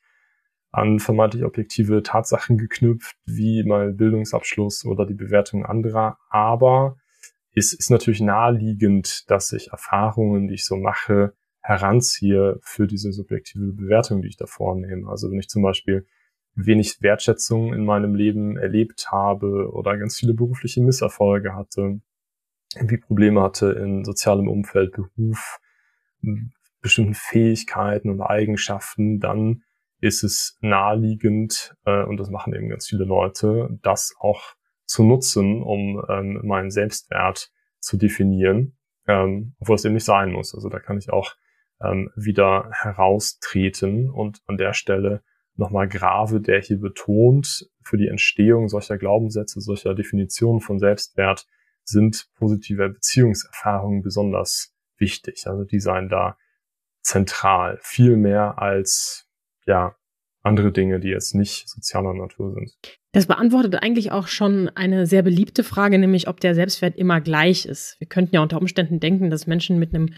an 0.72 1.00
vermeintlich 1.00 1.44
objektive 1.44 2.04
Tatsachen 2.04 2.58
geknüpft, 2.58 3.16
wie 3.26 3.64
mein 3.64 3.96
Bildungsabschluss 3.98 4.86
oder 4.86 5.06
die 5.06 5.16
Bewertung 5.16 5.66
anderer, 5.66 6.18
aber 6.30 6.98
es 7.60 7.74
ist 7.74 7.92
natürlich 7.92 8.22
naheliegend, 8.22 9.30
dass 9.30 9.52
ich 9.52 9.72
Erfahrungen, 9.72 10.48
die 10.48 10.56
ich 10.56 10.66
so 10.66 10.78
mache, 10.78 11.34
heranziehe 11.62 12.58
für 12.62 12.88
diese 12.88 13.12
subjektive 13.12 13.74
Bewertung, 13.74 14.22
die 14.22 14.30
ich 14.30 14.38
da 14.38 14.46
vornehme. 14.46 15.10
Also 15.10 15.30
wenn 15.30 15.40
ich 15.40 15.50
zum 15.50 15.62
Beispiel 15.62 16.08
wenig 16.56 17.02
Wertschätzung 17.02 17.74
in 17.74 17.86
meinem 17.86 18.16
Leben 18.16 18.58
erlebt 18.58 19.12
habe 19.12 19.70
oder 19.72 19.98
ganz 19.98 20.18
viele 20.18 20.34
berufliche 20.34 20.82
Misserfolge 20.82 21.54
hatte, 21.54 22.02
irgendwie 22.76 22.98
Probleme 22.98 23.42
hatte 23.42 23.72
in 23.72 24.04
sozialem 24.06 24.48
Umfeld, 24.48 24.94
Beruf, 24.94 25.60
bestimmten 26.82 27.14
Fähigkeiten 27.14 28.10
und 28.10 28.22
Eigenschaften, 28.22 29.20
dann 29.20 29.64
ist 30.02 30.24
es 30.24 30.58
naheliegend, 30.62 31.76
äh, 31.86 32.04
und 32.04 32.18
das 32.18 32.30
machen 32.30 32.54
eben 32.54 32.70
ganz 32.70 32.88
viele 32.88 33.04
Leute, 33.04 33.78
das 33.82 34.16
auch 34.20 34.56
zu 34.86 35.04
nutzen, 35.04 35.62
um 35.62 36.02
ähm, 36.10 36.42
meinen 36.44 36.72
Selbstwert 36.72 37.52
zu 37.80 37.98
definieren, 37.98 38.78
ähm, 39.08 39.56
obwohl 39.60 39.76
es 39.76 39.86
eben 39.86 39.96
nicht 39.96 40.06
sein 40.06 40.32
muss. 40.32 40.54
Also 40.54 40.70
da 40.70 40.80
kann 40.80 40.98
ich 40.98 41.12
auch 41.12 41.36
ähm, 41.82 42.12
wieder 42.16 42.70
heraustreten 42.74 44.10
und 44.10 44.42
an 44.48 44.58
der 44.58 44.74
Stelle 44.74 45.24
nochmal 45.56 45.88
Grave, 45.88 46.42
der 46.42 46.62
hier 46.62 46.80
betont, 46.80 47.70
für 47.84 47.98
die 47.98 48.08
Entstehung 48.08 48.70
solcher 48.70 48.98
Glaubenssätze, 48.98 49.60
solcher 49.62 49.96
Definitionen 49.96 50.62
von 50.62 50.80
Selbstwert 50.80 51.48
sind 51.84 52.30
positive 52.36 52.90
Beziehungserfahrungen 52.90 54.02
besonders 54.02 54.76
wichtig. 54.98 55.48
Also 55.48 55.64
die 55.64 55.80
seien 55.80 56.08
da 56.08 56.38
zentral, 57.02 57.80
viel 57.82 58.16
mehr 58.16 58.60
als 58.60 59.28
ja 59.66 59.96
andere 60.42 60.72
Dinge, 60.72 61.00
die 61.00 61.10
jetzt 61.10 61.34
nicht 61.34 61.68
sozialer 61.68 62.14
Natur 62.14 62.54
sind. 62.54 62.99
Das 63.12 63.26
beantwortet 63.26 63.76
eigentlich 63.82 64.12
auch 64.12 64.28
schon 64.28 64.70
eine 64.70 65.08
sehr 65.08 65.24
beliebte 65.24 65.64
Frage, 65.64 65.98
nämlich 65.98 66.28
ob 66.28 66.40
der 66.40 66.54
Selbstwert 66.54 66.96
immer 66.96 67.22
gleich 67.22 67.66
ist. 67.66 67.96
Wir 68.00 68.08
könnten 68.08 68.36
ja 68.36 68.42
unter 68.42 68.60
Umständen 68.60 69.00
denken, 69.00 69.32
dass 69.32 69.48
Menschen 69.48 69.80
mit 69.80 69.96
einem, 69.96 70.14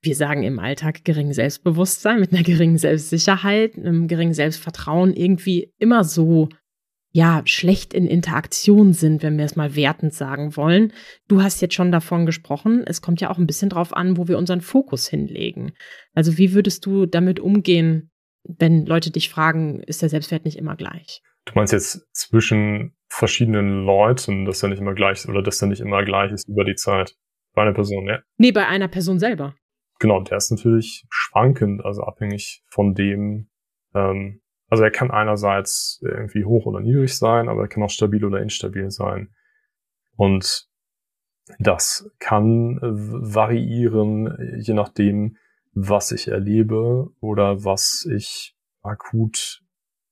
wir 0.00 0.16
sagen 0.16 0.42
im 0.42 0.58
Alltag, 0.58 1.04
geringen 1.04 1.34
Selbstbewusstsein, 1.34 2.20
mit 2.20 2.32
einer 2.32 2.42
geringen 2.42 2.78
Selbstsicherheit, 2.78 3.76
einem 3.76 4.08
geringen 4.08 4.32
Selbstvertrauen 4.32 5.14
irgendwie 5.14 5.74
immer 5.78 6.04
so 6.04 6.48
ja, 7.12 7.40
schlecht 7.46 7.94
in 7.94 8.06
Interaktion 8.06 8.92
sind, 8.92 9.22
wenn 9.22 9.38
wir 9.38 9.46
es 9.46 9.56
mal 9.56 9.74
wertend 9.74 10.12
sagen 10.12 10.54
wollen. 10.54 10.92
Du 11.28 11.42
hast 11.42 11.62
jetzt 11.62 11.72
schon 11.72 11.90
davon 11.90 12.26
gesprochen. 12.26 12.84
Es 12.86 13.00
kommt 13.00 13.22
ja 13.22 13.30
auch 13.30 13.38
ein 13.38 13.46
bisschen 13.46 13.70
drauf 13.70 13.96
an, 13.96 14.18
wo 14.18 14.28
wir 14.28 14.36
unseren 14.36 14.60
Fokus 14.60 15.08
hinlegen. 15.08 15.72
Also 16.12 16.36
wie 16.36 16.52
würdest 16.52 16.84
du 16.84 17.06
damit 17.06 17.40
umgehen, 17.40 18.10
wenn 18.44 18.84
Leute 18.84 19.10
dich 19.10 19.30
fragen, 19.30 19.80
ist 19.80 20.02
der 20.02 20.10
Selbstwert 20.10 20.44
nicht 20.44 20.58
immer 20.58 20.76
gleich? 20.76 21.22
Du 21.46 21.52
meinst 21.54 21.72
jetzt 21.72 22.06
zwischen 22.12 22.94
verschiedenen 23.08 23.84
Leuten, 23.84 24.44
dass 24.44 24.62
er 24.62 24.68
nicht 24.68 24.80
immer 24.80 24.94
gleich 24.94 25.18
ist 25.18 25.28
oder 25.28 25.42
dass 25.42 25.62
er 25.62 25.68
nicht 25.68 25.80
immer 25.80 26.04
gleich 26.04 26.32
ist 26.32 26.48
über 26.48 26.64
die 26.64 26.74
Zeit? 26.74 27.16
Bei 27.54 27.62
einer 27.62 27.72
Person, 27.72 28.06
ja? 28.06 28.20
Nee, 28.36 28.52
bei 28.52 28.66
einer 28.66 28.88
Person 28.88 29.18
selber. 29.18 29.54
Genau, 29.98 30.20
der 30.20 30.36
ist 30.36 30.50
natürlich 30.50 31.06
schwankend, 31.08 31.84
also 31.84 32.02
abhängig 32.02 32.62
von 32.68 32.94
dem, 32.94 33.48
ähm, 33.94 34.42
also 34.68 34.84
er 34.84 34.90
kann 34.90 35.10
einerseits 35.10 36.00
irgendwie 36.02 36.44
hoch 36.44 36.66
oder 36.66 36.80
niedrig 36.80 37.16
sein, 37.16 37.48
aber 37.48 37.62
er 37.62 37.68
kann 37.68 37.82
auch 37.82 37.90
stabil 37.90 38.24
oder 38.24 38.42
instabil 38.42 38.90
sein. 38.90 39.34
Und 40.16 40.68
das 41.58 42.10
kann 42.18 42.78
variieren, 42.82 44.58
je 44.60 44.74
nachdem, 44.74 45.36
was 45.72 46.10
ich 46.10 46.28
erlebe 46.28 47.08
oder 47.20 47.64
was 47.64 48.06
ich 48.10 48.56
akut 48.82 49.62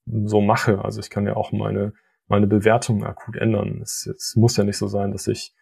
so 0.06 0.40
mache. 0.40 0.84
Also 0.84 1.00
ich 1.00 1.10
kann 1.10 1.26
ja 1.26 1.36
auch 1.36 1.52
meine, 1.52 1.92
meine 2.26 2.46
Bewertung 2.46 3.04
akut 3.04 3.36
ändern. 3.36 3.80
Es, 3.82 4.06
es 4.06 4.34
muss 4.36 4.56
ja 4.56 4.64
nicht 4.64 4.78
so 4.78 4.88
sein, 4.88 5.12
dass 5.12 5.26
ich 5.26 5.54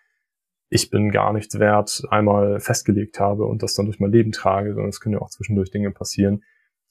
ich 0.75 0.89
bin 0.89 1.11
gar 1.11 1.35
nichts 1.35 1.59
wert 1.59 2.03
einmal 2.09 2.59
festgelegt 2.59 3.21
habe 3.21 3.45
und 3.45 3.63
das 3.63 3.75
dann 3.75 3.85
durch 3.85 4.01
mein 4.01 4.11
Leben 4.11 4.33
trage, 4.33 4.73
sondern 4.73 4.89
es 4.89 5.01
können 5.01 5.13
ja 5.13 5.21
auch 5.21 5.29
zwischendurch 5.29 5.71
Dinge 5.71 5.91
passieren, 5.91 6.45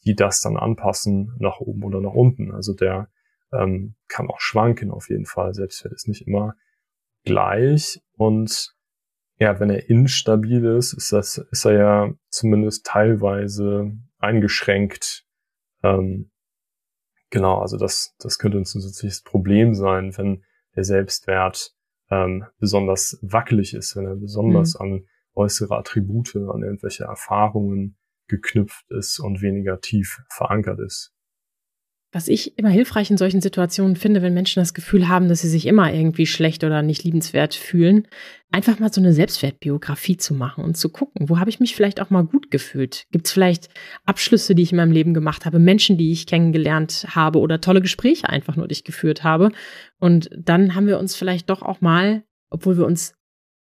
die 0.05 0.15
das 0.15 0.39
dann 0.39 0.55
anpassen 0.55 1.35
nach 1.39 1.59
oben 1.59 1.83
oder 1.83 1.99
nach 1.99 2.13
unten. 2.13 2.51
Also 2.51 2.75
der 2.75 3.09
ähm, 3.51 3.95
kann 4.07 4.29
auch 4.29 4.39
schwanken 4.39 4.91
auf 4.91 5.09
jeden 5.09 5.25
Fall. 5.25 5.55
Selbstwert 5.55 5.95
ist 5.95 6.07
nicht 6.07 6.27
immer 6.27 6.53
gleich. 7.25 7.99
Und 8.17 8.75
ja, 9.39 9.59
wenn 9.59 9.71
er 9.71 9.89
instabil 9.89 10.63
ist, 10.63 10.93
ist 10.93 11.11
das, 11.11 11.39
ist 11.49 11.65
er 11.65 11.73
ja 11.73 12.13
zumindest 12.29 12.85
teilweise 12.85 13.91
eingeschränkt. 14.19 15.25
Ähm, 15.81 16.29
genau, 17.31 17.59
also 17.59 17.77
das, 17.77 18.15
das 18.19 18.37
könnte 18.37 18.59
ein 18.59 18.65
zusätzliches 18.65 19.23
Problem 19.23 19.73
sein, 19.73 20.15
wenn 20.17 20.43
der 20.75 20.83
Selbstwert 20.83 21.73
ähm, 22.11 22.45
besonders 22.59 23.17
wackelig 23.23 23.73
ist, 23.73 23.95
wenn 23.95 24.05
er 24.05 24.15
besonders 24.15 24.75
mhm. 24.75 24.81
an 24.81 25.07
äußere 25.33 25.77
Attribute, 25.77 26.35
an 26.35 26.61
irgendwelche 26.61 27.05
Erfahrungen 27.05 27.97
geknüpft 28.27 28.89
ist 28.91 29.19
und 29.19 29.41
weniger 29.41 29.79
tief 29.79 30.21
verankert 30.29 30.79
ist. 30.79 31.13
Was 32.11 32.27
ich 32.27 32.57
immer 32.57 32.69
hilfreich 32.69 33.09
in 33.09 33.17
solchen 33.17 33.39
Situationen 33.39 33.95
finde, 33.95 34.21
wenn 34.21 34.33
Menschen 34.33 34.59
das 34.59 34.73
Gefühl 34.73 35.07
haben, 35.07 35.29
dass 35.29 35.41
sie 35.41 35.49
sich 35.49 35.65
immer 35.65 35.93
irgendwie 35.93 36.25
schlecht 36.25 36.63
oder 36.63 36.81
nicht 36.81 37.03
liebenswert 37.03 37.55
fühlen, 37.55 38.07
einfach 38.51 38.79
mal 38.79 38.91
so 38.91 38.99
eine 38.99 39.13
Selbstwertbiografie 39.13 40.17
zu 40.17 40.33
machen 40.33 40.63
und 40.63 40.75
zu 40.75 40.89
gucken, 40.89 41.29
wo 41.29 41.39
habe 41.39 41.49
ich 41.49 41.61
mich 41.61 41.73
vielleicht 41.73 42.01
auch 42.01 42.09
mal 42.09 42.25
gut 42.25 42.51
gefühlt? 42.51 43.05
Gibt 43.11 43.27
es 43.27 43.31
vielleicht 43.31 43.69
Abschlüsse, 44.05 44.55
die 44.55 44.63
ich 44.63 44.73
in 44.73 44.77
meinem 44.77 44.91
Leben 44.91 45.13
gemacht 45.13 45.45
habe, 45.45 45.59
Menschen, 45.59 45.97
die 45.97 46.11
ich 46.11 46.27
kennengelernt 46.27 47.07
habe 47.09 47.39
oder 47.39 47.61
tolle 47.61 47.81
Gespräche 47.81 48.27
einfach 48.27 48.57
nur, 48.57 48.67
die 48.67 48.73
ich 48.73 48.83
geführt 48.83 49.23
habe? 49.23 49.51
Und 49.97 50.29
dann 50.37 50.75
haben 50.75 50.87
wir 50.87 50.99
uns 50.99 51.15
vielleicht 51.15 51.49
doch 51.49 51.61
auch 51.61 51.79
mal, 51.79 52.23
obwohl 52.49 52.77
wir 52.77 52.85
uns 52.85 53.13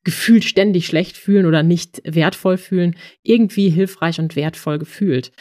gefühlt 0.04 0.44
ständig 0.44 0.86
schlecht 0.86 1.16
fühlen 1.16 1.46
oder 1.46 1.64
nicht 1.64 2.00
wertvoll 2.04 2.58
fühlen, 2.58 2.94
irgendwie 3.24 3.70
hilfreich 3.70 4.20
und 4.20 4.36
wertvoll 4.36 4.78
gefühlt. 4.78 5.32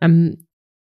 Ähm, 0.00 0.46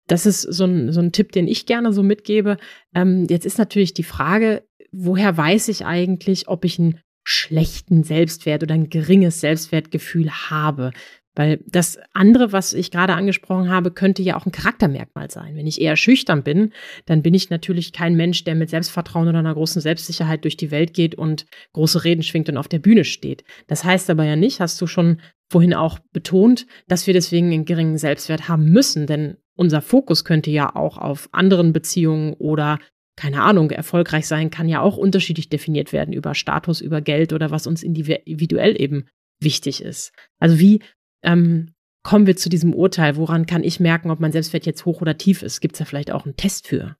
das 0.07 0.25
ist 0.25 0.41
so 0.41 0.65
ein, 0.65 0.91
so 0.91 0.99
ein 0.99 1.11
Tipp, 1.11 1.31
den 1.31 1.47
ich 1.47 1.65
gerne 1.65 1.93
so 1.93 2.03
mitgebe. 2.03 2.57
Ähm, 2.93 3.27
jetzt 3.29 3.45
ist 3.45 3.57
natürlich 3.57 3.93
die 3.93 4.03
Frage, 4.03 4.63
woher 4.91 5.35
weiß 5.37 5.69
ich 5.69 5.85
eigentlich, 5.85 6.47
ob 6.47 6.65
ich 6.65 6.79
einen 6.79 6.99
schlechten 7.23 8.03
Selbstwert 8.03 8.63
oder 8.63 8.73
ein 8.73 8.89
geringes 8.89 9.39
Selbstwertgefühl 9.39 10.31
habe? 10.31 10.91
Weil 11.33 11.63
das 11.65 11.97
andere, 12.13 12.51
was 12.51 12.73
ich 12.73 12.91
gerade 12.91 13.13
angesprochen 13.13 13.69
habe, 13.69 13.91
könnte 13.91 14.21
ja 14.21 14.35
auch 14.35 14.45
ein 14.45 14.51
Charaktermerkmal 14.51 15.31
sein. 15.31 15.55
Wenn 15.55 15.65
ich 15.65 15.79
eher 15.79 15.95
schüchtern 15.95 16.43
bin, 16.43 16.73
dann 17.05 17.21
bin 17.21 17.33
ich 17.33 17.49
natürlich 17.49 17.93
kein 17.93 18.15
Mensch, 18.15 18.43
der 18.43 18.55
mit 18.55 18.69
Selbstvertrauen 18.69 19.29
oder 19.29 19.39
einer 19.39 19.53
großen 19.53 19.81
Selbstsicherheit 19.81 20.43
durch 20.43 20.57
die 20.57 20.71
Welt 20.71 20.93
geht 20.93 21.15
und 21.15 21.45
große 21.71 22.03
Reden 22.03 22.23
schwingt 22.23 22.49
und 22.49 22.57
auf 22.57 22.67
der 22.67 22.79
Bühne 22.79 23.05
steht. 23.05 23.45
Das 23.67 23.85
heißt 23.85 24.09
aber 24.09 24.25
ja 24.25 24.35
nicht, 24.35 24.59
hast 24.59 24.81
du 24.81 24.87
schon 24.87 25.21
vorhin 25.49 25.73
auch 25.73 25.99
betont, 26.11 26.67
dass 26.89 27.07
wir 27.07 27.13
deswegen 27.13 27.51
einen 27.51 27.65
geringen 27.65 27.97
Selbstwert 27.97 28.49
haben 28.49 28.69
müssen. 28.69 29.07
Denn 29.07 29.37
unser 29.61 29.81
Fokus 29.81 30.25
könnte 30.25 30.49
ja 30.51 30.75
auch 30.75 30.97
auf 30.97 31.29
anderen 31.31 31.71
Beziehungen 31.71 32.33
oder 32.33 32.79
keine 33.15 33.43
Ahnung, 33.43 33.69
erfolgreich 33.69 34.27
sein 34.27 34.49
kann 34.49 34.67
ja 34.67 34.81
auch 34.81 34.97
unterschiedlich 34.97 35.49
definiert 35.49 35.93
werden 35.93 36.13
über 36.13 36.33
Status, 36.33 36.81
über 36.81 37.01
Geld 37.01 37.33
oder 37.33 37.51
was 37.51 37.67
uns 37.67 37.83
individuell 37.83 38.81
eben 38.81 39.07
wichtig 39.39 39.83
ist. 39.83 40.11
Also 40.39 40.57
wie 40.57 40.81
ähm, 41.23 41.73
kommen 42.01 42.25
wir 42.25 42.35
zu 42.35 42.49
diesem 42.49 42.73
Urteil? 42.73 43.17
Woran 43.17 43.45
kann 43.45 43.63
ich 43.63 43.79
merken, 43.79 44.09
ob 44.09 44.19
mein 44.19 44.31
Selbstwert 44.31 44.65
jetzt 44.65 44.85
hoch 44.85 45.01
oder 45.01 45.17
tief 45.17 45.43
ist? 45.43 45.61
Gibt 45.61 45.75
es 45.75 45.79
da 45.79 45.85
vielleicht 45.85 46.11
auch 46.11 46.25
einen 46.25 46.35
Test 46.35 46.67
für? 46.67 46.95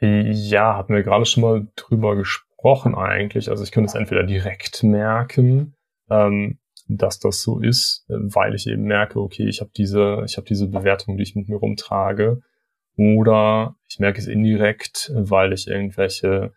Ja, 0.00 0.76
hatten 0.76 0.94
wir 0.94 1.04
gerade 1.04 1.26
schon 1.26 1.42
mal 1.42 1.68
drüber 1.76 2.16
gesprochen 2.16 2.96
eigentlich. 2.96 3.48
Also 3.48 3.62
ich 3.62 3.70
könnte 3.70 3.88
es 3.88 3.94
entweder 3.94 4.24
direkt 4.24 4.82
merken, 4.82 5.76
ähm, 6.10 6.58
dass 6.96 7.18
das 7.18 7.42
so 7.42 7.60
ist, 7.60 8.04
weil 8.08 8.54
ich 8.54 8.66
eben 8.66 8.84
merke, 8.84 9.20
okay, 9.20 9.46
ich 9.48 9.60
habe 9.60 9.70
diese, 9.76 10.22
ich 10.24 10.36
habe 10.36 10.46
diese 10.46 10.68
Bewertung, 10.68 11.16
die 11.16 11.22
ich 11.22 11.34
mit 11.34 11.48
mir 11.48 11.56
rumtrage. 11.56 12.40
Oder 12.96 13.76
ich 13.88 13.98
merke 13.98 14.18
es 14.18 14.26
indirekt, 14.26 15.10
weil 15.14 15.52
ich 15.52 15.66
irgendwelche 15.66 16.52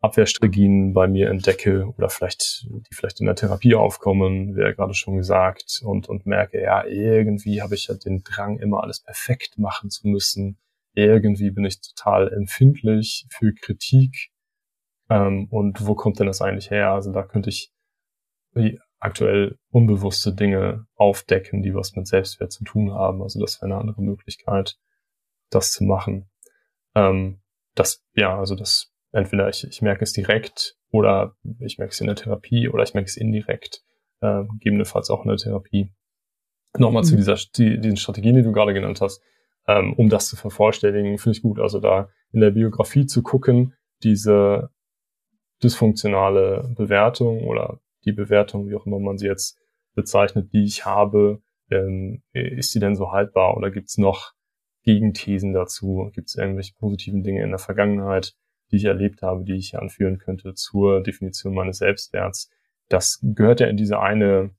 Abwehrstrategien 0.00 0.92
bei 0.92 1.06
mir 1.06 1.30
entdecke 1.30 1.86
oder 1.96 2.08
vielleicht, 2.08 2.66
die 2.68 2.94
vielleicht 2.94 3.20
in 3.20 3.26
der 3.26 3.36
Therapie 3.36 3.76
aufkommen, 3.76 4.56
wie 4.56 4.60
ja 4.60 4.72
gerade 4.72 4.94
schon 4.94 5.16
gesagt, 5.16 5.80
und, 5.84 6.08
und 6.08 6.26
merke, 6.26 6.60
ja, 6.60 6.84
irgendwie 6.84 7.62
habe 7.62 7.76
ich 7.76 7.86
ja 7.86 7.94
den 7.94 8.24
Drang, 8.24 8.58
immer 8.58 8.82
alles 8.82 9.00
perfekt 9.00 9.58
machen 9.58 9.90
zu 9.90 10.08
müssen. 10.08 10.58
Irgendwie 10.94 11.52
bin 11.52 11.64
ich 11.64 11.80
total 11.80 12.32
empfindlich 12.32 13.26
für 13.30 13.54
Kritik. 13.54 14.30
Ähm, 15.08 15.46
und 15.50 15.86
wo 15.86 15.94
kommt 15.94 16.18
denn 16.18 16.26
das 16.26 16.42
eigentlich 16.42 16.70
her? 16.70 16.90
Also 16.90 17.12
da 17.12 17.22
könnte 17.22 17.50
ich 17.50 17.72
aktuell 19.02 19.58
unbewusste 19.70 20.32
Dinge 20.32 20.86
aufdecken, 20.94 21.60
die 21.60 21.74
was 21.74 21.96
mit 21.96 22.06
Selbstwert 22.06 22.52
zu 22.52 22.62
tun 22.62 22.92
haben. 22.92 23.20
Also 23.20 23.40
das 23.40 23.60
wäre 23.60 23.72
eine 23.72 23.80
andere 23.80 24.00
Möglichkeit, 24.00 24.78
das 25.50 25.72
zu 25.72 25.82
machen. 25.82 26.30
Ähm, 26.94 27.40
das, 27.74 28.04
ja, 28.14 28.38
also 28.38 28.54
das, 28.54 28.92
entweder 29.10 29.48
ich, 29.48 29.64
ich 29.64 29.82
merke 29.82 30.04
es 30.04 30.12
direkt 30.12 30.76
oder 30.90 31.34
ich 31.58 31.78
merke 31.78 31.92
es 31.92 32.00
in 32.00 32.06
der 32.06 32.14
Therapie 32.14 32.68
oder 32.68 32.84
ich 32.84 32.94
merke 32.94 33.08
es 33.08 33.16
indirekt, 33.16 33.82
äh, 34.20 34.44
gegebenenfalls 34.44 35.10
auch 35.10 35.24
in 35.24 35.30
der 35.30 35.38
Therapie. 35.38 35.92
Nochmal 36.78 37.02
mhm. 37.02 37.06
zu 37.06 37.16
dieser, 37.16 37.36
die, 37.56 37.80
diesen 37.80 37.96
Strategien, 37.96 38.36
die 38.36 38.44
du 38.44 38.52
gerade 38.52 38.72
genannt 38.72 39.00
hast, 39.00 39.20
ähm, 39.66 39.94
um 39.94 40.10
das 40.10 40.28
zu 40.28 40.36
vervollständigen, 40.36 41.18
finde 41.18 41.36
ich 41.36 41.42
gut. 41.42 41.58
Also 41.58 41.80
da 41.80 42.08
in 42.30 42.40
der 42.40 42.52
Biografie 42.52 43.06
zu 43.06 43.22
gucken, 43.24 43.74
diese 44.04 44.70
dysfunktionale 45.60 46.72
Bewertung 46.76 47.42
oder 47.48 47.80
die 48.04 48.12
Bewertung, 48.12 48.68
wie 48.68 48.74
auch 48.74 48.86
immer 48.86 48.98
man 48.98 49.18
sie 49.18 49.26
jetzt 49.26 49.58
bezeichnet, 49.94 50.52
die 50.52 50.64
ich 50.64 50.84
habe, 50.84 51.42
ähm, 51.70 52.22
ist 52.32 52.72
sie 52.72 52.80
denn 52.80 52.96
so 52.96 53.12
haltbar 53.12 53.56
oder 53.56 53.70
gibt 53.70 53.88
es 53.88 53.98
noch 53.98 54.32
Gegenthesen 54.84 55.52
dazu? 55.52 56.10
Gibt 56.14 56.28
es 56.28 56.36
irgendwelche 56.36 56.74
positiven 56.74 57.22
Dinge 57.22 57.42
in 57.42 57.50
der 57.50 57.58
Vergangenheit, 57.58 58.34
die 58.70 58.76
ich 58.76 58.84
erlebt 58.84 59.22
habe, 59.22 59.44
die 59.44 59.56
ich 59.56 59.78
anführen 59.78 60.18
könnte 60.18 60.54
zur 60.54 61.02
Definition 61.02 61.54
meines 61.54 61.78
Selbstwerts? 61.78 62.50
Das 62.88 63.20
gehört 63.22 63.60
ja 63.60 63.68
in 63.68 63.76
diese 63.76 64.00
eine 64.00 64.50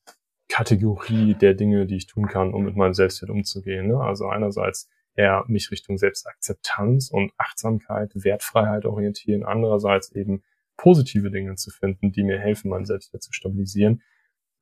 Kategorie 0.48 1.34
der 1.34 1.54
Dinge, 1.54 1.86
die 1.86 1.98
ich 1.98 2.08
tun 2.08 2.28
kann, 2.28 2.54
um 2.54 2.64
mit 2.64 2.76
meinem 2.76 2.94
Selbstwert 2.94 3.32
umzugehen. 3.32 3.88
Ne? 3.88 4.00
Also 4.00 4.28
einerseits 4.28 4.90
eher 5.16 5.44
mich 5.48 5.72
Richtung 5.72 5.98
Selbstakzeptanz 5.98 7.10
und 7.12 7.32
Achtsamkeit, 7.38 8.12
Wertfreiheit 8.16 8.86
orientieren, 8.86 9.44
andererseits 9.44 10.12
eben 10.12 10.44
positive 10.78 11.32
Dinge 11.32 11.56
zu 11.56 11.70
finden, 11.72 12.12
die 12.12 12.24
mir 12.24 12.40
helfen, 12.40 12.70
mein 12.70 12.86
Selbstwert 12.86 13.24
zu 13.24 13.34
stabilisieren. 13.34 14.02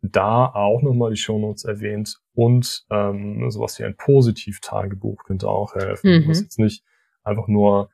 Da 0.02 0.48
auch 0.48 0.82
nochmal 0.82 1.12
die 1.12 1.18
Shownotes 1.18 1.64
erwähnt 1.64 2.20
und 2.34 2.86
ähm, 2.90 3.50
sowas 3.52 3.78
wie 3.78 3.84
ein 3.84 3.96
Positiv-Tagebuch 3.96 5.24
könnte 5.26 5.48
auch 5.48 5.76
helfen. 5.76 6.24
Mhm. 6.24 6.30
Was 6.30 6.42
jetzt 6.42 6.60
nicht 6.60 6.84
einfach 7.24 7.48
nur 7.48 7.90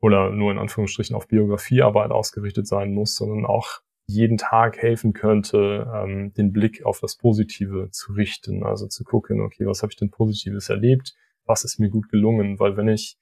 oder 0.00 0.30
nur 0.30 0.50
in 0.50 0.58
Anführungsstrichen 0.58 1.14
auf 1.14 1.28
Biografiearbeit 1.28 2.10
ausgerichtet 2.10 2.66
sein 2.66 2.92
muss, 2.92 3.14
sondern 3.14 3.46
auch 3.46 3.82
jeden 4.06 4.36
Tag 4.36 4.78
helfen 4.78 5.12
könnte, 5.12 5.90
ähm, 5.94 6.32
den 6.34 6.52
Blick 6.52 6.84
auf 6.84 7.00
das 7.00 7.16
Positive 7.16 7.88
zu 7.90 8.12
richten. 8.12 8.64
Also 8.64 8.88
zu 8.88 9.04
gucken, 9.04 9.40
okay, 9.40 9.66
was 9.66 9.82
habe 9.82 9.92
ich 9.92 9.96
denn 9.96 10.10
Positives 10.10 10.68
erlebt? 10.68 11.14
Was 11.44 11.64
ist 11.64 11.78
mir 11.78 11.88
gut 11.88 12.08
gelungen? 12.08 12.58
Weil 12.58 12.76
wenn 12.76 12.88
ich 12.88 13.16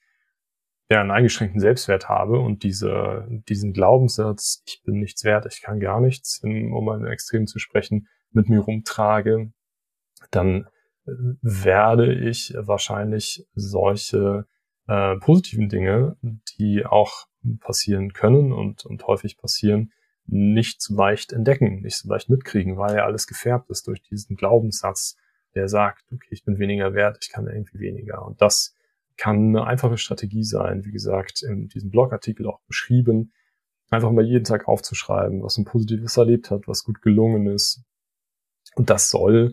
ja, 0.91 1.01
einen 1.01 1.13
eingeschränkten 1.13 1.61
Selbstwert 1.61 2.09
habe 2.09 2.41
und 2.41 2.65
diese, 2.65 3.27
diesen 3.49 3.73
Glaubenssatz, 3.73 4.63
ich 4.67 4.83
bin 4.83 4.99
nichts 4.99 5.23
wert, 5.25 5.47
ich 5.47 5.63
kann 5.63 5.79
gar 5.79 6.01
nichts, 6.01 6.41
um 6.43 6.85
mal 6.85 6.99
in 6.99 7.07
Extrem 7.07 7.47
zu 7.47 7.61
sprechen, 7.61 8.09
mit 8.33 8.49
mir 8.49 8.59
rumtrage, 8.59 9.53
dann 10.33 10.67
äh, 11.07 11.13
werde 11.43 12.13
ich 12.13 12.55
wahrscheinlich 12.57 13.47
solche 13.55 14.47
äh, 14.89 15.17
positiven 15.17 15.69
Dinge, 15.69 16.17
die 16.59 16.85
auch 16.85 17.27
passieren 17.61 18.13
können 18.13 18.53
und, 18.53 18.85
und 18.85 19.07
häufig 19.07 19.39
passieren, 19.39 19.93
nicht 20.27 20.83
so 20.83 20.95
leicht 20.95 21.33
entdecken, 21.33 21.83
nicht 21.83 21.99
so 21.99 22.09
leicht 22.09 22.29
mitkriegen, 22.29 22.77
weil 22.77 22.97
ja 22.97 23.05
alles 23.05 23.29
gefärbt 23.29 23.71
ist 23.71 23.87
durch 23.87 24.03
diesen 24.03 24.37
Glaubenssatz, 24.37 25.17
der 25.55 25.69
sagt, 25.69 26.05
okay, 26.13 26.29
ich 26.31 26.45
bin 26.45 26.59
weniger 26.59 26.95
wert, 26.95 27.19
ich 27.23 27.31
kann 27.31 27.47
irgendwie 27.47 27.79
weniger. 27.79 28.25
Und 28.25 28.43
das 28.43 28.77
kann 29.21 29.55
eine 29.55 29.67
einfache 29.67 29.99
Strategie 29.99 30.45
sein, 30.45 30.85
wie 30.85 30.93
gesagt, 30.93 31.43
in 31.43 31.69
diesem 31.69 31.91
Blogartikel 31.91 32.47
auch 32.47 32.61
beschrieben, 32.67 33.33
einfach 33.91 34.11
mal 34.13 34.25
jeden 34.25 34.45
Tag 34.45 34.67
aufzuschreiben, 34.67 35.43
was 35.43 35.59
ein 35.59 35.67
Positives 35.67 36.17
erlebt 36.17 36.51
hat, 36.51 36.67
was 36.67 36.85
gut 36.85 37.03
gelungen 37.03 37.47
ist. 37.47 37.83
Und 38.77 38.89
das 38.89 39.11
soll, 39.11 39.53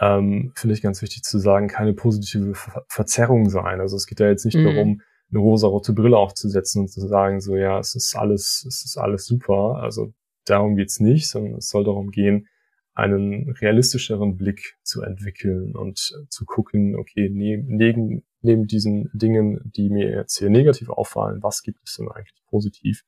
ähm, 0.00 0.52
finde 0.56 0.74
ich 0.74 0.82
ganz 0.82 1.00
wichtig 1.00 1.22
zu 1.22 1.38
sagen, 1.38 1.68
keine 1.68 1.94
positive 1.94 2.54
Ver 2.54 2.84
Verzerrung 2.88 3.48
sein. 3.50 3.80
Also 3.80 3.96
es 3.96 4.06
geht 4.06 4.18
ja 4.18 4.28
jetzt 4.28 4.44
nicht 4.44 4.56
mhm. 4.56 4.64
darum, 4.64 5.02
eine 5.30 5.38
rosa-rote 5.38 5.92
Brille 5.92 6.16
aufzusetzen 6.16 6.82
und 6.82 6.88
zu 6.88 7.06
sagen, 7.06 7.40
so 7.40 7.56
ja, 7.56 7.78
es 7.78 7.94
ist 7.94 8.16
alles, 8.16 8.64
es 8.66 8.84
ist 8.84 8.96
alles 8.96 9.26
super. 9.26 9.76
Also 9.80 10.12
darum 10.44 10.74
geht's 10.74 10.98
nicht, 10.98 11.28
sondern 11.28 11.58
es 11.58 11.68
soll 11.68 11.84
darum 11.84 12.10
gehen, 12.10 12.48
einen 12.94 13.50
realistischeren 13.50 14.36
Blick 14.36 14.78
zu 14.82 15.02
entwickeln 15.02 15.74
und 15.76 15.98
zu 16.28 16.44
gucken, 16.44 16.96
okay, 16.96 17.28
neben, 17.28 18.22
neben 18.40 18.66
diesen 18.66 19.10
Dingen, 19.12 19.60
die 19.64 19.90
mir 19.90 20.10
jetzt 20.10 20.38
hier 20.38 20.50
negativ 20.50 20.88
auffallen, 20.88 21.42
was 21.42 21.62
gibt 21.62 21.80
es 21.84 21.96
denn 21.96 22.08
eigentlich 22.08 22.44
positiv, 22.46 23.04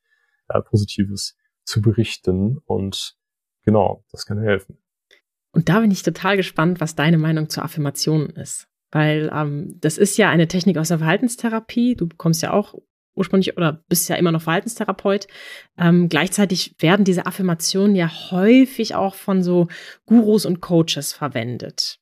äh, 0.48 0.60
Positives 0.60 1.36
zu 1.64 1.80
berichten? 1.80 2.58
Und 2.64 3.16
genau, 3.64 4.04
das 4.10 4.26
kann 4.26 4.40
helfen. 4.40 4.78
Und 5.52 5.68
da 5.68 5.80
bin 5.80 5.90
ich 5.90 6.02
total 6.02 6.36
gespannt, 6.36 6.80
was 6.80 6.96
deine 6.96 7.18
Meinung 7.18 7.48
zur 7.48 7.64
Affirmation 7.64 8.30
ist. 8.30 8.68
Weil 8.90 9.30
ähm, 9.32 9.78
das 9.80 9.98
ist 9.98 10.16
ja 10.18 10.30
eine 10.30 10.48
Technik 10.48 10.78
aus 10.78 10.88
der 10.88 10.98
Verhaltenstherapie. 10.98 11.96
Du 11.96 12.08
bekommst 12.08 12.42
ja 12.42 12.52
auch 12.52 12.74
ursprünglich 13.16 13.56
oder 13.56 13.84
bist 13.88 14.08
ja 14.08 14.16
immer 14.16 14.32
noch 14.32 14.42
Verhaltenstherapeut. 14.42 15.26
Ähm, 15.78 16.08
gleichzeitig 16.08 16.74
werden 16.78 17.04
diese 17.04 17.26
Affirmationen 17.26 17.96
ja 17.96 18.10
häufig 18.30 18.94
auch 18.94 19.14
von 19.14 19.42
so 19.42 19.68
Gurus 20.04 20.46
und 20.46 20.60
Coaches 20.60 21.12
verwendet. 21.12 21.98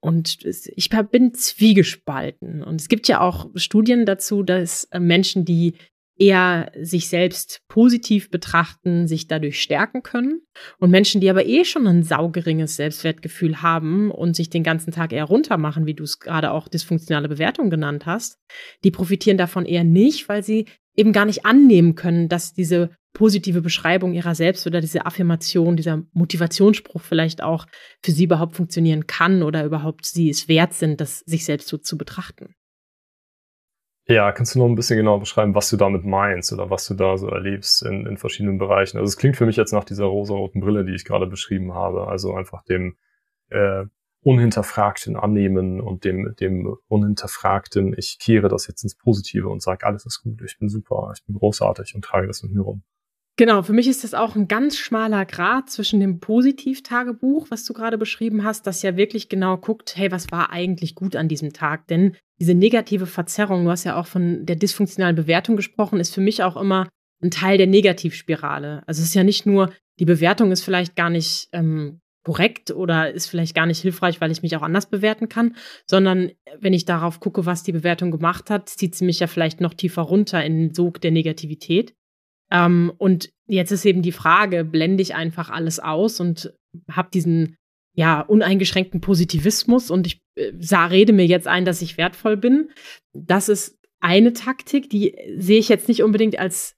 Und 0.00 0.38
ich 0.44 0.90
bin 1.12 1.32
zwiegespalten. 1.32 2.64
Und 2.64 2.80
es 2.80 2.88
gibt 2.88 3.06
ja 3.06 3.20
auch 3.20 3.46
Studien 3.54 4.04
dazu, 4.04 4.42
dass 4.42 4.84
äh, 4.90 4.98
Menschen, 4.98 5.44
die 5.44 5.74
eher 6.22 6.70
sich 6.80 7.08
selbst 7.08 7.62
positiv 7.66 8.30
betrachten, 8.30 9.08
sich 9.08 9.26
dadurch 9.26 9.60
stärken 9.60 10.04
können. 10.04 10.42
Und 10.78 10.90
Menschen, 10.90 11.20
die 11.20 11.28
aber 11.28 11.46
eh 11.46 11.64
schon 11.64 11.84
ein 11.88 12.04
saugeringes 12.04 12.76
Selbstwertgefühl 12.76 13.60
haben 13.60 14.12
und 14.12 14.36
sich 14.36 14.48
den 14.48 14.62
ganzen 14.62 14.92
Tag 14.92 15.12
eher 15.12 15.24
runtermachen, 15.24 15.84
wie 15.84 15.94
du 15.94 16.04
es 16.04 16.20
gerade 16.20 16.52
auch 16.52 16.68
dysfunktionale 16.68 17.28
Bewertung 17.28 17.70
genannt 17.70 18.06
hast, 18.06 18.38
die 18.84 18.92
profitieren 18.92 19.36
davon 19.36 19.66
eher 19.66 19.82
nicht, 19.82 20.28
weil 20.28 20.44
sie 20.44 20.66
eben 20.94 21.12
gar 21.12 21.24
nicht 21.24 21.44
annehmen 21.44 21.96
können, 21.96 22.28
dass 22.28 22.52
diese 22.52 22.90
positive 23.14 23.60
Beschreibung 23.60 24.14
ihrer 24.14 24.36
selbst 24.36 24.64
oder 24.66 24.80
diese 24.80 25.04
Affirmation, 25.04 25.76
dieser 25.76 26.04
Motivationsspruch 26.12 27.02
vielleicht 27.02 27.42
auch 27.42 27.66
für 28.00 28.12
sie 28.12 28.24
überhaupt 28.24 28.54
funktionieren 28.54 29.08
kann 29.08 29.42
oder 29.42 29.64
überhaupt 29.64 30.06
sie 30.06 30.30
es 30.30 30.46
wert 30.46 30.72
sind, 30.72 31.00
das 31.00 31.18
sich 31.20 31.44
selbst 31.44 31.66
so 31.66 31.78
zu 31.78 31.98
betrachten. 31.98 32.54
Ja, 34.08 34.32
kannst 34.32 34.54
du 34.54 34.58
noch 34.58 34.66
ein 34.66 34.74
bisschen 34.74 34.96
genauer 34.96 35.20
beschreiben, 35.20 35.54
was 35.54 35.70
du 35.70 35.76
damit 35.76 36.04
meinst 36.04 36.52
oder 36.52 36.70
was 36.70 36.86
du 36.88 36.94
da 36.94 37.16
so 37.16 37.28
erlebst 37.28 37.82
in, 37.84 38.04
in 38.06 38.16
verschiedenen 38.16 38.58
Bereichen? 38.58 38.98
Also 38.98 39.08
es 39.08 39.16
klingt 39.16 39.36
für 39.36 39.46
mich 39.46 39.56
jetzt 39.56 39.72
nach 39.72 39.84
dieser 39.84 40.06
rosa-roten 40.06 40.60
Brille, 40.60 40.84
die 40.84 40.94
ich 40.94 41.04
gerade 41.04 41.28
beschrieben 41.28 41.72
habe. 41.72 42.08
Also 42.08 42.34
einfach 42.34 42.64
dem 42.64 42.96
äh, 43.50 43.84
unhinterfragten 44.22 45.16
Annehmen 45.16 45.80
und 45.80 46.04
dem, 46.04 46.34
dem 46.40 46.76
unhinterfragten, 46.88 47.94
ich 47.96 48.18
kehre 48.18 48.48
das 48.48 48.66
jetzt 48.66 48.82
ins 48.82 48.96
Positive 48.96 49.48
und 49.48 49.62
sage, 49.62 49.86
alles 49.86 50.04
ist 50.04 50.22
gut, 50.22 50.42
ich 50.42 50.58
bin 50.58 50.68
super, 50.68 51.12
ich 51.16 51.24
bin 51.24 51.36
großartig 51.36 51.94
und 51.94 52.04
trage 52.04 52.26
das 52.26 52.42
mit 52.42 52.52
mir 52.52 52.62
rum. 52.62 52.82
Genau, 53.38 53.62
für 53.62 53.72
mich 53.72 53.88
ist 53.88 54.04
das 54.04 54.12
auch 54.12 54.36
ein 54.36 54.46
ganz 54.46 54.76
schmaler 54.76 55.24
Grad 55.24 55.70
zwischen 55.70 56.00
dem 56.00 56.20
Positivtagebuch, 56.20 57.50
was 57.50 57.64
du 57.64 57.72
gerade 57.72 57.96
beschrieben 57.96 58.44
hast, 58.44 58.66
das 58.66 58.82
ja 58.82 58.96
wirklich 58.96 59.30
genau 59.30 59.56
guckt, 59.56 59.96
hey, 59.96 60.12
was 60.12 60.30
war 60.30 60.50
eigentlich 60.50 60.94
gut 60.94 61.16
an 61.16 61.28
diesem 61.28 61.54
Tag? 61.54 61.86
Denn 61.86 62.14
diese 62.38 62.54
negative 62.54 63.06
Verzerrung, 63.06 63.64
du 63.64 63.70
hast 63.70 63.84
ja 63.84 63.98
auch 63.98 64.06
von 64.06 64.44
der 64.44 64.56
dysfunktionalen 64.56 65.16
Bewertung 65.16 65.56
gesprochen, 65.56 65.98
ist 65.98 66.14
für 66.14 66.20
mich 66.20 66.42
auch 66.42 66.56
immer 66.56 66.88
ein 67.22 67.30
Teil 67.30 67.56
der 67.56 67.68
Negativspirale. 67.68 68.82
Also 68.86 69.00
es 69.00 69.08
ist 69.08 69.14
ja 69.14 69.24
nicht 69.24 69.46
nur, 69.46 69.72
die 69.98 70.04
Bewertung 70.04 70.52
ist 70.52 70.62
vielleicht 70.62 70.94
gar 70.94 71.08
nicht 71.08 71.48
ähm, 71.52 72.00
korrekt 72.24 72.70
oder 72.70 73.12
ist 73.12 73.28
vielleicht 73.28 73.54
gar 73.54 73.66
nicht 73.66 73.80
hilfreich, 73.80 74.20
weil 74.20 74.30
ich 74.30 74.42
mich 74.42 74.56
auch 74.56 74.62
anders 74.62 74.90
bewerten 74.90 75.28
kann, 75.28 75.56
sondern 75.86 76.32
wenn 76.60 76.72
ich 76.72 76.84
darauf 76.84 77.20
gucke, 77.20 77.46
was 77.46 77.62
die 77.62 77.72
Bewertung 77.72 78.10
gemacht 78.10 78.50
hat, 78.50 78.68
zieht 78.68 78.94
sie 78.94 79.04
mich 79.04 79.20
ja 79.20 79.26
vielleicht 79.26 79.60
noch 79.60 79.74
tiefer 79.74 80.02
runter 80.02 80.44
in 80.44 80.58
den 80.58 80.74
Sog 80.74 81.00
der 81.00 81.10
Negativität. 81.10 81.94
Ähm, 82.52 82.92
und 82.98 83.30
jetzt 83.46 83.72
ist 83.72 83.84
eben 83.84 84.02
die 84.02 84.12
Frage, 84.12 84.64
blende 84.64 85.02
ich 85.02 85.14
einfach 85.14 85.48
alles 85.48 85.80
aus 85.80 86.20
und 86.20 86.52
habe 86.90 87.08
diesen 87.12 87.56
ja 87.94 88.20
uneingeschränkten 88.20 89.00
Positivismus 89.00 89.90
und 89.90 90.06
ich 90.06 90.20
äh, 90.36 90.52
sah, 90.58 90.86
rede 90.86 91.12
mir 91.12 91.26
jetzt 91.26 91.48
ein, 91.48 91.64
dass 91.64 91.82
ich 91.82 91.96
wertvoll 91.96 92.36
bin. 92.36 92.70
Das 93.14 93.48
ist 93.48 93.78
eine 94.00 94.32
Taktik, 94.34 94.90
die 94.90 95.16
sehe 95.36 95.58
ich 95.58 95.68
jetzt 95.68 95.88
nicht 95.88 96.02
unbedingt 96.02 96.38
als 96.38 96.74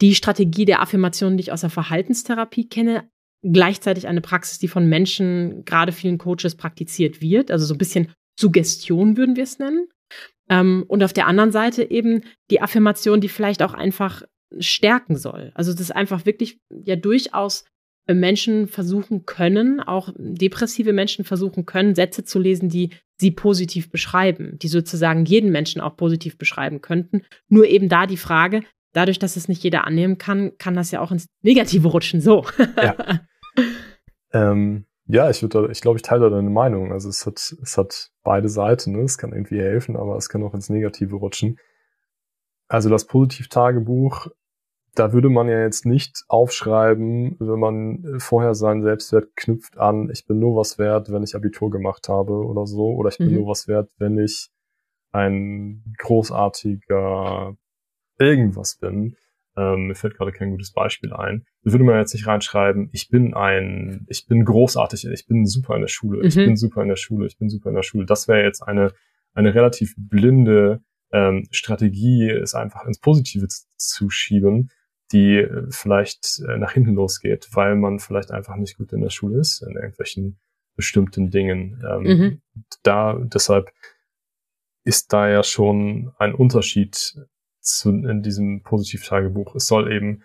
die 0.00 0.14
Strategie 0.14 0.64
der 0.64 0.80
Affirmation, 0.80 1.36
die 1.36 1.42
ich 1.42 1.52
aus 1.52 1.60
der 1.60 1.70
Verhaltenstherapie 1.70 2.68
kenne, 2.68 3.10
gleichzeitig 3.42 4.06
eine 4.06 4.22
Praxis, 4.22 4.58
die 4.58 4.68
von 4.68 4.86
Menschen, 4.86 5.64
gerade 5.64 5.92
vielen 5.92 6.16
Coaches, 6.16 6.54
praktiziert 6.54 7.20
wird. 7.20 7.50
Also 7.50 7.66
so 7.66 7.74
ein 7.74 7.78
bisschen 7.78 8.12
Suggestion 8.38 9.18
würden 9.18 9.36
wir 9.36 9.44
es 9.44 9.58
nennen. 9.58 9.88
Ähm, 10.48 10.84
und 10.88 11.02
auf 11.02 11.12
der 11.12 11.26
anderen 11.26 11.52
Seite 11.52 11.90
eben 11.90 12.22
die 12.50 12.62
Affirmation, 12.62 13.20
die 13.20 13.28
vielleicht 13.28 13.62
auch 13.62 13.74
einfach 13.74 14.22
stärken 14.58 15.16
soll. 15.16 15.52
Also 15.54 15.72
das 15.74 15.90
einfach 15.90 16.26
wirklich 16.26 16.60
ja 16.70 16.96
durchaus 16.96 17.64
äh, 18.06 18.14
Menschen 18.14 18.66
versuchen 18.66 19.26
können, 19.26 19.80
auch 19.80 20.12
depressive 20.16 20.92
Menschen 20.92 21.24
versuchen 21.24 21.66
können, 21.66 21.94
Sätze 21.94 22.24
zu 22.24 22.38
lesen, 22.38 22.68
die 22.68 22.90
sie 23.18 23.30
positiv 23.30 23.90
beschreiben, 23.90 24.58
die 24.58 24.68
sozusagen 24.68 25.24
jeden 25.24 25.52
Menschen 25.52 25.80
auch 25.80 25.96
positiv 25.96 26.38
beschreiben 26.38 26.80
könnten. 26.80 27.22
Nur 27.48 27.66
eben 27.66 27.88
da 27.88 28.06
die 28.06 28.16
Frage, 28.16 28.62
dadurch, 28.92 29.18
dass 29.18 29.36
es 29.36 29.48
nicht 29.48 29.62
jeder 29.62 29.86
annehmen 29.86 30.18
kann, 30.18 30.56
kann 30.58 30.74
das 30.74 30.90
ja 30.90 31.00
auch 31.00 31.12
ins 31.12 31.26
Negative 31.42 31.86
rutschen. 31.88 32.20
So. 32.20 32.44
Ja, 32.76 33.20
ähm, 34.32 34.86
ja 35.06 35.30
ich 35.30 35.42
würde, 35.42 35.68
ich 35.70 35.80
glaube, 35.80 35.98
ich 35.98 36.02
teile 36.02 36.22
da 36.22 36.30
deine 36.30 36.50
Meinung. 36.50 36.92
Also 36.92 37.08
es 37.08 37.26
hat, 37.26 37.54
es 37.62 37.76
hat 37.76 38.10
beide 38.22 38.48
Seiten. 38.48 38.92
Ne? 38.92 39.02
Es 39.02 39.18
kann 39.18 39.32
irgendwie 39.32 39.60
helfen, 39.60 39.96
aber 39.96 40.16
es 40.16 40.28
kann 40.28 40.42
auch 40.42 40.54
ins 40.54 40.70
Negative 40.70 41.14
rutschen. 41.16 41.58
Also 42.68 42.88
das 42.88 43.06
Positiv-Tagebuch 43.06 44.28
da 45.00 45.14
würde 45.14 45.30
man 45.30 45.48
ja 45.48 45.62
jetzt 45.62 45.86
nicht 45.86 46.24
aufschreiben, 46.28 47.34
wenn 47.38 47.58
man 47.58 48.20
vorher 48.20 48.54
seinen 48.54 48.82
Selbstwert 48.82 49.34
knüpft 49.34 49.78
an, 49.78 50.10
ich 50.12 50.26
bin 50.26 50.38
nur 50.38 50.56
was 50.56 50.76
wert, 50.78 51.10
wenn 51.10 51.22
ich 51.22 51.34
Abitur 51.34 51.70
gemacht 51.70 52.10
habe 52.10 52.34
oder 52.34 52.66
so, 52.66 52.90
oder 52.90 53.08
ich 53.08 53.16
bin 53.16 53.30
mhm. 53.30 53.36
nur 53.36 53.46
was 53.46 53.66
wert, 53.66 53.90
wenn 53.96 54.18
ich 54.18 54.50
ein 55.10 55.94
großartiger 55.96 57.56
irgendwas 58.18 58.76
bin. 58.76 59.16
Ähm, 59.56 59.86
mir 59.86 59.94
fällt 59.94 60.18
gerade 60.18 60.32
kein 60.32 60.50
gutes 60.50 60.70
Beispiel 60.74 61.14
ein. 61.14 61.46
Da 61.62 61.72
würde 61.72 61.84
man 61.84 61.98
jetzt 61.98 62.12
nicht 62.12 62.26
reinschreiben, 62.26 62.90
ich 62.92 63.08
bin 63.08 63.32
ein, 63.32 64.04
ich 64.10 64.26
bin 64.26 64.44
großartig, 64.44 65.06
ich 65.06 65.26
bin 65.26 65.46
super 65.46 65.76
in 65.76 65.80
der 65.80 65.88
Schule, 65.88 66.18
mhm. 66.18 66.26
ich 66.26 66.34
bin 66.34 66.56
super 66.56 66.82
in 66.82 66.88
der 66.88 66.96
Schule, 66.96 67.26
ich 67.26 67.38
bin 67.38 67.48
super 67.48 67.70
in 67.70 67.76
der 67.76 67.84
Schule. 67.84 68.04
Das 68.04 68.28
wäre 68.28 68.44
jetzt 68.44 68.60
eine, 68.60 68.92
eine 69.32 69.54
relativ 69.54 69.94
blinde 69.96 70.82
ähm, 71.10 71.48
Strategie, 71.52 72.28
es 72.28 72.54
einfach 72.54 72.84
ins 72.84 73.00
Positive 73.00 73.48
zu 73.48 74.10
schieben 74.10 74.68
die 75.12 75.36
äh, 75.38 75.66
vielleicht 75.70 76.40
äh, 76.48 76.56
nach 76.58 76.72
hinten 76.72 76.94
losgeht, 76.94 77.48
weil 77.52 77.76
man 77.76 77.98
vielleicht 77.98 78.30
einfach 78.30 78.56
nicht 78.56 78.78
gut 78.78 78.92
in 78.92 79.00
der 79.00 79.10
Schule 79.10 79.38
ist, 79.38 79.62
in 79.62 79.74
irgendwelchen 79.74 80.38
bestimmten 80.76 81.30
Dingen. 81.30 81.82
Ähm, 81.88 82.02
mhm. 82.02 82.40
Da, 82.82 83.14
deshalb 83.14 83.72
ist 84.84 85.12
da 85.12 85.28
ja 85.28 85.42
schon 85.42 86.12
ein 86.18 86.34
Unterschied 86.34 87.26
zu, 87.60 87.90
in 87.90 88.22
diesem 88.22 88.62
Positivtagebuch. 88.62 89.54
Es 89.54 89.66
soll 89.66 89.92
eben 89.92 90.22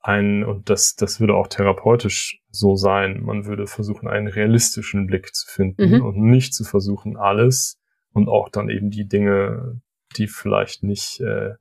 ein, 0.00 0.44
und 0.44 0.70
das, 0.70 0.96
das 0.96 1.20
würde 1.20 1.34
auch 1.34 1.46
therapeutisch 1.46 2.42
so 2.50 2.76
sein, 2.76 3.22
man 3.22 3.46
würde 3.46 3.66
versuchen, 3.66 4.08
einen 4.08 4.28
realistischen 4.28 5.06
Blick 5.06 5.34
zu 5.34 5.46
finden 5.46 5.96
mhm. 5.96 6.02
und 6.02 6.16
nicht 6.16 6.54
zu 6.54 6.64
versuchen, 6.64 7.16
alles 7.16 7.78
und 8.12 8.28
auch 8.28 8.48
dann 8.48 8.70
eben 8.70 8.90
die 8.90 9.06
Dinge, 9.06 9.80
die 10.16 10.26
vielleicht 10.26 10.82
nicht 10.82 11.20
äh, 11.20 11.54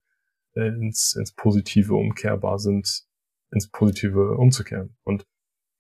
äh, 0.60 0.68
ins, 0.68 1.16
ins 1.16 1.32
Positive 1.32 1.94
umkehrbar 1.94 2.60
sind, 2.60 3.04
ins 3.52 3.70
Positive 3.70 4.36
umzukehren. 4.38 4.96
Und 5.04 5.26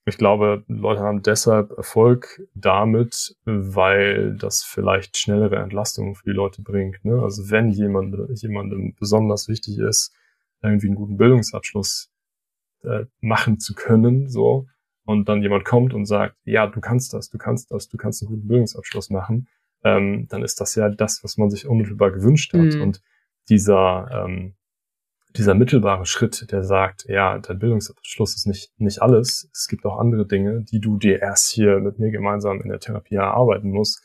ich 0.05 0.17
glaube, 0.17 0.63
Leute 0.67 1.01
haben 1.01 1.21
deshalb 1.21 1.71
Erfolg 1.71 2.41
damit, 2.55 3.35
weil 3.45 4.35
das 4.35 4.63
vielleicht 4.63 5.17
schnellere 5.17 5.57
Entlastungen 5.57 6.15
für 6.15 6.23
die 6.25 6.35
Leute 6.35 6.63
bringt. 6.63 7.03
Ne? 7.05 7.21
Also 7.21 7.51
wenn 7.51 7.69
jemand, 7.69 8.15
jemandem 8.41 8.95
besonders 8.99 9.47
wichtig 9.47 9.77
ist, 9.77 10.13
irgendwie 10.63 10.87
einen 10.87 10.95
guten 10.95 11.17
Bildungsabschluss 11.17 12.11
äh, 12.83 13.05
machen 13.21 13.59
zu 13.59 13.75
können, 13.75 14.29
so, 14.29 14.67
und 15.05 15.27
dann 15.27 15.41
jemand 15.41 15.65
kommt 15.65 15.93
und 15.93 16.05
sagt, 16.05 16.35
ja, 16.43 16.67
du 16.67 16.81
kannst 16.81 17.13
das, 17.13 17.29
du 17.29 17.37
kannst 17.37 17.71
das, 17.71 17.89
du 17.89 17.97
kannst 17.97 18.21
einen 18.21 18.29
guten 18.29 18.47
Bildungsabschluss 18.47 19.09
machen, 19.09 19.47
ähm, 19.83 20.27
dann 20.29 20.43
ist 20.43 20.59
das 20.61 20.75
ja 20.75 20.89
das, 20.89 21.23
was 21.23 21.37
man 21.37 21.49
sich 21.49 21.67
unmittelbar 21.67 22.11
gewünscht 22.11 22.53
hat. 22.53 22.75
Mhm. 22.75 22.81
Und 22.81 23.01
dieser, 23.49 24.25
ähm, 24.25 24.55
dieser 25.35 25.53
mittelbare 25.53 26.05
Schritt, 26.05 26.51
der 26.51 26.63
sagt, 26.63 27.05
ja, 27.07 27.37
dein 27.37 27.59
Bildungsabschluss 27.59 28.35
ist 28.35 28.47
nicht, 28.47 28.71
nicht 28.79 29.01
alles. 29.01 29.49
Es 29.53 29.67
gibt 29.67 29.85
auch 29.85 29.99
andere 29.99 30.25
Dinge, 30.25 30.63
die 30.63 30.79
du 30.79 30.97
dir 30.97 31.21
erst 31.21 31.49
hier 31.51 31.79
mit 31.79 31.99
mir 31.99 32.09
gemeinsam 32.09 32.61
in 32.61 32.69
der 32.69 32.79
Therapie 32.79 33.15
erarbeiten 33.15 33.69
musst, 33.69 34.01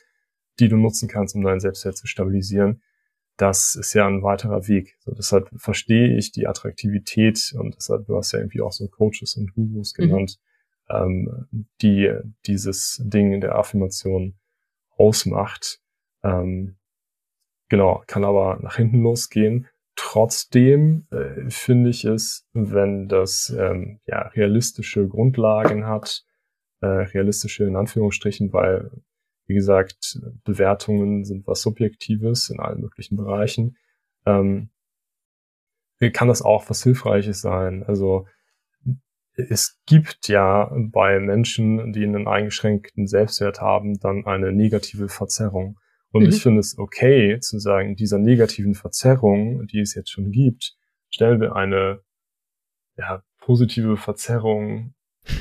die 0.60 0.68
du 0.68 0.76
nutzen 0.76 1.08
kannst, 1.08 1.34
um 1.34 1.42
dein 1.42 1.60
Selbstwert 1.60 1.96
zu 1.96 2.06
stabilisieren. 2.06 2.82
Das 3.36 3.74
ist 3.74 3.94
ja 3.94 4.06
ein 4.06 4.22
weiterer 4.22 4.68
Weg. 4.68 4.96
So, 5.00 5.12
deshalb 5.12 5.48
verstehe 5.56 6.16
ich 6.16 6.30
die 6.30 6.46
Attraktivität 6.46 7.54
und 7.58 7.74
deshalb, 7.74 8.06
du 8.06 8.16
hast 8.16 8.32
ja 8.32 8.38
irgendwie 8.38 8.60
auch 8.60 8.72
so 8.72 8.86
Coaches 8.86 9.36
und 9.36 9.54
Gurus 9.54 9.94
mhm. 9.96 10.02
genannt, 10.02 10.38
mhm. 10.88 10.94
ähm, 10.94 11.68
die 11.80 12.14
dieses 12.46 13.00
Ding 13.02 13.32
in 13.32 13.40
der 13.40 13.56
Affirmation 13.56 14.34
ausmacht. 14.96 15.80
Ähm, 16.22 16.76
genau, 17.68 18.04
kann 18.06 18.24
aber 18.24 18.58
nach 18.62 18.76
hinten 18.76 19.02
losgehen 19.02 19.68
Trotzdem 20.06 21.06
äh, 21.10 21.48
finde 21.48 21.88
ich 21.88 22.04
es, 22.04 22.46
wenn 22.52 23.08
das 23.08 23.48
ähm, 23.58 24.00
ja, 24.06 24.28
realistische 24.28 25.08
Grundlagen 25.08 25.86
hat, 25.86 26.26
äh, 26.82 26.86
realistische 26.86 27.64
in 27.64 27.74
Anführungsstrichen, 27.74 28.52
weil, 28.52 28.90
wie 29.46 29.54
gesagt, 29.54 30.20
Bewertungen 30.44 31.24
sind 31.24 31.46
was 31.46 31.62
Subjektives 31.62 32.50
in 32.50 32.60
allen 32.60 32.82
möglichen 32.82 33.16
Bereichen, 33.16 33.78
ähm, 34.26 34.68
kann 36.12 36.28
das 36.28 36.42
auch 36.42 36.68
was 36.68 36.82
Hilfreiches 36.82 37.40
sein. 37.40 37.82
Also 37.82 38.26
es 39.32 39.80
gibt 39.86 40.28
ja 40.28 40.70
bei 40.92 41.18
Menschen, 41.18 41.94
die 41.94 42.04
einen 42.04 42.28
eingeschränkten 42.28 43.06
Selbstwert 43.06 43.62
haben, 43.62 43.98
dann 44.00 44.26
eine 44.26 44.52
negative 44.52 45.08
Verzerrung. 45.08 45.78
Und 46.14 46.22
mhm. 46.22 46.28
ich 46.28 46.42
finde 46.42 46.60
es 46.60 46.78
okay 46.78 47.40
zu 47.40 47.58
sagen, 47.58 47.96
dieser 47.96 48.18
negativen 48.18 48.76
Verzerrung, 48.76 49.66
die 49.66 49.80
es 49.80 49.96
jetzt 49.96 50.12
schon 50.12 50.30
gibt, 50.30 50.76
stellen 51.10 51.40
wir 51.40 51.56
eine 51.56 52.02
ja, 52.96 53.24
positive 53.40 53.96
Verzerrung 53.96 54.94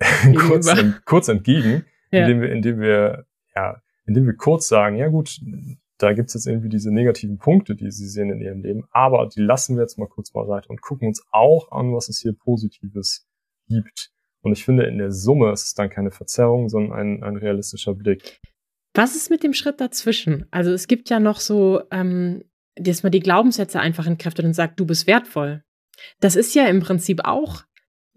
kurz, 0.48 0.66
ent, 0.68 1.04
kurz 1.04 1.28
entgegen, 1.28 1.84
ja. 2.12 2.22
indem 2.22 2.40
wir, 2.40 2.50
indem 2.50 2.80
wir, 2.80 3.26
ja, 3.54 3.82
indem 4.06 4.24
wir 4.24 4.34
kurz 4.36 4.68
sagen, 4.68 4.96
ja 4.96 5.08
gut, 5.08 5.38
da 5.98 6.14
gibt's 6.14 6.32
jetzt 6.32 6.46
irgendwie 6.46 6.70
diese 6.70 6.90
negativen 6.90 7.36
Punkte, 7.36 7.76
die 7.76 7.90
sie 7.90 8.08
sehen 8.08 8.30
in 8.30 8.40
ihrem 8.40 8.62
Leben, 8.62 8.84
aber 8.92 9.26
die 9.28 9.42
lassen 9.42 9.76
wir 9.76 9.82
jetzt 9.82 9.98
mal 9.98 10.08
kurz 10.08 10.30
beiseite 10.30 10.68
und 10.68 10.80
gucken 10.80 11.08
uns 11.08 11.22
auch 11.30 11.72
an, 11.72 11.92
was 11.92 12.08
es 12.08 12.20
hier 12.20 12.32
Positives 12.32 13.28
gibt. 13.68 14.10
Und 14.40 14.52
ich 14.52 14.64
finde, 14.64 14.84
in 14.84 14.96
der 14.96 15.12
Summe 15.12 15.52
ist 15.52 15.66
es 15.66 15.74
dann 15.74 15.90
keine 15.90 16.10
Verzerrung, 16.10 16.70
sondern 16.70 16.98
ein, 16.98 17.22
ein 17.22 17.36
realistischer 17.36 17.94
Blick. 17.94 18.40
Was 18.94 19.14
ist 19.14 19.30
mit 19.30 19.42
dem 19.42 19.54
Schritt 19.54 19.80
dazwischen? 19.80 20.46
Also 20.50 20.72
es 20.72 20.88
gibt 20.88 21.10
ja 21.10 21.20
noch 21.20 21.40
so, 21.40 21.82
ähm, 21.90 22.42
dass 22.76 23.02
man 23.02 23.12
die 23.12 23.20
Glaubenssätze 23.20 23.80
einfach 23.80 24.06
entkräftet 24.06 24.44
und 24.44 24.54
sagt, 24.54 24.80
du 24.80 24.86
bist 24.86 25.06
wertvoll. 25.06 25.62
Das 26.20 26.36
ist 26.36 26.54
ja 26.54 26.66
im 26.66 26.80
Prinzip 26.80 27.20
auch 27.24 27.64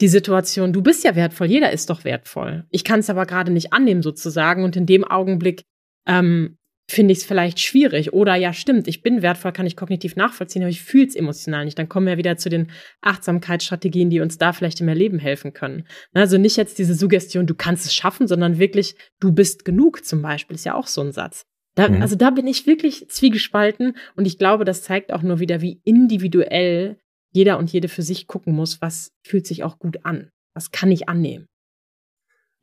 die 0.01 0.07
Situation, 0.07 0.73
du 0.73 0.81
bist 0.81 1.03
ja 1.03 1.15
wertvoll, 1.15 1.47
jeder 1.47 1.71
ist 1.71 1.89
doch 1.89 2.03
wertvoll. 2.03 2.65
Ich 2.69 2.83
kann 2.83 3.01
es 3.01 3.09
aber 3.09 3.25
gerade 3.25 3.51
nicht 3.51 3.73
annehmen 3.73 4.01
sozusagen 4.01 4.63
und 4.63 4.75
in 4.75 4.85
dem 4.85 5.03
Augenblick 5.03 5.65
ähm, 6.07 6.57
finde 6.89 7.13
ich 7.13 7.19
es 7.19 7.25
vielleicht 7.25 7.59
schwierig. 7.59 8.13
Oder 8.13 8.35
ja, 8.35 8.53
stimmt, 8.53 8.87
ich 8.87 9.01
bin 9.01 9.21
wertvoll, 9.21 9.51
kann 9.51 9.65
ich 9.65 9.75
kognitiv 9.75 10.15
nachvollziehen, 10.15 10.61
aber 10.61 10.69
ich 10.69 10.81
fühle 10.81 11.07
es 11.07 11.15
emotional 11.15 11.65
nicht. 11.65 11.79
Dann 11.79 11.89
kommen 11.89 12.07
wir 12.07 12.17
wieder 12.17 12.37
zu 12.37 12.49
den 12.49 12.71
Achtsamkeitsstrategien, 13.01 14.09
die 14.09 14.19
uns 14.19 14.37
da 14.37 14.53
vielleicht 14.53 14.81
im 14.81 14.87
Erleben 14.87 15.19
helfen 15.19 15.53
können. 15.53 15.85
Also 16.13 16.37
nicht 16.37 16.57
jetzt 16.57 16.79
diese 16.79 16.95
Suggestion, 16.95 17.47
du 17.47 17.55
kannst 17.55 17.85
es 17.85 17.93
schaffen, 17.93 18.27
sondern 18.27 18.59
wirklich, 18.59 18.95
du 19.19 19.31
bist 19.31 19.65
genug 19.65 20.05
zum 20.05 20.21
Beispiel, 20.21 20.55
ist 20.55 20.65
ja 20.65 20.75
auch 20.75 20.87
so 20.87 21.01
ein 21.01 21.11
Satz. 21.11 21.45
Da, 21.75 21.89
mhm. 21.89 22.01
Also 22.01 22.15
da 22.15 22.29
bin 22.29 22.47
ich 22.47 22.67
wirklich 22.67 23.09
zwiegespalten 23.09 23.95
und 24.15 24.25
ich 24.25 24.37
glaube, 24.37 24.65
das 24.65 24.83
zeigt 24.83 25.11
auch 25.11 25.23
nur 25.23 25.39
wieder, 25.39 25.61
wie 25.61 25.81
individuell 25.83 26.97
jeder 27.31 27.57
und 27.57 27.71
jede 27.71 27.87
für 27.87 28.03
sich 28.03 28.27
gucken 28.27 28.53
muss, 28.53 28.81
was 28.81 29.11
fühlt 29.23 29.47
sich 29.47 29.63
auch 29.63 29.79
gut 29.79 30.05
an, 30.05 30.29
was 30.53 30.71
kann 30.71 30.91
ich 30.91 31.09
annehmen. 31.09 31.47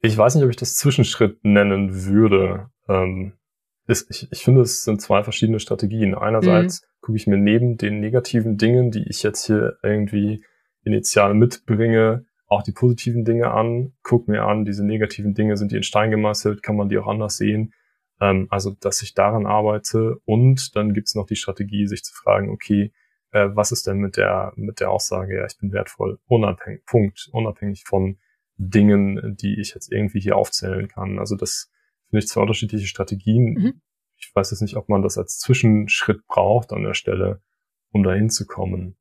Ich 0.02 0.16
weiß 0.16 0.34
nicht, 0.34 0.44
ob 0.44 0.50
ich 0.50 0.56
das 0.56 0.76
Zwischenschritt 0.76 1.44
nennen 1.44 2.04
würde. 2.04 2.70
Ähm, 2.88 3.34
ist, 3.90 4.10
ich, 4.10 4.28
ich 4.30 4.42
finde, 4.42 4.62
es 4.62 4.84
sind 4.84 5.00
zwei 5.00 5.22
verschiedene 5.22 5.60
Strategien. 5.60 6.14
Einerseits 6.14 6.82
mhm. 6.82 6.86
gucke 7.00 7.16
ich 7.16 7.26
mir 7.26 7.36
neben 7.36 7.76
den 7.76 8.00
negativen 8.00 8.56
Dingen, 8.56 8.90
die 8.90 9.08
ich 9.08 9.22
jetzt 9.22 9.44
hier 9.46 9.78
irgendwie 9.82 10.44
initial 10.84 11.34
mitbringe, 11.34 12.24
auch 12.46 12.62
die 12.62 12.72
positiven 12.72 13.24
Dinge 13.24 13.50
an, 13.50 13.92
gucke 14.02 14.30
mir 14.30 14.44
an, 14.44 14.64
diese 14.64 14.84
negativen 14.84 15.34
Dinge, 15.34 15.56
sind 15.56 15.72
die 15.72 15.76
in 15.76 15.82
Stein 15.82 16.10
gemeißelt, 16.10 16.62
kann 16.62 16.76
man 16.76 16.88
die 16.88 16.98
auch 16.98 17.06
anders 17.06 17.36
sehen. 17.36 17.74
Ähm, 18.20 18.46
also, 18.50 18.76
dass 18.80 19.02
ich 19.02 19.14
daran 19.14 19.46
arbeite 19.46 20.16
und 20.24 20.74
dann 20.76 20.92
gibt's 20.92 21.14
noch 21.14 21.26
die 21.26 21.36
Strategie, 21.36 21.86
sich 21.86 22.02
zu 22.02 22.14
fragen, 22.14 22.50
okay, 22.50 22.92
äh, 23.32 23.48
was 23.52 23.72
ist 23.72 23.86
denn 23.86 23.98
mit 23.98 24.16
der, 24.16 24.52
mit 24.56 24.80
der 24.80 24.90
Aussage, 24.90 25.36
ja, 25.36 25.46
ich 25.46 25.58
bin 25.58 25.72
wertvoll, 25.72 26.18
unabhängig, 26.26 26.84
Punkt, 26.86 27.28
unabhängig 27.32 27.84
von 27.84 28.18
Dingen, 28.56 29.36
die 29.40 29.60
ich 29.60 29.74
jetzt 29.74 29.90
irgendwie 29.90 30.20
hier 30.20 30.36
aufzählen 30.36 30.88
kann. 30.88 31.18
Also 31.18 31.36
das 31.36 31.70
finde 32.10 32.24
ich 32.24 32.28
zwei 32.28 32.42
unterschiedliche 32.42 32.86
Strategien. 32.86 33.54
Mhm. 33.54 33.80
Ich 34.16 34.30
weiß 34.34 34.50
jetzt 34.50 34.60
nicht, 34.60 34.76
ob 34.76 34.88
man 34.88 35.02
das 35.02 35.16
als 35.16 35.38
Zwischenschritt 35.38 36.26
braucht 36.26 36.72
an 36.72 36.82
der 36.82 36.94
Stelle, 36.94 37.40
um 37.92 38.02
da 38.02 38.12
hinzukommen. 38.12 38.96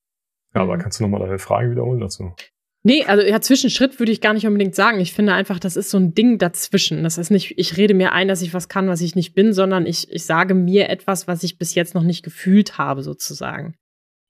Ja, 0.53 0.63
mhm. 0.63 0.69
aber 0.69 0.77
kannst 0.77 0.99
du 0.99 1.03
nochmal 1.03 1.21
deine 1.21 1.39
Frage 1.39 1.71
wiederholen 1.71 1.99
dazu? 1.99 2.33
Nee, 2.81 3.03
also 3.03 3.25
ja, 3.25 3.41
Zwischenschritt 3.41 3.99
würde 3.99 4.13
ich 4.13 4.21
gar 4.21 4.33
nicht 4.33 4.47
unbedingt 4.47 4.73
sagen. 4.73 5.01
Ich 5.01 5.13
finde 5.13 5.33
einfach, 5.33 5.59
das 5.59 5.75
ist 5.75 5.89
so 5.89 5.97
ein 5.97 6.13
Ding 6.13 6.37
dazwischen. 6.37 7.03
Das 7.03 7.17
ist 7.17 7.29
nicht, 7.29 7.57
ich 7.57 7.75
rede 7.75 7.93
mir 7.93 8.13
ein, 8.13 8.29
dass 8.29 8.41
ich 8.41 8.53
was 8.53 8.69
kann, 8.69 8.87
was 8.87 9.01
ich 9.01 9.15
nicht 9.15 9.33
bin, 9.33 9.51
sondern 9.51 9.85
ich, 9.85 10.09
ich 10.11 10.23
sage 10.23 10.53
mir 10.53 10.87
etwas, 10.87 11.27
was 11.27 11.43
ich 11.43 11.57
bis 11.57 11.75
jetzt 11.75 11.93
noch 11.93 12.03
nicht 12.03 12.23
gefühlt 12.23 12.77
habe, 12.77 13.03
sozusagen. 13.03 13.75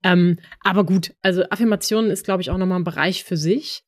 Ähm, 0.03 0.39
aber 0.61 0.83
gut, 0.83 1.13
also 1.21 1.43
Affirmationen 1.49 2.09
ist, 2.09 2.25
glaube 2.25 2.41
ich, 2.41 2.49
auch 2.49 2.57
nochmal 2.57 2.79
ein 2.79 2.85
Bereich 2.85 3.23
für 3.23 3.37
sich. 3.37 3.83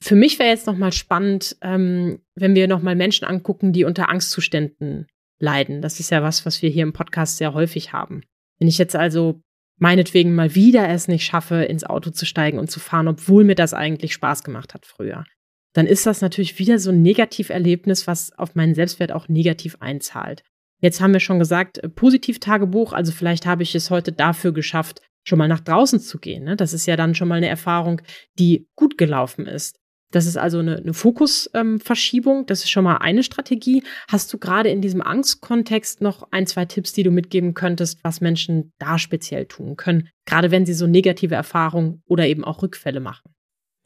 Für 0.00 0.14
mich 0.14 0.38
wäre 0.38 0.50
jetzt 0.50 0.66
nochmal 0.66 0.92
spannend, 0.92 1.56
ähm, 1.62 2.20
wenn 2.34 2.54
wir 2.54 2.68
nochmal 2.68 2.96
Menschen 2.96 3.26
angucken, 3.26 3.72
die 3.72 3.84
unter 3.84 4.08
Angstzuständen 4.08 5.06
leiden. 5.38 5.80
Das 5.80 6.00
ist 6.00 6.10
ja 6.10 6.22
was, 6.22 6.44
was 6.44 6.60
wir 6.62 6.70
hier 6.70 6.82
im 6.82 6.92
Podcast 6.92 7.38
sehr 7.38 7.54
häufig 7.54 7.92
haben. 7.92 8.22
Wenn 8.58 8.68
ich 8.68 8.78
jetzt 8.78 8.94
also 8.94 9.40
meinetwegen 9.78 10.34
mal 10.34 10.54
wieder 10.54 10.88
es 10.88 11.08
nicht 11.08 11.24
schaffe, 11.24 11.64
ins 11.64 11.84
Auto 11.84 12.10
zu 12.10 12.26
steigen 12.26 12.58
und 12.58 12.70
zu 12.70 12.78
fahren, 12.78 13.08
obwohl 13.08 13.44
mir 13.44 13.54
das 13.54 13.72
eigentlich 13.72 14.12
Spaß 14.12 14.44
gemacht 14.44 14.74
hat 14.74 14.84
früher, 14.84 15.24
dann 15.72 15.86
ist 15.86 16.06
das 16.06 16.20
natürlich 16.20 16.58
wieder 16.58 16.78
so 16.78 16.90
ein 16.90 17.02
Negativerlebnis, 17.02 18.06
was 18.06 18.36
auf 18.36 18.54
meinen 18.54 18.74
Selbstwert 18.74 19.12
auch 19.12 19.28
negativ 19.28 19.76
einzahlt. 19.80 20.42
Jetzt 20.80 21.00
haben 21.00 21.12
wir 21.12 21.20
schon 21.20 21.38
gesagt, 21.38 21.78
äh, 21.78 21.88
Positiv-Tagebuch, 21.88 22.92
also 22.92 23.12
vielleicht 23.12 23.46
habe 23.46 23.62
ich 23.62 23.74
es 23.74 23.90
heute 23.90 24.12
dafür 24.12 24.52
geschafft, 24.52 25.00
schon 25.24 25.38
mal 25.38 25.48
nach 25.48 25.60
draußen 25.60 26.00
zu 26.00 26.18
gehen. 26.18 26.44
Ne? 26.44 26.56
Das 26.56 26.72
ist 26.72 26.86
ja 26.86 26.96
dann 26.96 27.14
schon 27.14 27.28
mal 27.28 27.36
eine 27.36 27.48
Erfahrung, 27.48 28.00
die 28.38 28.68
gut 28.74 28.98
gelaufen 28.98 29.46
ist. 29.46 29.80
Das 30.12 30.26
ist 30.26 30.36
also 30.36 30.58
eine, 30.58 30.76
eine 30.76 30.92
Fokusverschiebung. 30.92 32.38
Ähm, 32.38 32.46
das 32.46 32.60
ist 32.60 32.70
schon 32.70 32.84
mal 32.84 32.96
eine 32.96 33.22
Strategie. 33.22 33.84
Hast 34.08 34.32
du 34.32 34.38
gerade 34.38 34.68
in 34.68 34.80
diesem 34.80 35.02
Angstkontext 35.02 36.00
noch 36.00 36.26
ein, 36.32 36.46
zwei 36.46 36.64
Tipps, 36.64 36.92
die 36.92 37.04
du 37.04 37.10
mitgeben 37.10 37.54
könntest, 37.54 38.02
was 38.02 38.20
Menschen 38.20 38.72
da 38.78 38.98
speziell 38.98 39.46
tun 39.46 39.76
können, 39.76 40.08
gerade 40.26 40.50
wenn 40.50 40.66
sie 40.66 40.74
so 40.74 40.86
negative 40.86 41.34
Erfahrungen 41.34 42.02
oder 42.06 42.26
eben 42.26 42.44
auch 42.44 42.62
Rückfälle 42.62 43.00
machen? 43.00 43.32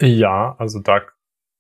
Ja, 0.01 0.57
also 0.59 0.81
da 0.81 1.03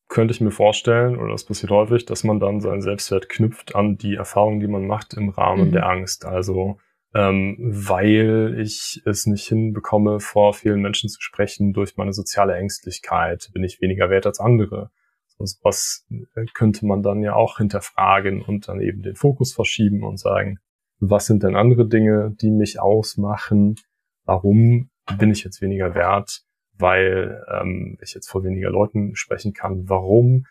könnte 0.09 0.33
ich 0.33 0.41
mir 0.41 0.51
vorstellen, 0.51 1.17
oder 1.17 1.33
das 1.33 1.45
passiert 1.45 1.71
häufig, 1.71 2.07
dass 2.07 2.25
man 2.25 2.41
dann 2.41 2.61
seinen 2.61 2.83
Selbstwert 2.83 3.29
knüpft 3.29 3.75
an 3.75 3.97
die 3.97 4.15
Erfahrungen, 4.15 4.61
die 4.61 4.69
man 4.69 4.87
macht 4.87 5.15
im 5.15 5.29
Rahmen 5.29 5.69
mhm. 5.69 5.73
der 5.73 5.87
Angst. 5.87 6.25
Also 6.25 6.79
ähm, 7.15 7.57
weil 7.59 8.57
ich 8.59 9.01
es 9.05 9.27
nicht 9.27 9.47
hinbekomme, 9.47 10.19
vor 10.21 10.53
vielen 10.53 10.81
Menschen 10.81 11.09
zu 11.09 11.21
sprechen 11.21 11.73
durch 11.73 11.97
meine 11.97 12.13
soziale 12.13 12.57
Ängstlichkeit, 12.57 13.51
bin 13.53 13.63
ich 13.63 13.81
weniger 13.81 14.11
wert 14.11 14.27
als 14.27 14.41
andere. 14.41 14.91
So 15.39 15.45
was 15.63 16.07
äh, 16.11 16.45
könnte 16.55 16.87
man 16.87 17.03
dann 17.03 17.23
ja 17.23 17.35
auch 17.35 17.59
hinterfragen 17.59 18.43
und 18.43 18.69
dann 18.69 18.81
eben 18.81 19.03
den 19.03 19.15
Fokus 19.15 19.53
verschieben 19.53 20.03
und 20.03 20.19
sagen, 20.19 20.59
was 20.99 21.27
sind 21.27 21.43
denn 21.43 21.57
andere 21.57 21.87
Dinge, 21.87 22.35
die 22.41 22.51
mich 22.51 22.81
ausmachen? 22.81 23.77
Warum 24.25 24.91
bin 25.19 25.31
ich 25.31 25.45
jetzt 25.45 25.61
weniger 25.61 25.95
wert? 25.95 26.43
Weil 26.77 27.45
ähm, 27.53 27.99
ich 28.01 28.15
jetzt 28.15 28.29
vor 28.29 28.43
weniger 28.43 28.71
Leuten 28.71 29.15
sprechen 29.15 29.53
kann. 29.53 29.89
Warum 29.89 30.47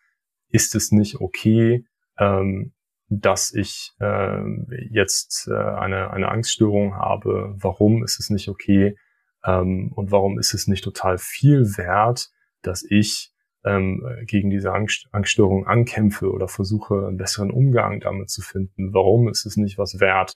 ist 0.49 0.76
es 0.76 0.91
nicht 0.91 1.19
okay, 1.19 1.86
ähm, 2.17 2.73
dass 3.21 3.54
ich 3.54 3.93
äh, 3.99 4.41
jetzt 4.89 5.47
äh, 5.47 5.54
eine, 5.54 6.12
eine 6.12 6.30
Angststörung 6.30 6.95
habe, 6.95 7.54
warum 7.58 8.04
ist 8.04 8.19
es 8.19 8.30
nicht 8.30 8.49
okay 8.49 8.97
ähm, 9.45 9.91
und 9.93 10.12
warum 10.12 10.39
ist 10.39 10.54
es 10.54 10.67
nicht 10.67 10.84
total 10.84 11.17
viel 11.17 11.78
wert, 11.78 12.30
dass 12.62 12.84
ich 12.84 13.32
ähm, 13.65 14.06
gegen 14.26 14.49
diese 14.49 14.73
Angst, 14.73 15.08
Angststörung 15.12 15.67
ankämpfe 15.67 16.32
oder 16.32 16.47
versuche, 16.47 17.08
einen 17.08 17.17
besseren 17.17 17.52
Umgang 17.52 17.99
damit 17.99 18.30
zu 18.30 18.41
finden. 18.41 18.93
Warum 18.93 19.30
ist 19.30 19.45
es 19.45 19.58
nicht 19.58 19.78
was 19.78 19.99
wert, 19.99 20.36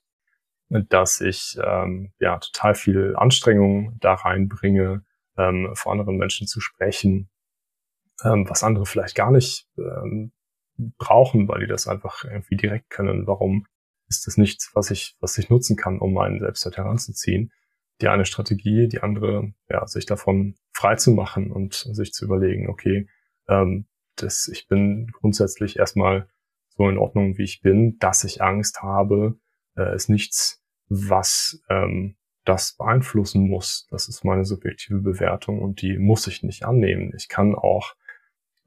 dass 0.70 1.22
ich 1.22 1.58
ähm, 1.64 2.12
ja 2.20 2.38
total 2.40 2.76
viel 2.76 3.16
Anstrengung 3.16 3.98
da 4.00 4.14
reinbringe, 4.14 5.04
ähm, 5.38 5.72
vor 5.74 5.92
anderen 5.92 6.18
Menschen 6.18 6.48
zu 6.48 6.60
sprechen, 6.60 7.30
ähm, 8.24 8.50
was 8.50 8.64
andere 8.64 8.86
vielleicht 8.86 9.16
gar 9.16 9.32
nicht 9.32 9.68
ähm, 9.78 10.32
brauchen, 10.78 11.48
weil 11.48 11.62
die 11.62 11.68
das 11.68 11.88
einfach 11.88 12.24
irgendwie 12.24 12.56
direkt 12.56 12.90
können. 12.90 13.28
Warum 13.28 13.66
ist 14.08 14.28
das 14.28 14.38
nichts, 14.38 14.72
was 14.74 14.92
ich, 14.92 15.16
was 15.20 15.38
ich 15.38 15.50
nutzen 15.50 15.76
kann, 15.76 16.00
um 16.00 16.14
meinen 16.14 16.40
Selbstwert 16.40 16.78
heranzuziehen? 16.78 17.52
Die 18.02 18.08
eine 18.08 18.26
Strategie, 18.26 18.88
die 18.88 19.02
andere, 19.02 19.54
ja, 19.70 19.86
sich 19.88 20.06
davon 20.06 20.56
frei 20.72 20.96
zu 20.96 21.12
machen 21.12 21.52
und 21.52 21.74
sich 21.74 22.14
zu 22.14 22.26
überlegen, 22.26 22.70
okay, 22.70 23.08
ähm, 23.48 23.88
das, 24.16 24.48
ich 24.48 24.68
bin 24.68 25.12
grundsätzlich 25.14 25.78
erstmal 25.78 26.30
so 26.70 26.90
in 26.90 26.98
Ordnung, 26.98 27.38
wie 27.38 27.44
ich 27.44 27.62
bin, 27.62 27.98
dass 28.00 28.24
ich 28.24 28.42
Angst 28.42 28.82
habe, 28.82 29.40
äh, 29.76 29.96
ist 29.96 30.10
nichts, 30.10 30.64
was 30.90 31.62
ähm, 31.70 32.18
das 32.46 32.76
beeinflussen 32.78 33.48
muss. 33.48 33.88
Das 33.90 34.08
ist 34.08 34.24
meine 34.24 34.46
subjektive 34.46 35.00
Bewertung 35.00 35.62
und 35.62 35.82
die 35.82 35.98
muss 35.98 36.28
ich 36.28 36.44
nicht 36.44 36.66
annehmen. 36.66 37.12
Ich 37.16 37.30
kann 37.30 37.56
auch 37.56 37.96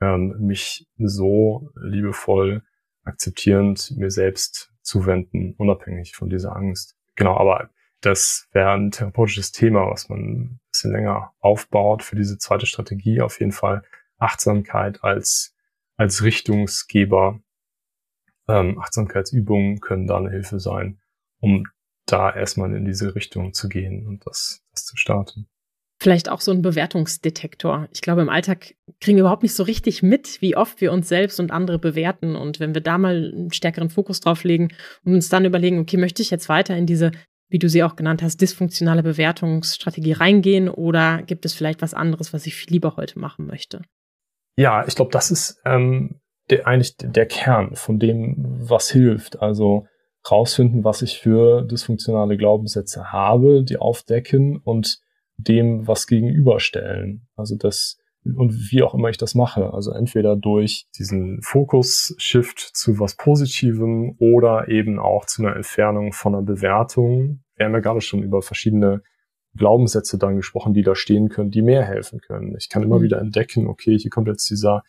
ähm, 0.00 0.36
mich 0.38 0.88
so 0.98 1.70
liebevoll 1.76 2.62
akzeptierend 3.04 3.92
mir 3.96 4.10
selbst 4.10 4.72
zuwenden, 4.82 5.54
unabhängig 5.56 6.14
von 6.14 6.28
dieser 6.28 6.56
Angst. 6.56 6.96
Genau, 7.16 7.36
aber 7.36 7.70
das 8.00 8.48
wäre 8.52 8.70
ein 8.72 8.90
therapeutisches 8.90 9.52
Thema, 9.52 9.90
was 9.90 10.08
man 10.08 10.20
ein 10.20 10.60
bisschen 10.70 10.92
länger 10.92 11.32
aufbaut 11.40 12.02
für 12.02 12.16
diese 12.16 12.38
zweite 12.38 12.66
Strategie. 12.66 13.20
Auf 13.20 13.40
jeden 13.40 13.52
Fall 13.52 13.82
Achtsamkeit 14.18 15.04
als, 15.04 15.54
als 15.96 16.22
Richtungsgeber. 16.22 17.40
Ähm, 18.48 18.78
Achtsamkeitsübungen 18.78 19.80
können 19.80 20.06
da 20.06 20.16
eine 20.16 20.30
Hilfe 20.30 20.60
sein, 20.60 21.00
um 21.40 21.66
da 22.06 22.34
erstmal 22.34 22.74
in 22.74 22.84
diese 22.84 23.14
Richtung 23.14 23.52
zu 23.52 23.68
gehen 23.68 24.06
und 24.06 24.26
das, 24.26 24.64
das 24.72 24.84
zu 24.86 24.96
starten 24.96 25.48
vielleicht 26.00 26.30
auch 26.30 26.40
so 26.40 26.50
ein 26.50 26.62
Bewertungsdetektor. 26.62 27.86
Ich 27.92 28.00
glaube, 28.00 28.22
im 28.22 28.30
Alltag 28.30 28.74
kriegen 29.00 29.16
wir 29.16 29.22
überhaupt 29.22 29.42
nicht 29.42 29.54
so 29.54 29.62
richtig 29.62 30.02
mit, 30.02 30.40
wie 30.40 30.56
oft 30.56 30.80
wir 30.80 30.92
uns 30.92 31.08
selbst 31.08 31.38
und 31.38 31.52
andere 31.52 31.78
bewerten. 31.78 32.36
Und 32.36 32.58
wenn 32.58 32.72
wir 32.72 32.80
da 32.80 32.96
mal 32.96 33.32
einen 33.34 33.52
stärkeren 33.52 33.90
Fokus 33.90 34.20
drauf 34.20 34.42
legen 34.42 34.70
und 35.04 35.14
uns 35.14 35.28
dann 35.28 35.44
überlegen, 35.44 35.78
okay, 35.78 35.98
möchte 35.98 36.22
ich 36.22 36.30
jetzt 36.30 36.48
weiter 36.48 36.74
in 36.74 36.86
diese, 36.86 37.12
wie 37.50 37.58
du 37.58 37.68
sie 37.68 37.82
auch 37.82 37.96
genannt 37.96 38.22
hast, 38.22 38.40
dysfunktionale 38.40 39.02
Bewertungsstrategie 39.02 40.12
reingehen 40.12 40.70
oder 40.70 41.22
gibt 41.22 41.44
es 41.44 41.52
vielleicht 41.52 41.82
was 41.82 41.92
anderes, 41.92 42.32
was 42.32 42.46
ich 42.46 42.54
viel 42.54 42.72
lieber 42.72 42.96
heute 42.96 43.18
machen 43.18 43.46
möchte? 43.46 43.82
Ja, 44.56 44.86
ich 44.86 44.94
glaube, 44.94 45.10
das 45.10 45.30
ist 45.30 45.60
ähm, 45.66 46.18
der, 46.48 46.66
eigentlich 46.66 46.96
der 46.96 47.26
Kern 47.26 47.76
von 47.76 47.98
dem, 47.98 48.36
was 48.38 48.90
hilft. 48.90 49.40
Also 49.40 49.86
rausfinden, 50.30 50.82
was 50.82 51.02
ich 51.02 51.18
für 51.18 51.62
dysfunktionale 51.62 52.38
Glaubenssätze 52.38 53.12
habe, 53.12 53.64
die 53.64 53.76
aufdecken 53.76 54.58
und 54.58 55.00
dem 55.42 55.86
was 55.86 56.06
gegenüberstellen. 56.06 57.28
Also 57.36 57.56
das 57.56 57.98
und 58.24 58.70
wie 58.70 58.82
auch 58.82 58.94
immer 58.94 59.08
ich 59.08 59.16
das 59.16 59.34
mache. 59.34 59.72
Also 59.72 59.92
entweder 59.92 60.36
durch 60.36 60.86
diesen 60.98 61.40
Fokus-Shift 61.42 62.58
zu 62.58 62.98
was 62.98 63.16
Positivem 63.16 64.16
oder 64.18 64.68
eben 64.68 64.98
auch 64.98 65.24
zu 65.24 65.42
einer 65.42 65.56
Entfernung 65.56 66.12
von 66.12 66.34
einer 66.34 66.44
Bewertung. 66.44 67.42
Wir 67.56 67.66
haben 67.66 67.72
ja 67.72 67.80
gerade 67.80 68.00
schon 68.00 68.22
über 68.22 68.42
verschiedene 68.42 69.02
Glaubenssätze 69.56 70.18
dann 70.18 70.36
gesprochen, 70.36 70.74
die 70.74 70.82
da 70.82 70.94
stehen 70.94 71.28
können, 71.28 71.50
die 71.50 71.62
mehr 71.62 71.84
helfen 71.84 72.20
können. 72.20 72.54
Ich 72.56 72.68
kann 72.68 72.82
immer 72.82 72.98
mhm. 72.98 73.02
wieder 73.02 73.20
entdecken, 73.20 73.66
okay, 73.66 73.98
hier 73.98 74.10
kommt 74.10 74.28
jetzt 74.28 74.48
dieser, 74.48 74.82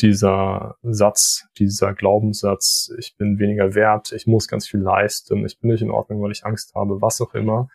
dieser 0.00 0.76
Satz, 0.82 1.48
dieser 1.58 1.92
Glaubenssatz, 1.92 2.92
ich 2.98 3.16
bin 3.16 3.38
weniger 3.38 3.74
wert, 3.74 4.12
ich 4.12 4.26
muss 4.26 4.48
ganz 4.48 4.66
viel 4.66 4.80
leisten, 4.80 5.44
ich 5.44 5.58
bin 5.58 5.70
nicht 5.70 5.82
in 5.82 5.90
Ordnung, 5.90 6.22
weil 6.22 6.30
ich 6.30 6.46
Angst 6.46 6.74
habe, 6.74 7.02
was 7.02 7.20
auch 7.20 7.34
immer. 7.34 7.68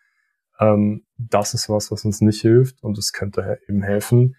Ähm, 0.59 1.05
das 1.17 1.53
ist 1.53 1.69
was, 1.69 1.91
was 1.91 2.05
uns 2.05 2.21
nicht 2.21 2.41
hilft 2.41 2.83
und 2.83 2.97
es 2.97 3.13
könnte 3.13 3.59
eben 3.67 3.83
helfen, 3.83 4.35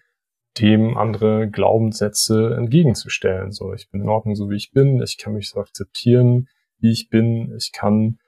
dem 0.59 0.97
andere 0.97 1.49
Glaubenssätze 1.49 2.55
entgegenzustellen. 2.55 3.51
So, 3.51 3.73
ich 3.73 3.89
bin 3.89 4.01
in 4.01 4.09
Ordnung, 4.09 4.35
so 4.35 4.49
wie 4.49 4.55
ich 4.55 4.71
bin, 4.71 5.01
ich 5.01 5.17
kann 5.17 5.33
mich 5.33 5.49
so 5.49 5.59
akzeptieren, 5.59 6.49
wie 6.79 6.91
ich 6.91 7.09
bin, 7.09 7.55
ich 7.55 7.71
kann 7.71 8.19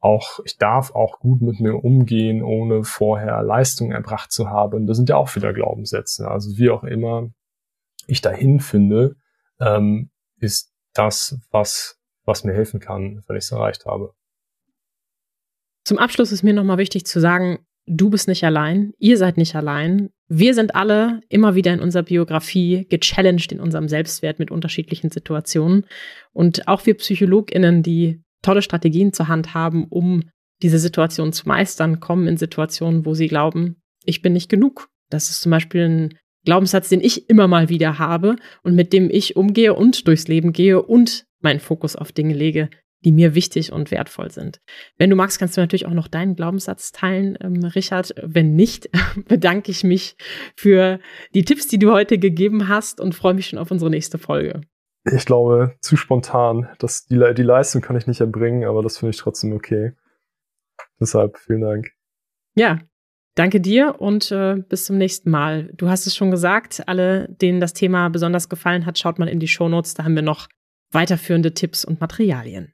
auch, 0.00 0.40
ich 0.44 0.58
darf 0.58 0.94
auch 0.94 1.18
gut 1.18 1.40
mit 1.40 1.60
mir 1.60 1.82
umgehen, 1.82 2.42
ohne 2.42 2.84
vorher 2.84 3.42
Leistung 3.42 3.90
erbracht 3.90 4.32
zu 4.32 4.50
haben. 4.50 4.86
Das 4.86 4.98
sind 4.98 5.08
ja 5.08 5.16
auch 5.16 5.34
wieder 5.34 5.54
Glaubenssätze. 5.54 6.30
Also 6.30 6.58
wie 6.58 6.68
auch 6.68 6.84
immer 6.84 7.30
ich 8.06 8.20
dahin 8.20 8.60
finde, 8.60 9.16
ähm, 9.60 10.10
ist 10.38 10.74
das, 10.92 11.38
was, 11.50 11.98
was 12.26 12.44
mir 12.44 12.52
helfen 12.52 12.80
kann, 12.80 13.24
wenn 13.26 13.36
ich 13.36 13.44
es 13.44 13.52
erreicht 13.52 13.86
habe. 13.86 14.12
Zum 15.84 15.98
Abschluss 15.98 16.32
ist 16.32 16.42
mir 16.42 16.54
nochmal 16.54 16.78
wichtig 16.78 17.04
zu 17.04 17.20
sagen, 17.20 17.58
du 17.86 18.08
bist 18.08 18.28
nicht 18.28 18.44
allein, 18.44 18.92
ihr 18.98 19.18
seid 19.18 19.36
nicht 19.36 19.54
allein. 19.54 20.10
Wir 20.28 20.54
sind 20.54 20.74
alle 20.74 21.20
immer 21.28 21.54
wieder 21.54 21.74
in 21.74 21.80
unserer 21.80 22.04
Biografie 22.04 22.86
gechallenged 22.88 23.52
in 23.52 23.60
unserem 23.60 23.88
Selbstwert 23.88 24.38
mit 24.38 24.50
unterschiedlichen 24.50 25.10
Situationen. 25.10 25.84
Und 26.32 26.66
auch 26.66 26.86
wir 26.86 26.94
PsychologInnen, 26.94 27.82
die 27.82 28.22
tolle 28.40 28.62
Strategien 28.62 29.12
zur 29.12 29.28
Hand 29.28 29.52
haben, 29.52 29.84
um 29.90 30.22
diese 30.62 30.78
Situation 30.78 31.32
zu 31.34 31.46
meistern, 31.46 32.00
kommen 32.00 32.26
in 32.26 32.38
Situationen, 32.38 33.04
wo 33.04 33.12
sie 33.12 33.28
glauben, 33.28 33.76
ich 34.04 34.22
bin 34.22 34.32
nicht 34.32 34.48
genug. 34.48 34.88
Das 35.10 35.28
ist 35.28 35.42
zum 35.42 35.50
Beispiel 35.50 35.82
ein 35.82 36.18
Glaubenssatz, 36.46 36.88
den 36.88 37.00
ich 37.00 37.28
immer 37.28 37.48
mal 37.48 37.68
wieder 37.68 37.98
habe 37.98 38.36
und 38.62 38.74
mit 38.74 38.92
dem 38.92 39.10
ich 39.10 39.36
umgehe 39.36 39.74
und 39.74 40.06
durchs 40.08 40.28
Leben 40.28 40.52
gehe 40.52 40.80
und 40.82 41.26
meinen 41.40 41.60
Fokus 41.60 41.96
auf 41.96 42.12
Dinge 42.12 42.34
lege, 42.34 42.70
die 43.04 43.12
mir 43.12 43.34
wichtig 43.34 43.72
und 43.72 43.90
wertvoll 43.90 44.30
sind. 44.30 44.60
Wenn 44.96 45.10
du 45.10 45.16
magst, 45.16 45.38
kannst 45.38 45.56
du 45.56 45.60
natürlich 45.60 45.86
auch 45.86 45.92
noch 45.92 46.08
deinen 46.08 46.36
Glaubenssatz 46.36 46.92
teilen, 46.92 47.36
ähm, 47.40 47.64
Richard. 47.64 48.14
Wenn 48.22 48.54
nicht, 48.54 48.88
bedanke 49.28 49.70
ich 49.70 49.84
mich 49.84 50.16
für 50.56 50.98
die 51.34 51.44
Tipps, 51.44 51.68
die 51.68 51.78
du 51.78 51.92
heute 51.92 52.18
gegeben 52.18 52.68
hast 52.68 53.00
und 53.00 53.14
freue 53.14 53.34
mich 53.34 53.46
schon 53.46 53.58
auf 53.58 53.70
unsere 53.70 53.90
nächste 53.90 54.18
Folge. 54.18 54.62
Ich 55.12 55.26
glaube, 55.26 55.76
zu 55.80 55.96
spontan. 55.96 56.68
Das, 56.78 57.06
die, 57.06 57.20
die 57.34 57.42
Leistung 57.42 57.82
kann 57.82 57.96
ich 57.96 58.06
nicht 58.06 58.20
erbringen, 58.20 58.64
aber 58.64 58.82
das 58.82 58.98
finde 58.98 59.10
ich 59.10 59.18
trotzdem 59.18 59.52
okay. 59.52 59.92
Deshalb 60.98 61.36
vielen 61.38 61.60
Dank. 61.60 61.90
Ja, 62.56 62.78
danke 63.34 63.60
dir 63.60 64.00
und 64.00 64.30
äh, 64.32 64.56
bis 64.68 64.86
zum 64.86 64.96
nächsten 64.96 65.30
Mal. 65.30 65.70
Du 65.74 65.88
hast 65.88 66.06
es 66.06 66.16
schon 66.16 66.30
gesagt, 66.30 66.82
alle, 66.86 67.28
denen 67.28 67.60
das 67.60 67.74
Thema 67.74 68.08
besonders 68.08 68.48
gefallen 68.48 68.86
hat, 68.86 68.98
schaut 68.98 69.18
mal 69.18 69.28
in 69.28 69.40
die 69.40 69.48
Shownotes, 69.48 69.94
da 69.94 70.04
haben 70.04 70.14
wir 70.14 70.22
noch 70.22 70.48
weiterführende 70.90 71.52
Tipps 71.52 71.84
und 71.84 72.00
Materialien. 72.00 72.73